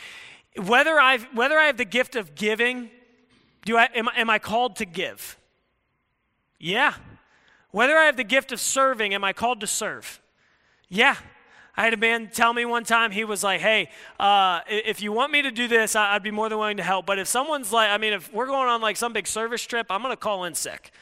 Whether, 0.56 1.00
I've, 1.00 1.24
whether 1.34 1.58
I 1.58 1.66
have 1.66 1.76
the 1.76 1.84
gift 1.84 2.14
of 2.14 2.36
giving, 2.36 2.88
do 3.64 3.76
I, 3.76 3.88
am, 3.96 4.08
am 4.16 4.30
I 4.30 4.38
called 4.38 4.76
to 4.76 4.84
give? 4.84 5.36
Yeah. 6.60 6.94
Whether 7.72 7.96
I 7.96 8.04
have 8.04 8.16
the 8.16 8.22
gift 8.22 8.52
of 8.52 8.60
serving, 8.60 9.12
am 9.12 9.24
I 9.24 9.32
called 9.32 9.58
to 9.58 9.66
serve? 9.66 10.20
Yeah. 10.88 11.16
I 11.76 11.82
had 11.82 11.94
a 11.94 11.96
man 11.96 12.30
tell 12.32 12.52
me 12.52 12.64
one 12.64 12.84
time, 12.84 13.10
he 13.10 13.24
was 13.24 13.42
like, 13.42 13.60
hey, 13.60 13.90
uh, 14.20 14.60
if 14.68 15.02
you 15.02 15.10
want 15.10 15.32
me 15.32 15.42
to 15.42 15.50
do 15.50 15.66
this, 15.66 15.96
I'd 15.96 16.22
be 16.22 16.30
more 16.30 16.48
than 16.48 16.58
willing 16.58 16.76
to 16.76 16.84
help. 16.84 17.06
But 17.06 17.18
if 17.18 17.26
someone's 17.26 17.72
like, 17.72 17.90
I 17.90 17.98
mean, 17.98 18.12
if 18.12 18.32
we're 18.32 18.46
going 18.46 18.68
on 18.68 18.80
like 18.80 18.96
some 18.96 19.12
big 19.12 19.26
service 19.26 19.62
trip, 19.62 19.88
I'm 19.90 20.00
going 20.00 20.12
to 20.12 20.16
call 20.16 20.44
in 20.44 20.54
sick. 20.54 20.92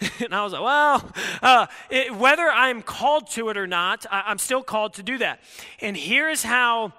and 0.20 0.34
I 0.34 0.42
was 0.42 0.52
like, 0.52 0.62
well, 0.62 1.12
uh, 1.42 1.66
it, 1.90 2.14
whether 2.14 2.50
I'm 2.50 2.82
called 2.82 3.30
to 3.32 3.50
it 3.50 3.56
or 3.56 3.66
not, 3.66 4.06
I, 4.10 4.30
am 4.30 4.38
still 4.38 4.62
called 4.62 4.94
to 4.94 5.02
do 5.02 5.18
that. 5.18 5.40
And 5.80 5.96
here's 5.96 6.42
how 6.42 6.92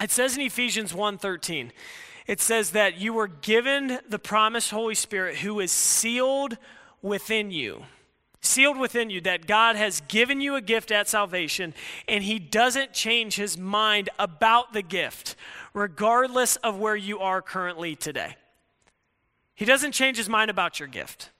it 0.00 0.10
says 0.10 0.36
in 0.36 0.42
Ephesians 0.42 0.92
1:13. 0.92 1.70
It 2.26 2.40
says 2.40 2.70
that 2.70 2.98
you 2.98 3.12
were 3.12 3.28
given 3.28 3.98
the 4.08 4.18
promised 4.18 4.70
Holy 4.70 4.94
Spirit 4.94 5.38
who 5.38 5.58
is 5.60 5.72
sealed 5.72 6.56
within 7.02 7.50
you. 7.50 7.84
Sealed 8.40 8.78
within 8.78 9.10
you, 9.10 9.20
that 9.22 9.46
God 9.46 9.76
has 9.76 10.00
given 10.08 10.40
you 10.40 10.54
a 10.54 10.60
gift 10.60 10.90
at 10.90 11.08
salvation, 11.08 11.74
and 12.08 12.24
He 12.24 12.38
doesn't 12.38 12.92
change 12.92 13.36
His 13.36 13.58
mind 13.58 14.08
about 14.18 14.72
the 14.72 14.82
gift, 14.82 15.36
regardless 15.74 16.56
of 16.56 16.78
where 16.78 16.96
you 16.96 17.18
are 17.18 17.42
currently 17.42 17.94
today. 17.94 18.36
He 19.54 19.64
doesn't 19.66 19.92
change 19.92 20.16
His 20.16 20.28
mind 20.28 20.50
about 20.50 20.80
your 20.80 20.88
gift. 20.88 21.30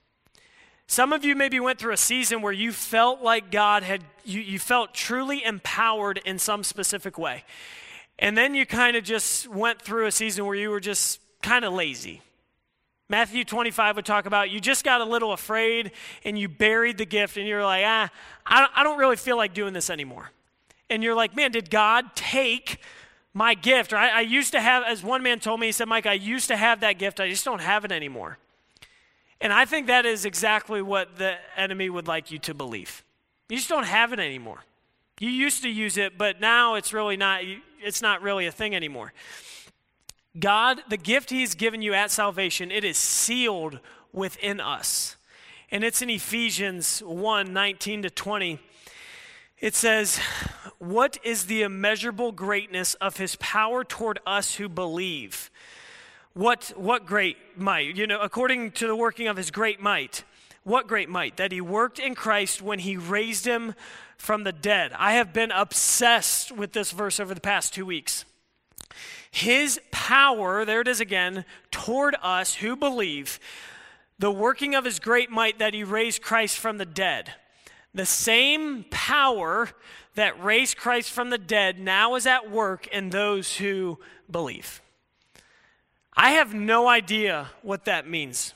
Some 0.90 1.12
of 1.12 1.24
you 1.24 1.37
maybe 1.37 1.61
went 1.61 1.79
through 1.79 1.92
a 1.92 1.96
season 1.96 2.42
where 2.42 2.53
you 2.53 2.72
felt 2.72 3.22
like 3.22 3.53
God 3.53 3.85
had, 3.85 4.03
you, 4.24 4.40
you 4.40 4.59
felt 4.59 4.92
truly 4.92 5.44
empowered 5.44 6.20
in 6.24 6.40
some 6.40 6.64
specific 6.64 7.16
way. 7.16 7.44
And 8.18 8.37
then 8.37 8.57
you 8.57 8.66
kind 8.66 8.96
of 8.96 9.05
just 9.05 9.46
went 9.46 9.81
through 9.81 10.07
a 10.07 10.11
season 10.11 10.46
where 10.46 10.57
you 10.57 10.68
were 10.68 10.81
just 10.81 11.20
kind 11.42 11.64
of 11.64 11.72
lazy. 11.72 12.22
Matthew 13.09 13.44
25 13.44 13.94
would 13.94 14.05
talk 14.05 14.26
about 14.26 14.50
you 14.50 14.59
just 14.59 14.83
got 14.83 15.00
a 15.00 15.05
little 15.05 15.33
afraid 15.33 15.92
and 16.24 16.37
you 16.37 16.48
buried 16.48 16.98
the 16.98 17.07
gift 17.07 17.37
and 17.37 17.46
you're 17.46 17.62
like, 17.62 17.85
ah, 17.87 18.11
I 18.44 18.83
don't 18.83 18.98
really 18.98 19.14
feel 19.14 19.37
like 19.37 19.55
doing 19.55 19.72
this 19.72 19.90
anymore. 19.90 20.33
And 20.90 21.05
you're 21.05 21.14
like, 21.14 21.37
man, 21.37 21.53
did 21.53 21.70
God 21.70 22.16
take 22.16 22.81
my 23.33 23.55
gift? 23.55 23.92
Or 23.92 23.96
I, 23.96 24.09
I 24.09 24.20
used 24.22 24.50
to 24.55 24.61
have, 24.61 24.83
as 24.83 25.05
one 25.05 25.22
man 25.22 25.38
told 25.38 25.61
me, 25.61 25.66
he 25.66 25.72
said, 25.72 25.87
Mike, 25.87 26.07
I 26.07 26.14
used 26.14 26.48
to 26.48 26.57
have 26.57 26.81
that 26.81 26.98
gift, 26.98 27.20
I 27.20 27.29
just 27.29 27.44
don't 27.44 27.61
have 27.61 27.85
it 27.85 27.92
anymore. 27.92 28.38
And 29.40 29.53
I 29.53 29.64
think 29.64 29.87
that 29.87 30.05
is 30.05 30.24
exactly 30.24 30.83
what 30.83 31.16
the 31.16 31.37
enemy 31.57 31.88
would 31.88 32.07
like 32.07 32.31
you 32.31 32.38
to 32.40 32.55
believe. 32.55 33.05
You 33.48 33.57
just 33.57 33.68
don't 33.68 33.87
have 33.87 34.12
it 34.12 34.18
anymore. 34.18 34.64
You 35.18 35.31
used 35.31 35.62
to 35.62 35.68
use 35.68 35.96
it, 35.96 36.16
but 36.16 36.40
now 36.40 36.74
it's 36.74 36.92
really 36.92 37.16
not 37.16 37.42
it's 37.83 38.03
not 38.03 38.22
really 38.22 38.46
a 38.46 38.53
thing 38.53 38.74
anymore. 38.74 39.12
God, 40.38 40.81
the 40.88 40.96
gift 40.96 41.31
he's 41.31 41.55
given 41.55 41.83
you 41.83 41.92
at 41.94 42.11
salvation, 42.11 42.70
it 42.70 42.85
is 42.85 42.96
sealed 42.96 43.81
within 44.12 44.61
us. 44.61 45.16
And 45.70 45.83
it's 45.85 46.03
in 46.03 46.11
Ephesians 46.11 47.00
1 47.00 47.53
19 47.53 48.03
to 48.03 48.11
20. 48.11 48.59
It 49.61 49.74
says, 49.74 50.18
What 50.79 51.18
is 51.22 51.46
the 51.46 51.62
immeasurable 51.62 52.33
greatness 52.33 52.94
of 52.94 53.16
his 53.18 53.37
power 53.37 53.85
toward 53.85 54.20
us 54.26 54.57
who 54.57 54.68
believe? 54.68 55.49
What, 56.34 56.72
what 56.76 57.06
great 57.06 57.36
might? 57.56 57.96
You 57.96 58.06
know, 58.06 58.20
according 58.20 58.72
to 58.72 58.86
the 58.86 58.94
working 58.94 59.26
of 59.26 59.36
his 59.36 59.50
great 59.50 59.80
might. 59.80 60.24
What 60.62 60.86
great 60.86 61.08
might? 61.08 61.36
That 61.36 61.52
he 61.52 61.60
worked 61.60 61.98
in 61.98 62.14
Christ 62.14 62.62
when 62.62 62.78
he 62.80 62.96
raised 62.96 63.46
him 63.46 63.74
from 64.16 64.44
the 64.44 64.52
dead. 64.52 64.92
I 64.96 65.14
have 65.14 65.32
been 65.32 65.50
obsessed 65.50 66.52
with 66.52 66.72
this 66.72 66.92
verse 66.92 67.18
over 67.18 67.34
the 67.34 67.40
past 67.40 67.74
two 67.74 67.86
weeks. 67.86 68.24
His 69.30 69.80
power, 69.90 70.64
there 70.64 70.80
it 70.80 70.88
is 70.88 71.00
again, 71.00 71.44
toward 71.70 72.14
us 72.22 72.56
who 72.56 72.76
believe, 72.76 73.40
the 74.18 74.30
working 74.30 74.74
of 74.74 74.84
his 74.84 74.98
great 74.98 75.30
might 75.30 75.58
that 75.58 75.72
he 75.72 75.82
raised 75.82 76.22
Christ 76.22 76.58
from 76.58 76.78
the 76.78 76.84
dead. 76.84 77.32
The 77.94 78.06
same 78.06 78.84
power 78.90 79.70
that 80.14 80.42
raised 80.42 80.76
Christ 80.76 81.10
from 81.10 81.30
the 81.30 81.38
dead 81.38 81.80
now 81.80 82.14
is 82.14 82.26
at 82.26 82.50
work 82.50 82.86
in 82.88 83.10
those 83.10 83.56
who 83.56 83.98
believe. 84.30 84.82
I 86.16 86.33
have 86.33 86.55
no 86.55 86.88
idea 86.88 87.51
what 87.62 87.85
that 87.85 88.09
means. 88.09 88.55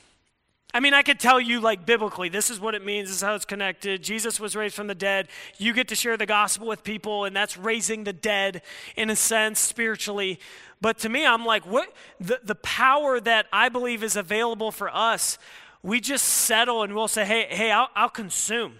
I 0.73 0.81
mean, 0.81 0.93
I 0.93 1.03
could 1.03 1.21
tell 1.21 1.39
you, 1.39 1.61
like, 1.61 1.85
biblically, 1.85 2.27
this 2.27 2.49
is 2.49 2.59
what 2.59 2.75
it 2.75 2.83
means, 2.83 3.07
this 3.07 3.17
is 3.17 3.21
how 3.21 3.33
it's 3.33 3.45
connected. 3.45 4.03
Jesus 4.03 4.41
was 4.41 4.57
raised 4.57 4.75
from 4.75 4.87
the 4.87 4.95
dead. 4.95 5.29
You 5.57 5.71
get 5.71 5.87
to 5.87 5.95
share 5.95 6.17
the 6.17 6.25
gospel 6.25 6.67
with 6.67 6.83
people, 6.83 7.23
and 7.23 7.33
that's 7.33 7.55
raising 7.55 8.03
the 8.03 8.11
dead 8.11 8.61
in 8.97 9.09
a 9.09 9.15
sense, 9.15 9.61
spiritually. 9.61 10.37
But 10.81 10.99
to 10.99 11.09
me, 11.09 11.25
I'm 11.25 11.45
like, 11.45 11.65
what? 11.65 11.93
The, 12.19 12.41
the 12.43 12.55
power 12.55 13.21
that 13.21 13.45
I 13.53 13.69
believe 13.69 14.03
is 14.03 14.17
available 14.17 14.69
for 14.69 14.93
us, 14.93 15.37
we 15.81 16.01
just 16.01 16.25
settle 16.25 16.83
and 16.83 16.93
we'll 16.93 17.07
say, 17.07 17.23
hey, 17.23 17.47
hey, 17.49 17.71
I'll, 17.71 17.89
I'll 17.95 18.09
consume. 18.09 18.79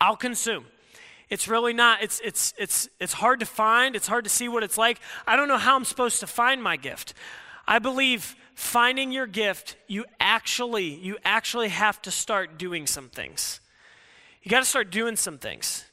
I'll 0.00 0.16
consume. 0.16 0.66
It's 1.30 1.48
really 1.48 1.72
not, 1.72 2.02
it's, 2.02 2.20
it's, 2.22 2.52
it's, 2.58 2.88
it's 3.00 3.14
hard 3.14 3.40
to 3.40 3.46
find, 3.46 3.96
it's 3.96 4.06
hard 4.06 4.24
to 4.24 4.30
see 4.30 4.48
what 4.48 4.62
it's 4.62 4.76
like. 4.76 5.00
I 5.26 5.34
don't 5.34 5.48
know 5.48 5.56
how 5.56 5.76
I'm 5.76 5.84
supposed 5.84 6.20
to 6.20 6.26
find 6.26 6.62
my 6.62 6.76
gift. 6.76 7.14
I 7.66 7.78
believe 7.78 8.36
finding 8.54 9.12
your 9.12 9.26
gift, 9.26 9.76
you 9.86 10.04
actually, 10.20 10.94
you 10.94 11.18
actually 11.24 11.68
have 11.68 12.00
to 12.02 12.10
start 12.10 12.58
doing 12.58 12.86
some 12.86 13.08
things. 13.08 13.60
You 14.42 14.50
got 14.50 14.60
to 14.60 14.66
start 14.66 14.90
doing 14.90 15.16
some 15.16 15.38
things. 15.38 15.84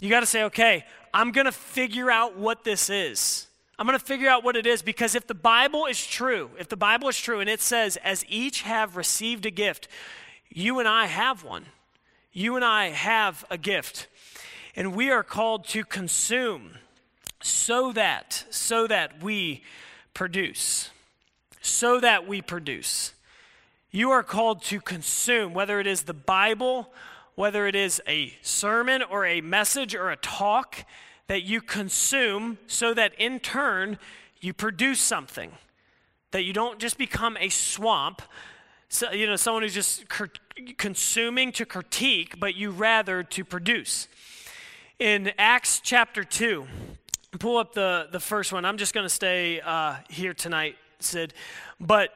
You 0.00 0.08
got 0.08 0.20
to 0.20 0.26
say, 0.26 0.44
okay, 0.44 0.84
I'm 1.12 1.32
going 1.32 1.46
to 1.46 1.52
figure 1.52 2.10
out 2.10 2.36
what 2.36 2.64
this 2.64 2.88
is. 2.88 3.48
I'm 3.78 3.86
going 3.86 3.98
to 3.98 4.04
figure 4.04 4.28
out 4.28 4.42
what 4.42 4.56
it 4.56 4.66
is 4.66 4.82
because 4.82 5.14
if 5.14 5.26
the 5.26 5.34
Bible 5.34 5.86
is 5.86 6.04
true, 6.04 6.50
if 6.58 6.68
the 6.68 6.76
Bible 6.76 7.08
is 7.08 7.18
true 7.18 7.40
and 7.40 7.48
it 7.48 7.60
says, 7.60 7.96
as 7.98 8.24
each 8.28 8.62
have 8.62 8.96
received 8.96 9.46
a 9.46 9.50
gift, 9.50 9.88
you 10.48 10.78
and 10.78 10.88
I 10.88 11.06
have 11.06 11.44
one. 11.44 11.66
You 12.32 12.56
and 12.56 12.64
I 12.64 12.88
have 12.90 13.44
a 13.50 13.58
gift. 13.58 14.06
And 14.74 14.94
we 14.94 15.10
are 15.10 15.22
called 15.22 15.66
to 15.68 15.84
consume 15.84 16.72
so 17.40 17.92
that, 17.92 18.44
so 18.50 18.86
that 18.86 19.22
we 19.22 19.62
produce 20.14 20.90
so 21.60 22.00
that 22.00 22.26
we 22.26 22.42
produce. 22.42 23.14
You 23.90 24.10
are 24.10 24.22
called 24.22 24.62
to 24.64 24.80
consume, 24.80 25.54
whether 25.54 25.80
it 25.80 25.86
is 25.86 26.02
the 26.02 26.14
Bible, 26.14 26.92
whether 27.34 27.66
it 27.66 27.74
is 27.74 28.02
a 28.06 28.34
sermon 28.42 29.02
or 29.02 29.24
a 29.24 29.40
message 29.40 29.94
or 29.94 30.10
a 30.10 30.16
talk, 30.16 30.84
that 31.26 31.42
you 31.42 31.60
consume 31.60 32.58
so 32.66 32.92
that 32.94 33.12
in 33.18 33.40
turn 33.40 33.98
you 34.40 34.52
produce 34.52 35.00
something. 35.00 35.52
That 36.32 36.42
you 36.42 36.52
don't 36.52 36.78
just 36.78 36.98
become 36.98 37.36
a 37.38 37.48
swamp, 37.48 38.22
so, 38.90 39.12
you 39.12 39.26
know, 39.26 39.36
someone 39.36 39.62
who's 39.62 39.74
just 39.74 40.04
consuming 40.78 41.52
to 41.52 41.66
critique, 41.66 42.40
but 42.40 42.54
you 42.54 42.70
rather 42.70 43.22
to 43.22 43.44
produce. 43.44 44.08
In 44.98 45.32
Acts 45.38 45.80
chapter 45.80 46.24
2, 46.24 46.66
pull 47.38 47.58
up 47.58 47.74
the, 47.74 48.08
the 48.10 48.20
first 48.20 48.52
one. 48.52 48.64
I'm 48.64 48.78
just 48.78 48.94
going 48.94 49.04
to 49.04 49.10
stay 49.10 49.60
uh, 49.60 49.96
here 50.08 50.32
tonight 50.32 50.76
Sid. 51.00 51.34
But 51.80 52.10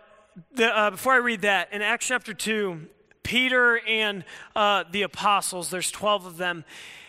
the, 0.55 0.67
uh, 0.77 0.91
before 0.91 1.13
I 1.13 1.19
read 1.19 1.43
that, 1.43 1.73
in 1.73 1.83
Acts 1.83 2.07
chapter 2.07 2.35
2, 2.35 2.89
Peter 3.23 3.81
and 3.87 4.25
uh, 4.57 4.85
the 4.91 5.03
apostles, 5.03 5.71
there's 5.71 5.91
12 5.91 6.27
of 6.27 6.37
them, 6.37 6.65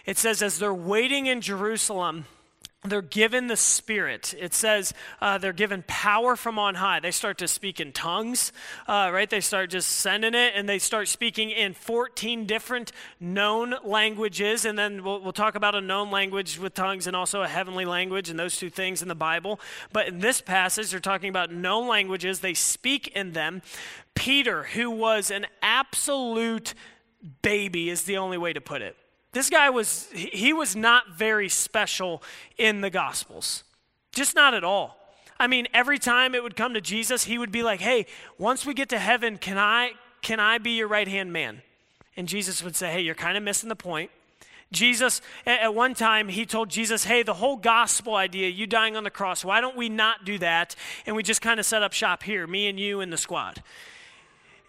it 0.05 0.17
says, 0.17 0.41
as 0.41 0.59
they're 0.59 0.73
waiting 0.73 1.27
in 1.27 1.41
Jerusalem, 1.41 2.25
they're 2.85 3.01
given 3.01 3.47
the 3.47 3.55
Spirit. 3.55 4.33
It 4.37 4.53
says 4.53 4.93
uh, 5.21 5.37
they're 5.37 5.53
given 5.53 5.83
power 5.87 6.35
from 6.35 6.59
on 6.59 6.75
high. 6.75 6.99
They 6.99 7.11
start 7.11 7.37
to 7.37 7.47
speak 7.47 7.79
in 7.79 7.91
tongues, 7.91 8.51
uh, 8.87 9.09
right? 9.13 9.29
They 9.29 9.39
start 9.39 9.69
just 9.69 9.89
sending 9.89 10.33
it, 10.33 10.53
and 10.55 10.67
they 10.67 10.79
start 10.79 11.07
speaking 11.07 11.49
in 11.49 11.73
14 11.73 12.45
different 12.45 12.91
known 13.19 13.75
languages. 13.83 14.65
And 14.65 14.77
then 14.77 15.03
we'll, 15.03 15.21
we'll 15.21 15.33
talk 15.33 15.55
about 15.55 15.75
a 15.75 15.81
known 15.81 16.11
language 16.11 16.59
with 16.59 16.73
tongues 16.73 17.07
and 17.07 17.15
also 17.15 17.41
a 17.41 17.47
heavenly 17.47 17.85
language, 17.85 18.29
and 18.29 18.37
those 18.37 18.57
two 18.57 18.69
things 18.69 19.01
in 19.01 19.07
the 19.07 19.15
Bible. 19.15 19.59
But 19.91 20.07
in 20.07 20.19
this 20.19 20.41
passage, 20.41 20.91
they're 20.91 20.99
talking 20.99 21.29
about 21.29 21.51
known 21.51 21.87
languages. 21.87 22.39
They 22.41 22.53
speak 22.53 23.07
in 23.09 23.31
them. 23.31 23.61
Peter, 24.13 24.63
who 24.63 24.91
was 24.91 25.31
an 25.31 25.47
absolute 25.61 26.73
baby, 27.41 27.89
is 27.89 28.03
the 28.03 28.17
only 28.17 28.37
way 28.37 28.53
to 28.53 28.61
put 28.61 28.81
it 28.81 28.95
this 29.33 29.49
guy 29.49 29.69
was, 29.69 30.09
he 30.13 30.53
was 30.53 30.75
not 30.75 31.09
very 31.09 31.49
special 31.49 32.23
in 32.57 32.81
the 32.81 32.89
Gospels. 32.89 33.63
Just 34.13 34.35
not 34.35 34.53
at 34.53 34.63
all. 34.63 34.97
I 35.39 35.47
mean, 35.47 35.67
every 35.73 35.99
time 35.99 36.35
it 36.35 36.43
would 36.43 36.55
come 36.55 36.75
to 36.75 36.81
Jesus, 36.81 37.25
he 37.25 37.37
would 37.37 37.51
be 37.51 37.63
like, 37.63 37.81
hey, 37.81 38.05
once 38.37 38.65
we 38.65 38.73
get 38.73 38.89
to 38.89 38.99
heaven, 38.99 39.37
can 39.37 39.57
I, 39.57 39.93
can 40.21 40.39
I 40.39 40.59
be 40.59 40.71
your 40.71 40.87
right 40.87 41.07
hand 41.07 41.33
man? 41.33 41.63
And 42.15 42.27
Jesus 42.27 42.63
would 42.63 42.75
say, 42.75 42.91
hey, 42.91 43.01
you're 43.01 43.15
kind 43.15 43.35
of 43.35 43.43
missing 43.43 43.69
the 43.69 43.75
point. 43.75 44.11
Jesus, 44.71 45.21
at 45.45 45.73
one 45.73 45.93
time, 45.93 46.27
he 46.27 46.45
told 46.45 46.69
Jesus, 46.69 47.03
Hey, 47.03 47.21
the 47.23 47.35
whole 47.35 47.55
gospel 47.55 48.15
idea, 48.15 48.49
you 48.49 48.65
dying 48.65 48.97
on 48.97 49.03
the 49.03 49.11
cross, 49.11 49.45
why 49.45 49.61
don't 49.61 49.77
we 49.77 49.87
not 49.87 50.25
do 50.25 50.39
that? 50.39 50.75
And 51.05 51.15
we 51.15 51.21
just 51.21 51.41
kind 51.41 51.59
of 51.59 51.65
set 51.65 51.83
up 51.83 51.93
shop 51.93 52.23
here, 52.23 52.47
me 52.47 52.67
and 52.67 52.79
you 52.79 52.99
and 52.99 53.13
the 53.13 53.17
squad. 53.17 53.61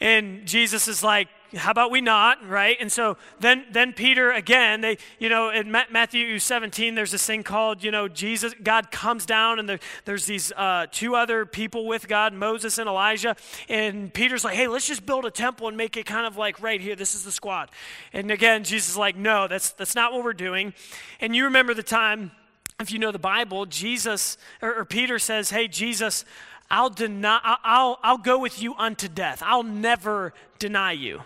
And 0.01 0.47
Jesus 0.47 0.87
is 0.87 1.03
like, 1.03 1.29
how 1.57 1.71
about 1.71 1.91
we 1.91 2.01
not, 2.01 2.47
right? 2.49 2.77
And 2.81 2.91
so 2.91 3.17
then, 3.41 3.65
then 3.71 3.93
Peter 3.93 4.31
again, 4.33 4.81
they, 4.81 4.99
you 5.19 5.29
know, 5.29 5.51
in 5.51 5.71
Matthew 5.71 6.39
17, 6.39 6.95
there's 6.95 7.13
this 7.13 7.25
thing 7.25 7.43
called, 7.43 7.83
you 7.85 7.91
know, 7.91 8.09
Jesus, 8.09 8.55
God 8.63 8.91
comes 8.91 9.27
down 9.27 9.59
and 9.59 9.69
there, 9.69 9.79
there's 10.05 10.27
these 10.27 10.53
uh, 10.53 10.87
two 10.91 11.15
other 11.15 11.47
people 11.47 11.87
with 11.87 12.09
God, 12.09 12.33
Moses 12.33 12.79
and 12.79 12.89
Elijah. 12.89 13.37
And 13.69 14.13
Peter's 14.13 14.45
like, 14.45 14.57
hey, 14.57 14.67
let's 14.67 14.87
just 14.87 15.07
build 15.07 15.25
a 15.25 15.31
temple 15.31 15.69
and 15.69 15.77
make 15.77 15.97
it 15.97 16.07
kind 16.07 16.27
of 16.27 16.37
like 16.37 16.61
right 16.63 16.81
here. 16.81 16.97
This 16.97 17.15
is 17.15 17.25
the 17.25 17.33
squad. 17.33 17.71
And 18.13 18.31
again, 18.31 18.65
Jesus 18.65 18.91
is 18.91 18.97
like, 18.97 19.17
no, 19.17 19.47
that's, 19.49 19.71
that's 19.71 19.95
not 19.95 20.13
what 20.13 20.25
we're 20.25 20.33
doing. 20.33 20.75
And 21.21 21.35
you 21.35 21.45
remember 21.45 21.75
the 21.75 21.83
time, 21.83 22.33
if 22.81 22.91
you 22.91 22.99
know 22.99 23.13
the 23.13 23.19
Bible, 23.19 23.67
Jesus, 23.67 24.37
or, 24.61 24.75
or 24.75 24.85
Peter 24.85 25.19
says, 25.19 25.51
hey, 25.51 25.69
Jesus, 25.69 26.25
I'll 26.71 26.91
deny, 26.91 27.41
I'll, 27.63 27.99
I'll 28.03 28.19
go 28.19 28.39
with 28.39 28.61
you 28.61 28.75
unto 28.75 29.09
death. 29.09 29.43
I'll 29.45 29.63
never 29.63 30.35
deny 30.59 30.93
you. 30.93 31.23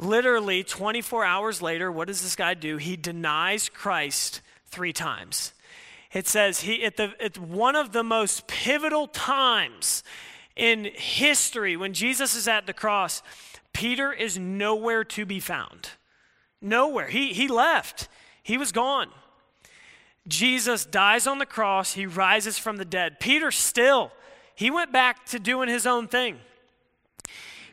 Literally 0.00 0.64
24 0.64 1.26
hours 1.26 1.60
later, 1.60 1.92
what 1.92 2.08
does 2.08 2.22
this 2.22 2.34
guy 2.34 2.54
do? 2.54 2.78
He 2.78 2.96
denies 2.96 3.68
Christ 3.68 4.40
three 4.64 4.94
times. 4.94 5.52
It 6.10 6.26
says 6.26 6.62
he 6.62 6.82
at 6.84 6.96
the 6.96 7.12
at 7.22 7.36
one 7.36 7.76
of 7.76 7.92
the 7.92 8.02
most 8.02 8.46
pivotal 8.46 9.06
times 9.08 10.02
in 10.56 10.86
history 10.94 11.76
when 11.76 11.92
Jesus 11.92 12.34
is 12.34 12.48
at 12.48 12.66
the 12.66 12.72
cross, 12.72 13.22
Peter 13.74 14.10
is 14.10 14.38
nowhere 14.38 15.04
to 15.04 15.26
be 15.26 15.38
found. 15.38 15.90
Nowhere. 16.62 17.08
He 17.08 17.34
he 17.34 17.46
left. 17.46 18.08
He 18.42 18.56
was 18.56 18.72
gone. 18.72 19.10
Jesus 20.26 20.86
dies 20.86 21.26
on 21.26 21.38
the 21.38 21.46
cross, 21.46 21.92
he 21.92 22.06
rises 22.06 22.56
from 22.56 22.78
the 22.78 22.86
dead. 22.86 23.20
Peter 23.20 23.50
still 23.50 24.12
he 24.54 24.70
went 24.70 24.92
back 24.92 25.26
to 25.26 25.38
doing 25.38 25.68
his 25.68 25.86
own 25.86 26.08
thing 26.08 26.38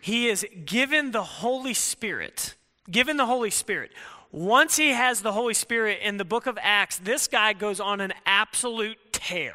he 0.08 0.30
is 0.30 0.48
given 0.64 1.12
the 1.12 1.22
Holy 1.22 1.74
Spirit. 1.74 2.56
Given 2.90 3.18
the 3.18 3.26
Holy 3.26 3.50
Spirit. 3.50 3.92
Once 4.32 4.78
he 4.78 4.92
has 4.92 5.22
the 5.22 5.34
Holy 5.34 5.54
Spirit 5.54 6.00
in 6.02 6.16
the 6.16 6.24
book 6.24 6.48
of 6.48 6.58
Acts, 6.62 6.98
this 6.98 7.28
guy 7.28 7.52
goes 7.52 7.82
on 7.82 8.00
an 8.00 8.14
absolute 8.26 8.98
tear. 9.12 9.54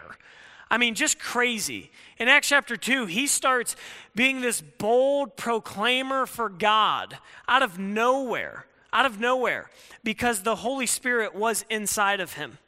I 0.71 0.77
mean, 0.77 0.95
just 0.95 1.19
crazy. 1.19 1.91
In 2.19 2.29
Acts 2.29 2.51
chapter 2.51 2.77
2, 2.77 3.07
he 3.07 3.27
starts 3.27 3.77
being 4.15 4.43
this 4.43 4.61
bold 4.61 5.39
proclaimer 5.39 6.27
for 6.27 6.51
God 6.51 7.17
out 7.49 7.63
of 7.63 7.79
nowhere, 7.79 8.67
out 8.93 9.07
of 9.07 9.19
nowhere, 9.19 9.71
because 10.05 10.43
the 10.43 10.57
Holy 10.57 10.87
Spirit 10.87 11.35
was 11.35 11.65
inside 11.71 12.21
of 12.21 12.35
him 12.35 12.59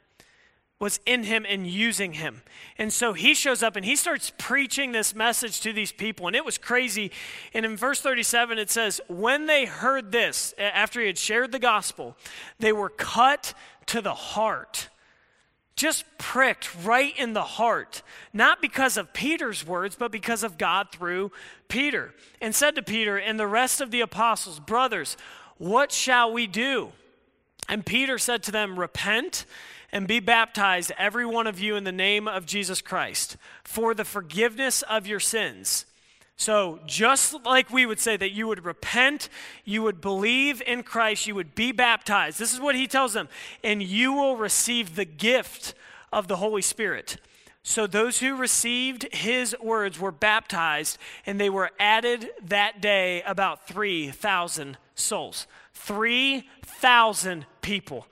was 0.79 0.99
in 1.05 1.23
him 1.23 1.45
and 1.47 1.65
using 1.65 2.13
him. 2.13 2.41
And 2.77 2.91
so 2.91 3.13
he 3.13 3.33
shows 3.33 3.63
up 3.63 3.75
and 3.75 3.85
he 3.85 3.95
starts 3.95 4.33
preaching 4.37 4.91
this 4.91 5.15
message 5.15 5.61
to 5.61 5.71
these 5.71 5.93
people. 5.93 6.27
And 6.27 6.35
it 6.35 6.43
was 6.43 6.57
crazy. 6.57 7.11
And 7.53 7.65
in 7.65 7.77
verse 7.77 8.01
37, 8.01 8.57
it 8.57 8.69
says, 8.69 8.99
When 9.07 9.45
they 9.45 9.65
heard 9.65 10.11
this, 10.11 10.53
after 10.57 10.99
he 10.99 11.07
had 11.07 11.17
shared 11.17 11.53
the 11.53 11.59
gospel, 11.59 12.17
they 12.59 12.73
were 12.73 12.89
cut 12.89 13.53
to 13.87 14.01
the 14.01 14.13
heart. 14.13 14.89
Just 15.77 16.05
pricked 16.17 16.69
right 16.83 17.17
in 17.17 17.33
the 17.33 17.43
heart, 17.43 18.01
not 18.31 18.61
because 18.61 18.95
of 18.95 19.11
Peter's 19.13 19.65
words, 19.65 19.95
but 19.95 20.11
because 20.11 20.41
of 20.41 20.57
God 20.57 20.87
through 20.91 21.31
Peter. 21.67 22.13
And 22.41 22.55
said 22.55 22.75
to 22.75 22.81
Peter 22.81 23.17
and 23.17 23.39
the 23.39 23.47
rest 23.47 23.81
of 23.81 23.91
the 23.91 24.01
apostles, 24.01 24.59
Brothers, 24.59 25.17
what 25.57 25.91
shall 25.91 26.31
we 26.31 26.47
do? 26.47 26.91
And 27.67 27.85
Peter 27.85 28.17
said 28.17 28.43
to 28.43 28.51
them, 28.51 28.79
Repent 28.79 29.45
and 29.95 30.09
be 30.09 30.19
baptized, 30.19 30.91
every 30.97 31.25
one 31.25 31.47
of 31.47 31.57
you, 31.57 31.77
in 31.77 31.85
the 31.85 31.91
name 31.91 32.27
of 32.27 32.45
Jesus 32.45 32.81
Christ 32.81 33.37
for 33.63 33.93
the 33.93 34.03
forgiveness 34.03 34.81
of 34.81 35.07
your 35.07 35.21
sins. 35.21 35.85
So, 36.35 36.81
just 36.85 37.33
like 37.45 37.69
we 37.69 37.85
would 37.85 38.01
say 38.01 38.17
that 38.17 38.31
you 38.31 38.45
would 38.45 38.65
repent, 38.65 39.29
you 39.63 39.81
would 39.83 40.01
believe 40.01 40.61
in 40.67 40.83
Christ, 40.83 41.27
you 41.27 41.35
would 41.35 41.55
be 41.55 41.71
baptized. 41.71 42.37
This 42.37 42.53
is 42.53 42.59
what 42.59 42.75
he 42.75 42.87
tells 42.87 43.13
them, 43.13 43.29
and 43.63 43.81
you 43.81 44.11
will 44.11 44.35
receive 44.35 44.97
the 44.97 45.05
gift 45.05 45.73
of 46.11 46.27
the 46.27 46.35
Holy 46.35 46.61
Spirit. 46.61 47.15
So, 47.63 47.87
those 47.87 48.19
who 48.19 48.35
received 48.35 49.07
his 49.13 49.55
words 49.63 49.97
were 49.97 50.11
baptized, 50.11 50.97
and 51.25 51.39
they 51.39 51.49
were 51.49 51.71
added 51.79 52.31
that 52.43 52.81
day 52.81 53.21
about 53.21 53.65
3,000 53.65 54.77
souls. 54.93 55.47
3,000 55.73 57.45
people. 57.61 58.07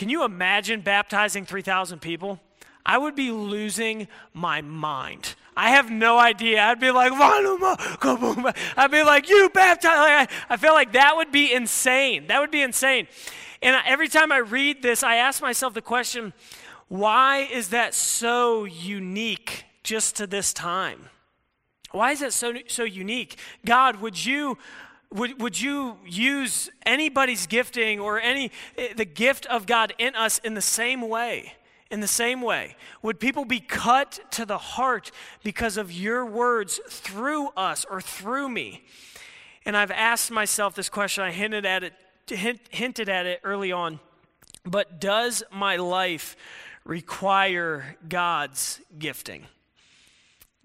Can 0.00 0.08
you 0.08 0.24
imagine 0.24 0.80
baptizing 0.80 1.44
3,000 1.44 2.00
people? 2.00 2.40
I 2.86 2.96
would 2.96 3.14
be 3.14 3.30
losing 3.30 4.08
my 4.32 4.62
mind. 4.62 5.34
I 5.54 5.72
have 5.72 5.90
no 5.90 6.18
idea. 6.18 6.62
I'd 6.62 6.80
be 6.80 6.90
like, 6.90 7.12
I'd 7.12 8.90
be 8.90 9.02
like, 9.02 9.28
you 9.28 9.50
baptize. 9.50 10.28
I 10.48 10.56
feel 10.56 10.72
like 10.72 10.94
that 10.94 11.16
would 11.16 11.30
be 11.30 11.52
insane. 11.52 12.28
That 12.28 12.40
would 12.40 12.50
be 12.50 12.62
insane. 12.62 13.08
And 13.60 13.76
every 13.86 14.08
time 14.08 14.32
I 14.32 14.38
read 14.38 14.80
this, 14.80 15.02
I 15.02 15.16
ask 15.16 15.42
myself 15.42 15.74
the 15.74 15.82
question, 15.82 16.32
why 16.88 17.40
is 17.52 17.68
that 17.68 17.92
so 17.92 18.64
unique 18.64 19.66
just 19.82 20.16
to 20.16 20.26
this 20.26 20.54
time? 20.54 21.10
Why 21.90 22.12
is 22.12 22.20
that 22.20 22.32
so, 22.32 22.54
so 22.68 22.84
unique? 22.84 23.36
God, 23.66 24.00
would 24.00 24.24
you 24.24 24.56
would, 25.12 25.40
would 25.40 25.60
you 25.60 25.98
use 26.06 26.70
anybody's 26.86 27.46
gifting 27.46 27.98
or 27.98 28.20
any 28.20 28.52
eh, 28.78 28.92
the 28.96 29.04
gift 29.04 29.46
of 29.46 29.66
God 29.66 29.92
in 29.98 30.14
us 30.14 30.38
in 30.38 30.54
the 30.54 30.60
same 30.60 31.08
way? 31.08 31.54
In 31.90 31.98
the 31.98 32.06
same 32.06 32.40
way, 32.40 32.76
would 33.02 33.18
people 33.18 33.44
be 33.44 33.58
cut 33.58 34.20
to 34.30 34.46
the 34.46 34.58
heart 34.58 35.10
because 35.42 35.76
of 35.76 35.90
your 35.90 36.24
words 36.24 36.78
through 36.88 37.48
us 37.56 37.84
or 37.84 38.00
through 38.00 38.48
me? 38.48 38.84
And 39.66 39.76
I've 39.76 39.90
asked 39.90 40.30
myself 40.30 40.76
this 40.76 40.88
question. 40.88 41.24
I 41.24 41.32
hinted 41.32 41.66
at 41.66 41.82
it, 41.82 41.94
hint, 42.28 42.60
hinted 42.70 43.08
at 43.08 43.26
it 43.26 43.40
early 43.42 43.72
on. 43.72 43.98
But 44.64 45.00
does 45.00 45.42
my 45.50 45.76
life 45.76 46.36
require 46.84 47.96
God's 48.08 48.80
gifting? 48.96 49.46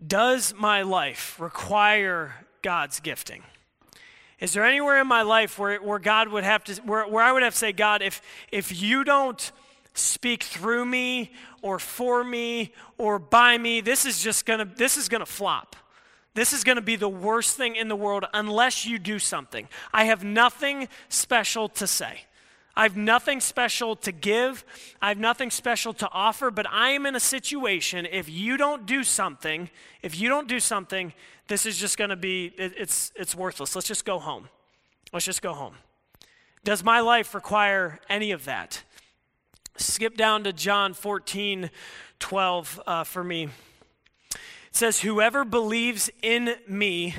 Does 0.05 0.53
my 0.55 0.83
life 0.83 1.39
require 1.39 2.45
God's 2.61 2.99
gifting? 2.99 3.41
Is 4.39 4.53
there 4.53 4.65
anywhere 4.65 4.99
in 4.99 5.07
my 5.07 5.21
life 5.21 5.57
where, 5.57 5.81
where 5.81 5.99
God 5.99 6.27
would 6.29 6.43
have 6.43 6.63
to, 6.65 6.75
where, 6.81 7.07
where 7.07 7.23
I 7.23 7.31
would 7.31 7.43
have 7.43 7.53
to 7.53 7.59
say, 7.59 7.71
God, 7.71 8.01
if, 8.01 8.21
if 8.51 8.81
you 8.81 9.03
don't 9.03 9.51
speak 9.93 10.43
through 10.43 10.85
me 10.85 11.31
or 11.61 11.79
for 11.79 12.23
me 12.23 12.73
or 12.97 13.17
by 13.17 13.57
me, 13.57 13.81
this 13.81 14.05
is 14.05 14.21
just 14.21 14.45
gonna, 14.45 14.65
this 14.65 14.97
is 14.97 15.07
gonna 15.07 15.25
flop. 15.25 15.75
This 16.33 16.51
is 16.51 16.65
to 16.65 16.81
be 16.81 16.97
the 16.97 17.09
worst 17.09 17.55
thing 17.55 17.77
in 17.77 17.87
the 17.87 17.95
world 17.95 18.25
unless 18.33 18.85
you 18.85 18.99
do 18.99 19.19
something. 19.19 19.69
I 19.93 20.03
have 20.05 20.23
nothing 20.23 20.89
special 21.07 21.69
to 21.69 21.87
say. 21.87 22.25
I 22.75 22.83
have 22.83 22.97
nothing 22.97 23.39
special 23.39 23.95
to 23.97 24.11
give. 24.11 24.65
I 25.01 25.09
have 25.09 25.17
nothing 25.17 25.49
special 25.49 25.93
to 25.93 26.09
offer, 26.11 26.51
but 26.51 26.67
I 26.69 26.89
am 26.89 27.05
in 27.05 27.15
a 27.15 27.19
situation 27.19 28.05
if 28.11 28.29
you 28.29 28.57
don't 28.57 28.85
do 28.85 29.03
something, 29.03 29.69
if 30.01 30.19
you 30.19 30.27
don't 30.27 30.47
do 30.47 30.59
something, 30.59 31.13
this 31.47 31.65
is 31.65 31.77
just 31.77 31.97
going 31.97 32.09
to 32.09 32.15
be 32.15 32.53
it, 32.57 32.73
it's 32.77 33.11
it's 33.15 33.35
worthless. 33.35 33.75
Let's 33.75 33.87
just 33.87 34.03
go 34.03 34.19
home. 34.19 34.49
Let's 35.13 35.25
just 35.25 35.41
go 35.41 35.53
home. 35.53 35.75
Does 36.63 36.83
my 36.83 36.99
life 36.99 37.33
require 37.35 37.99
any 38.09 38.31
of 38.31 38.45
that? 38.45 38.83
Skip 39.77 40.17
down 40.17 40.43
to 40.45 40.53
John 40.53 40.93
14, 40.93 41.69
12 42.19 42.81
uh, 42.87 43.03
for 43.03 43.23
me. 43.23 43.49
It 44.33 44.39
says, 44.71 45.01
Whoever 45.01 45.45
believes 45.45 46.09
in 46.21 46.55
me 46.67 47.15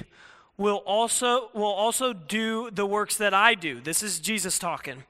will 0.59 0.83
also, 0.87 1.51
will 1.53 1.65
also 1.65 2.13
do 2.13 2.71
the 2.71 2.87
works 2.87 3.17
that 3.19 3.35
I 3.35 3.55
do. 3.55 3.81
This 3.81 4.03
is 4.03 4.21
Jesus 4.21 4.59
talking. 4.59 5.05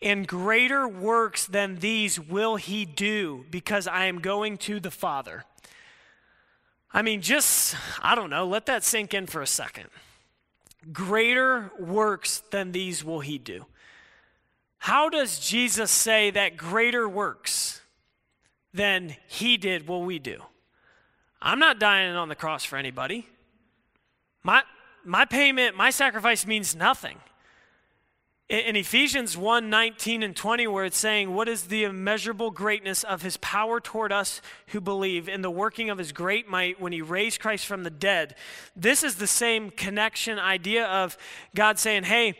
And 0.00 0.26
greater 0.26 0.88
works 0.88 1.46
than 1.46 1.76
these 1.76 2.18
will 2.18 2.56
he 2.56 2.84
do 2.84 3.44
because 3.50 3.86
I 3.86 4.06
am 4.06 4.20
going 4.20 4.58
to 4.58 4.80
the 4.80 4.90
Father. 4.90 5.44
I 6.92 7.02
mean, 7.02 7.20
just, 7.20 7.76
I 8.00 8.14
don't 8.14 8.30
know, 8.30 8.46
let 8.46 8.66
that 8.66 8.84
sink 8.84 9.12
in 9.12 9.26
for 9.26 9.42
a 9.42 9.46
second. 9.46 9.88
Greater 10.92 11.72
works 11.78 12.42
than 12.50 12.72
these 12.72 13.04
will 13.04 13.20
he 13.20 13.38
do. 13.38 13.66
How 14.78 15.08
does 15.08 15.40
Jesus 15.40 15.90
say 15.90 16.30
that 16.30 16.56
greater 16.56 17.08
works 17.08 17.80
than 18.72 19.16
he 19.26 19.56
did 19.56 19.88
will 19.88 20.04
we 20.04 20.18
do? 20.18 20.42
I'm 21.42 21.58
not 21.58 21.78
dying 21.78 22.14
on 22.14 22.28
the 22.28 22.34
cross 22.34 22.64
for 22.64 22.76
anybody. 22.76 23.26
My, 24.42 24.62
my 25.06 25.24
payment, 25.24 25.76
my 25.76 25.90
sacrifice 25.90 26.46
means 26.46 26.74
nothing. 26.74 27.18
In 28.48 28.76
Ephesians 28.76 29.36
1 29.36 29.70
19 29.70 30.22
and 30.22 30.36
20, 30.36 30.68
where 30.68 30.84
it's 30.84 30.96
saying, 30.96 31.34
What 31.34 31.48
is 31.48 31.64
the 31.64 31.82
immeasurable 31.82 32.52
greatness 32.52 33.02
of 33.02 33.22
his 33.22 33.36
power 33.38 33.80
toward 33.80 34.12
us 34.12 34.40
who 34.68 34.80
believe 34.80 35.28
in 35.28 35.42
the 35.42 35.50
working 35.50 35.90
of 35.90 35.98
his 35.98 36.12
great 36.12 36.48
might 36.48 36.80
when 36.80 36.92
he 36.92 37.02
raised 37.02 37.40
Christ 37.40 37.66
from 37.66 37.82
the 37.82 37.90
dead? 37.90 38.36
This 38.76 39.02
is 39.02 39.16
the 39.16 39.26
same 39.26 39.70
connection 39.70 40.38
idea 40.38 40.86
of 40.86 41.18
God 41.56 41.80
saying, 41.80 42.04
Hey, 42.04 42.38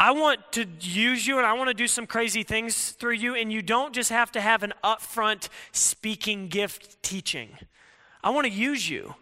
I 0.00 0.10
want 0.10 0.40
to 0.52 0.66
use 0.80 1.24
you 1.24 1.38
and 1.38 1.46
I 1.46 1.52
want 1.52 1.68
to 1.68 1.74
do 1.74 1.86
some 1.86 2.08
crazy 2.08 2.42
things 2.42 2.90
through 2.90 3.14
you, 3.14 3.36
and 3.36 3.52
you 3.52 3.62
don't 3.62 3.94
just 3.94 4.10
have 4.10 4.32
to 4.32 4.40
have 4.40 4.64
an 4.64 4.72
upfront 4.82 5.48
speaking 5.70 6.48
gift 6.48 7.00
teaching. 7.04 7.50
I 8.24 8.30
want 8.30 8.48
to 8.48 8.52
use 8.52 8.90
you. 8.90 9.14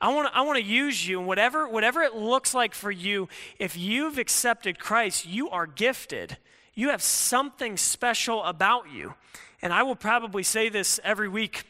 I 0.00 0.14
want 0.14 0.28
to 0.28 0.36
I 0.36 0.42
want 0.42 0.58
to 0.58 0.64
use 0.64 1.06
you 1.06 1.18
and 1.18 1.26
whatever 1.26 1.68
whatever 1.68 2.02
it 2.02 2.14
looks 2.14 2.54
like 2.54 2.74
for 2.74 2.90
you. 2.90 3.28
If 3.58 3.76
you've 3.76 4.18
accepted 4.18 4.78
Christ 4.78 5.26
you 5.26 5.50
are 5.50 5.66
gifted. 5.66 6.36
You 6.74 6.90
have 6.90 7.02
something 7.02 7.76
special 7.76 8.44
about 8.44 8.92
you. 8.92 9.14
And 9.60 9.72
I 9.72 9.82
will 9.82 9.96
probably 9.96 10.44
say 10.44 10.68
this 10.68 11.00
every 11.02 11.28
week 11.28 11.64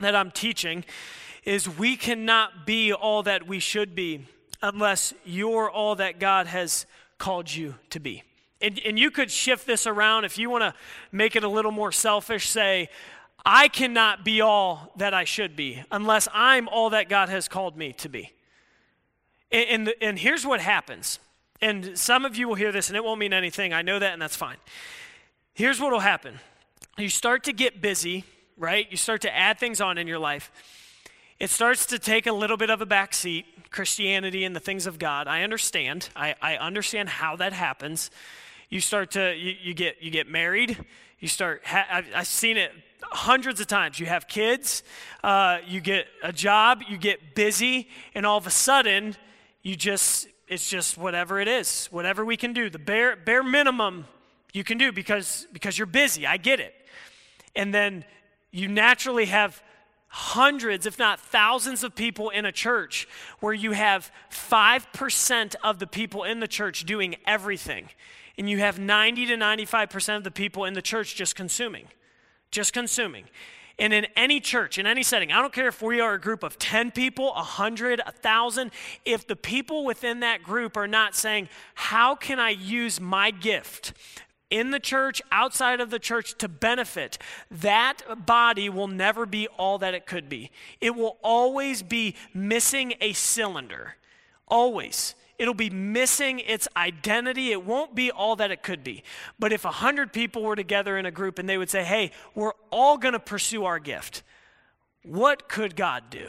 that 0.00 0.14
I'm 0.14 0.30
teaching 0.30 0.84
is 1.44 1.66
we 1.66 1.96
cannot 1.96 2.66
be 2.66 2.92
all 2.92 3.22
that 3.22 3.46
we 3.46 3.58
should 3.58 3.94
be 3.94 4.26
unless 4.62 5.14
you're 5.24 5.70
all 5.70 5.94
that 5.96 6.20
God 6.20 6.46
has 6.46 6.84
called 7.16 7.50
you 7.52 7.76
to 7.90 8.00
be. 8.00 8.22
And, 8.60 8.78
and 8.84 8.98
you 8.98 9.10
could 9.10 9.30
shift 9.30 9.66
this 9.66 9.86
around. 9.86 10.24
If 10.24 10.36
you 10.36 10.50
want 10.50 10.62
to 10.62 10.74
make 11.10 11.34
it 11.34 11.44
a 11.44 11.48
little 11.48 11.72
more 11.72 11.92
selfish, 11.92 12.48
say, 12.48 12.90
I 13.44 13.68
cannot 13.68 14.24
be 14.24 14.40
all 14.40 14.92
that 14.96 15.14
I 15.14 15.24
should 15.24 15.56
be 15.56 15.82
unless 15.90 16.28
I'm 16.32 16.68
all 16.68 16.90
that 16.90 17.08
God 17.08 17.28
has 17.28 17.48
called 17.48 17.76
me 17.76 17.92
to 17.94 18.08
be. 18.08 18.32
And, 19.50 19.68
and, 19.68 19.86
the, 19.86 20.02
and 20.02 20.18
here's 20.18 20.46
what 20.46 20.60
happens. 20.60 21.18
And 21.60 21.98
some 21.98 22.24
of 22.24 22.36
you 22.36 22.48
will 22.48 22.54
hear 22.54 22.72
this 22.72 22.88
and 22.88 22.96
it 22.96 23.04
won't 23.04 23.20
mean 23.20 23.32
anything. 23.32 23.72
I 23.72 23.82
know 23.82 23.98
that, 23.98 24.12
and 24.12 24.22
that's 24.22 24.36
fine. 24.36 24.56
Here's 25.54 25.80
what 25.80 25.92
will 25.92 26.00
happen 26.00 26.38
you 26.98 27.08
start 27.08 27.44
to 27.44 27.52
get 27.52 27.80
busy, 27.80 28.24
right? 28.56 28.86
You 28.90 28.96
start 28.96 29.22
to 29.22 29.34
add 29.34 29.58
things 29.58 29.80
on 29.80 29.96
in 29.98 30.06
your 30.06 30.18
life. 30.18 30.50
It 31.38 31.48
starts 31.48 31.86
to 31.86 31.98
take 31.98 32.26
a 32.26 32.32
little 32.32 32.58
bit 32.58 32.68
of 32.68 32.82
a 32.82 32.86
back 32.86 33.14
seat, 33.14 33.46
Christianity 33.70 34.44
and 34.44 34.54
the 34.54 34.60
things 34.60 34.86
of 34.86 34.98
God. 34.98 35.26
I 35.26 35.42
understand. 35.42 36.10
I, 36.14 36.34
I 36.42 36.56
understand 36.56 37.08
how 37.08 37.36
that 37.36 37.54
happens. 37.54 38.10
You 38.68 38.80
start 38.80 39.12
to, 39.12 39.34
you, 39.34 39.54
you 39.62 39.74
get, 39.74 40.02
you 40.02 40.10
get 40.10 40.28
married. 40.28 40.84
You 41.18 41.28
start, 41.28 41.62
ha- 41.64 41.86
I've, 41.90 42.06
I've 42.14 42.26
seen 42.26 42.58
it 42.58 42.72
hundreds 43.02 43.60
of 43.60 43.66
times. 43.66 43.98
You 43.98 44.06
have 44.06 44.28
kids, 44.28 44.82
uh, 45.22 45.58
you 45.66 45.80
get 45.80 46.06
a 46.22 46.32
job, 46.32 46.82
you 46.88 46.98
get 46.98 47.34
busy, 47.34 47.88
and 48.14 48.24
all 48.26 48.38
of 48.38 48.46
a 48.46 48.50
sudden, 48.50 49.16
you 49.62 49.76
just, 49.76 50.28
it's 50.48 50.68
just 50.68 50.96
whatever 50.96 51.40
it 51.40 51.48
is, 51.48 51.86
whatever 51.90 52.24
we 52.24 52.36
can 52.36 52.52
do, 52.52 52.70
the 52.70 52.78
bare, 52.78 53.16
bare 53.16 53.42
minimum 53.42 54.06
you 54.52 54.64
can 54.64 54.78
do 54.78 54.92
because, 54.92 55.46
because 55.52 55.78
you're 55.78 55.86
busy. 55.86 56.26
I 56.26 56.36
get 56.36 56.60
it. 56.60 56.74
And 57.54 57.74
then 57.74 58.04
you 58.50 58.68
naturally 58.68 59.26
have 59.26 59.62
hundreds, 60.08 60.86
if 60.86 60.98
not 60.98 61.20
thousands, 61.20 61.84
of 61.84 61.94
people 61.94 62.30
in 62.30 62.44
a 62.44 62.52
church 62.52 63.06
where 63.38 63.54
you 63.54 63.72
have 63.72 64.10
5% 64.30 65.54
of 65.62 65.78
the 65.78 65.86
people 65.86 66.24
in 66.24 66.40
the 66.40 66.48
church 66.48 66.84
doing 66.84 67.14
everything, 67.26 67.88
and 68.36 68.50
you 68.50 68.58
have 68.58 68.78
90 68.78 69.26
to 69.26 69.36
95% 69.36 70.16
of 70.16 70.24
the 70.24 70.30
people 70.30 70.64
in 70.64 70.74
the 70.74 70.82
church 70.82 71.14
just 71.14 71.36
consuming. 71.36 71.86
Just 72.50 72.72
consuming. 72.72 73.24
And 73.78 73.94
in 73.94 74.06
any 74.14 74.40
church, 74.40 74.76
in 74.76 74.86
any 74.86 75.02
setting, 75.02 75.32
I 75.32 75.40
don't 75.40 75.54
care 75.54 75.68
if 75.68 75.80
we 75.80 76.00
are 76.00 76.14
a 76.14 76.20
group 76.20 76.42
of 76.42 76.58
10 76.58 76.90
people, 76.90 77.32
100, 77.32 78.02
1,000, 78.04 78.70
if 79.06 79.26
the 79.26 79.36
people 79.36 79.84
within 79.86 80.20
that 80.20 80.42
group 80.42 80.76
are 80.76 80.86
not 80.88 81.14
saying, 81.14 81.48
How 81.74 82.14
can 82.14 82.38
I 82.38 82.50
use 82.50 83.00
my 83.00 83.30
gift 83.30 83.94
in 84.50 84.72
the 84.72 84.80
church, 84.80 85.22
outside 85.30 85.80
of 85.80 85.90
the 85.90 85.98
church 85.98 86.36
to 86.38 86.48
benefit, 86.48 87.18
that 87.50 88.02
body 88.26 88.68
will 88.68 88.88
never 88.88 89.24
be 89.24 89.46
all 89.56 89.78
that 89.78 89.94
it 89.94 90.06
could 90.06 90.28
be. 90.28 90.50
It 90.80 90.96
will 90.96 91.18
always 91.22 91.82
be 91.82 92.16
missing 92.34 92.94
a 93.00 93.12
cylinder. 93.12 93.96
Always. 94.48 95.14
It'll 95.40 95.54
be 95.54 95.70
missing 95.70 96.40
its 96.40 96.68
identity. 96.76 97.50
It 97.50 97.64
won't 97.64 97.94
be 97.94 98.10
all 98.10 98.36
that 98.36 98.50
it 98.50 98.62
could 98.62 98.84
be. 98.84 99.02
But 99.38 99.54
if 99.54 99.64
a 99.64 99.70
hundred 99.70 100.12
people 100.12 100.42
were 100.42 100.54
together 100.54 100.98
in 100.98 101.06
a 101.06 101.10
group 101.10 101.38
and 101.38 101.48
they 101.48 101.56
would 101.56 101.70
say, 101.70 101.82
hey, 101.82 102.10
we're 102.34 102.52
all 102.70 102.98
going 102.98 103.14
to 103.14 103.18
pursue 103.18 103.64
our 103.64 103.78
gift, 103.78 104.22
what 105.02 105.48
could 105.48 105.76
God 105.76 106.04
do? 106.10 106.28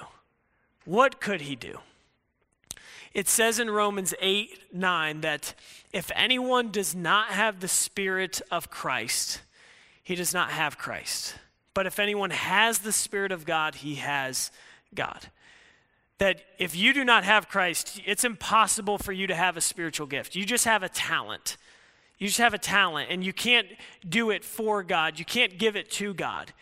What 0.86 1.20
could 1.20 1.42
He 1.42 1.58
do? 1.58 1.80
It 3.14 3.28
says 3.28 3.60
in 3.60 3.70
Romans 3.70 4.14
8 4.22 4.74
9 4.74 5.22
that 5.22 5.56
if 5.92 6.10
anyone 6.16 6.72
does 6.72 6.96
not 6.96 7.32
have 7.32 7.60
the 7.60 7.68
Spirit 7.68 8.42
of 8.50 8.70
Christ, 8.70 9.42
he 10.02 10.16
does 10.16 10.34
not 10.34 10.52
have 10.52 10.78
Christ. 10.78 11.36
But 11.74 11.86
if 11.86 12.00
anyone 12.00 12.30
has 12.30 12.80
the 12.80 12.94
Spirit 12.94 13.34
of 13.34 13.44
God, 13.44 13.76
he 13.76 13.96
has 13.96 14.52
God. 14.96 15.28
That 16.22 16.44
if 16.60 16.76
you 16.76 16.94
do 16.94 17.04
not 17.04 17.24
have 17.24 17.50
Christ, 17.50 18.00
it's 18.06 18.24
impossible 18.24 19.00
for 19.00 19.12
you 19.12 19.26
to 19.26 19.34
have 19.34 19.58
a 19.58 19.62
spiritual 19.62 20.06
gift. 20.06 20.36
You 20.36 20.46
just 20.46 20.66
have 20.66 20.84
a 20.84 20.90
talent. 20.90 21.58
You 22.20 22.28
just 22.28 22.38
have 22.38 22.54
a 22.54 22.60
talent, 22.60 23.10
and 23.10 23.24
you 23.24 23.34
can't 23.34 23.66
do 24.08 24.30
it 24.30 24.44
for 24.44 24.84
God. 24.84 25.18
You 25.18 25.26
can't 25.26 25.58
give 25.58 25.76
it 25.76 25.90
to 25.94 26.14
God. 26.14 26.54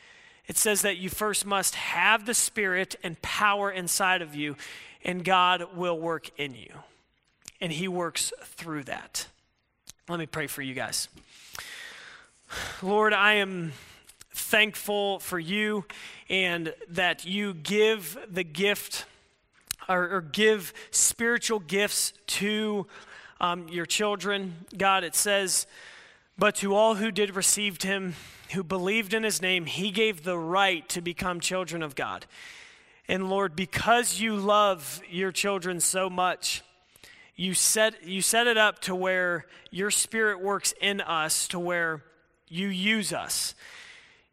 It 0.47 0.57
says 0.57 0.83
that 0.83 0.95
you 0.95 1.09
first 1.09 1.45
must 1.45 1.75
have 1.75 2.25
the 2.25 2.33
Spirit 2.33 2.95
and 3.03 3.21
power 3.21 3.69
inside 3.69 4.21
of 4.21 4.33
you 4.33 4.55
and 5.03 5.23
God 5.23 5.75
will 5.75 5.99
work 5.99 6.29
in 6.37 6.55
you. 6.55 6.71
And 7.61 7.71
He 7.71 7.87
works 7.87 8.31
through 8.43 8.85
that. 8.85 9.27
Let 10.07 10.19
me 10.19 10.25
pray 10.25 10.47
for 10.47 10.61
you 10.61 10.73
guys. 10.73 11.07
Lord, 12.81 13.13
I 13.13 13.33
am 13.33 13.73
thankful 14.33 15.19
for 15.19 15.37
you 15.37 15.85
and 16.29 16.73
that 16.89 17.25
you 17.25 17.53
give 17.53 18.17
the 18.31 18.43
gift 18.43 19.05
or, 19.89 20.17
or 20.17 20.21
give 20.21 20.73
spiritual 20.91 21.59
gifts 21.59 22.13
to 22.27 22.87
um, 23.41 23.67
your 23.67 23.85
children. 23.85 24.65
God, 24.77 25.03
it 25.03 25.15
says, 25.15 25.67
but 26.37 26.55
to 26.55 26.73
all 26.75 26.95
who 26.95 27.11
did 27.11 27.35
receive 27.35 27.81
him, 27.81 28.15
who 28.53 28.63
believed 28.63 29.13
in 29.13 29.23
his 29.23 29.41
name, 29.41 29.65
he 29.65 29.91
gave 29.91 30.23
the 30.23 30.37
right 30.37 30.87
to 30.89 31.01
become 31.01 31.39
children 31.39 31.83
of 31.83 31.95
God. 31.95 32.25
And 33.07 33.29
Lord, 33.29 33.55
because 33.55 34.21
you 34.21 34.35
love 34.35 35.01
your 35.09 35.31
children 35.31 35.79
so 35.79 36.09
much, 36.09 36.61
you 37.35 37.53
set, 37.53 38.05
you 38.05 38.21
set 38.21 38.47
it 38.47 38.57
up 38.57 38.79
to 38.81 38.93
where 38.93 39.45
your 39.71 39.89
spirit 39.89 40.41
works 40.41 40.73
in 40.79 41.01
us, 41.01 41.47
to 41.49 41.59
where 41.59 42.03
you 42.47 42.67
use 42.67 43.11
us. 43.13 43.55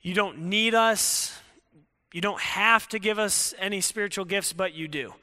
You 0.03 0.15
don't 0.15 0.39
need 0.39 0.75
us. 0.75 1.39
You 2.13 2.21
don't 2.21 2.41
have 2.41 2.89
to 2.89 2.99
give 2.99 3.19
us 3.19 3.55
any 3.59 3.81
spiritual 3.81 4.25
gifts, 4.25 4.53
but 4.53 4.75
you 4.75 4.89
do. 4.89 5.15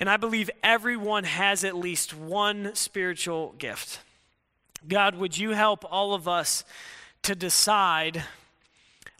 And 0.00 0.10
I 0.10 0.16
believe 0.16 0.50
everyone 0.62 1.24
has 1.24 1.64
at 1.64 1.76
least 1.76 2.14
one 2.14 2.74
spiritual 2.74 3.54
gift. 3.58 4.00
God, 4.86 5.14
would 5.14 5.38
you 5.38 5.50
help 5.50 5.84
all 5.90 6.14
of 6.14 6.26
us 6.28 6.64
to 7.22 7.34
decide? 7.34 8.24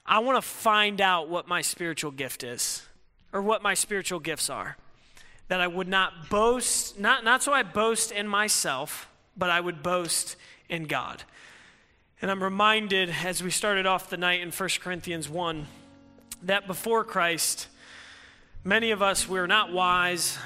I 0.04 0.18
want 0.18 0.36
to 0.36 0.42
find 0.42 1.00
out 1.00 1.28
what 1.28 1.48
my 1.48 1.62
spiritual 1.62 2.10
gift 2.10 2.42
is 2.42 2.82
or 3.32 3.40
what 3.40 3.62
my 3.62 3.74
spiritual 3.74 4.20
gifts 4.20 4.50
are. 4.50 4.76
That 5.48 5.60
I 5.60 5.66
would 5.66 5.88
not 5.88 6.28
boast, 6.28 6.98
not, 6.98 7.24
not 7.24 7.42
so 7.42 7.52
I 7.52 7.62
boast 7.62 8.10
in 8.10 8.26
myself, 8.26 9.08
but 9.36 9.50
I 9.50 9.60
would 9.60 9.82
boast 9.82 10.36
in 10.68 10.84
God. 10.84 11.22
And 12.20 12.30
I'm 12.30 12.42
reminded 12.42 13.10
as 13.24 13.42
we 13.42 13.50
started 13.50 13.86
off 13.86 14.10
the 14.10 14.16
night 14.16 14.40
in 14.40 14.50
1 14.50 14.68
Corinthians 14.80 15.28
1 15.28 15.66
that 16.44 16.66
before 16.66 17.04
Christ, 17.04 17.68
many 18.62 18.90
of 18.90 19.02
us, 19.02 19.28
we're 19.28 19.46
not 19.46 19.72
wise, 19.72 20.38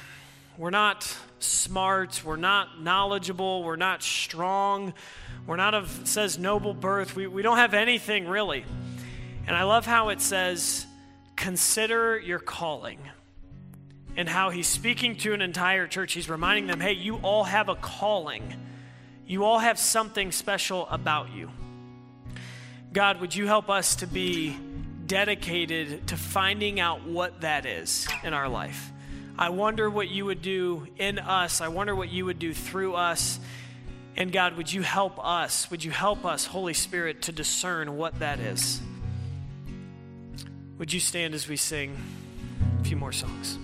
we're 0.58 0.70
not 0.70 1.16
smart, 1.38 2.22
we're 2.24 2.36
not 2.36 2.82
knowledgeable, 2.82 3.62
we're 3.62 3.76
not 3.76 4.02
strong, 4.02 4.92
we're 5.46 5.56
not 5.56 5.72
of, 5.72 5.88
says, 6.04 6.36
noble 6.38 6.74
birth. 6.74 7.14
We, 7.14 7.28
we 7.28 7.42
don't 7.42 7.58
have 7.58 7.74
anything 7.74 8.26
really. 8.26 8.64
And 9.46 9.56
I 9.56 9.62
love 9.62 9.86
how 9.86 10.08
it 10.08 10.20
says, 10.20 10.84
consider 11.36 12.18
your 12.18 12.40
calling. 12.40 12.98
And 14.16 14.28
how 14.28 14.50
he's 14.50 14.66
speaking 14.66 15.14
to 15.18 15.32
an 15.32 15.40
entire 15.40 15.86
church. 15.86 16.12
He's 16.12 16.28
reminding 16.28 16.66
them, 16.66 16.80
hey, 16.80 16.94
you 16.94 17.18
all 17.18 17.44
have 17.44 17.68
a 17.68 17.76
calling. 17.76 18.52
You 19.28 19.44
all 19.44 19.60
have 19.60 19.78
something 19.78 20.32
special 20.32 20.88
about 20.88 21.32
you. 21.32 21.50
God, 22.92 23.20
would 23.20 23.32
you 23.32 23.46
help 23.46 23.70
us 23.70 23.94
to 23.96 24.08
be 24.08 24.58
dedicated 25.06 26.08
to 26.08 26.16
finding 26.16 26.80
out 26.80 27.06
what 27.06 27.42
that 27.42 27.64
is 27.64 28.08
in 28.24 28.34
our 28.34 28.48
life? 28.48 28.90
I 29.38 29.50
wonder 29.50 29.88
what 29.88 30.08
you 30.08 30.24
would 30.24 30.42
do 30.42 30.88
in 30.96 31.20
us. 31.20 31.60
I 31.60 31.68
wonder 31.68 31.94
what 31.94 32.10
you 32.10 32.24
would 32.24 32.40
do 32.40 32.52
through 32.52 32.94
us. 32.94 33.38
And 34.16 34.32
God, 34.32 34.56
would 34.56 34.72
you 34.72 34.82
help 34.82 35.24
us? 35.24 35.70
Would 35.70 35.84
you 35.84 35.92
help 35.92 36.24
us, 36.24 36.44
Holy 36.44 36.74
Spirit, 36.74 37.22
to 37.22 37.32
discern 37.32 37.96
what 37.96 38.18
that 38.18 38.40
is? 38.40 38.80
Would 40.78 40.92
you 40.92 40.98
stand 40.98 41.34
as 41.34 41.46
we 41.46 41.56
sing 41.56 41.96
a 42.80 42.84
few 42.84 42.96
more 42.96 43.12
songs? 43.12 43.58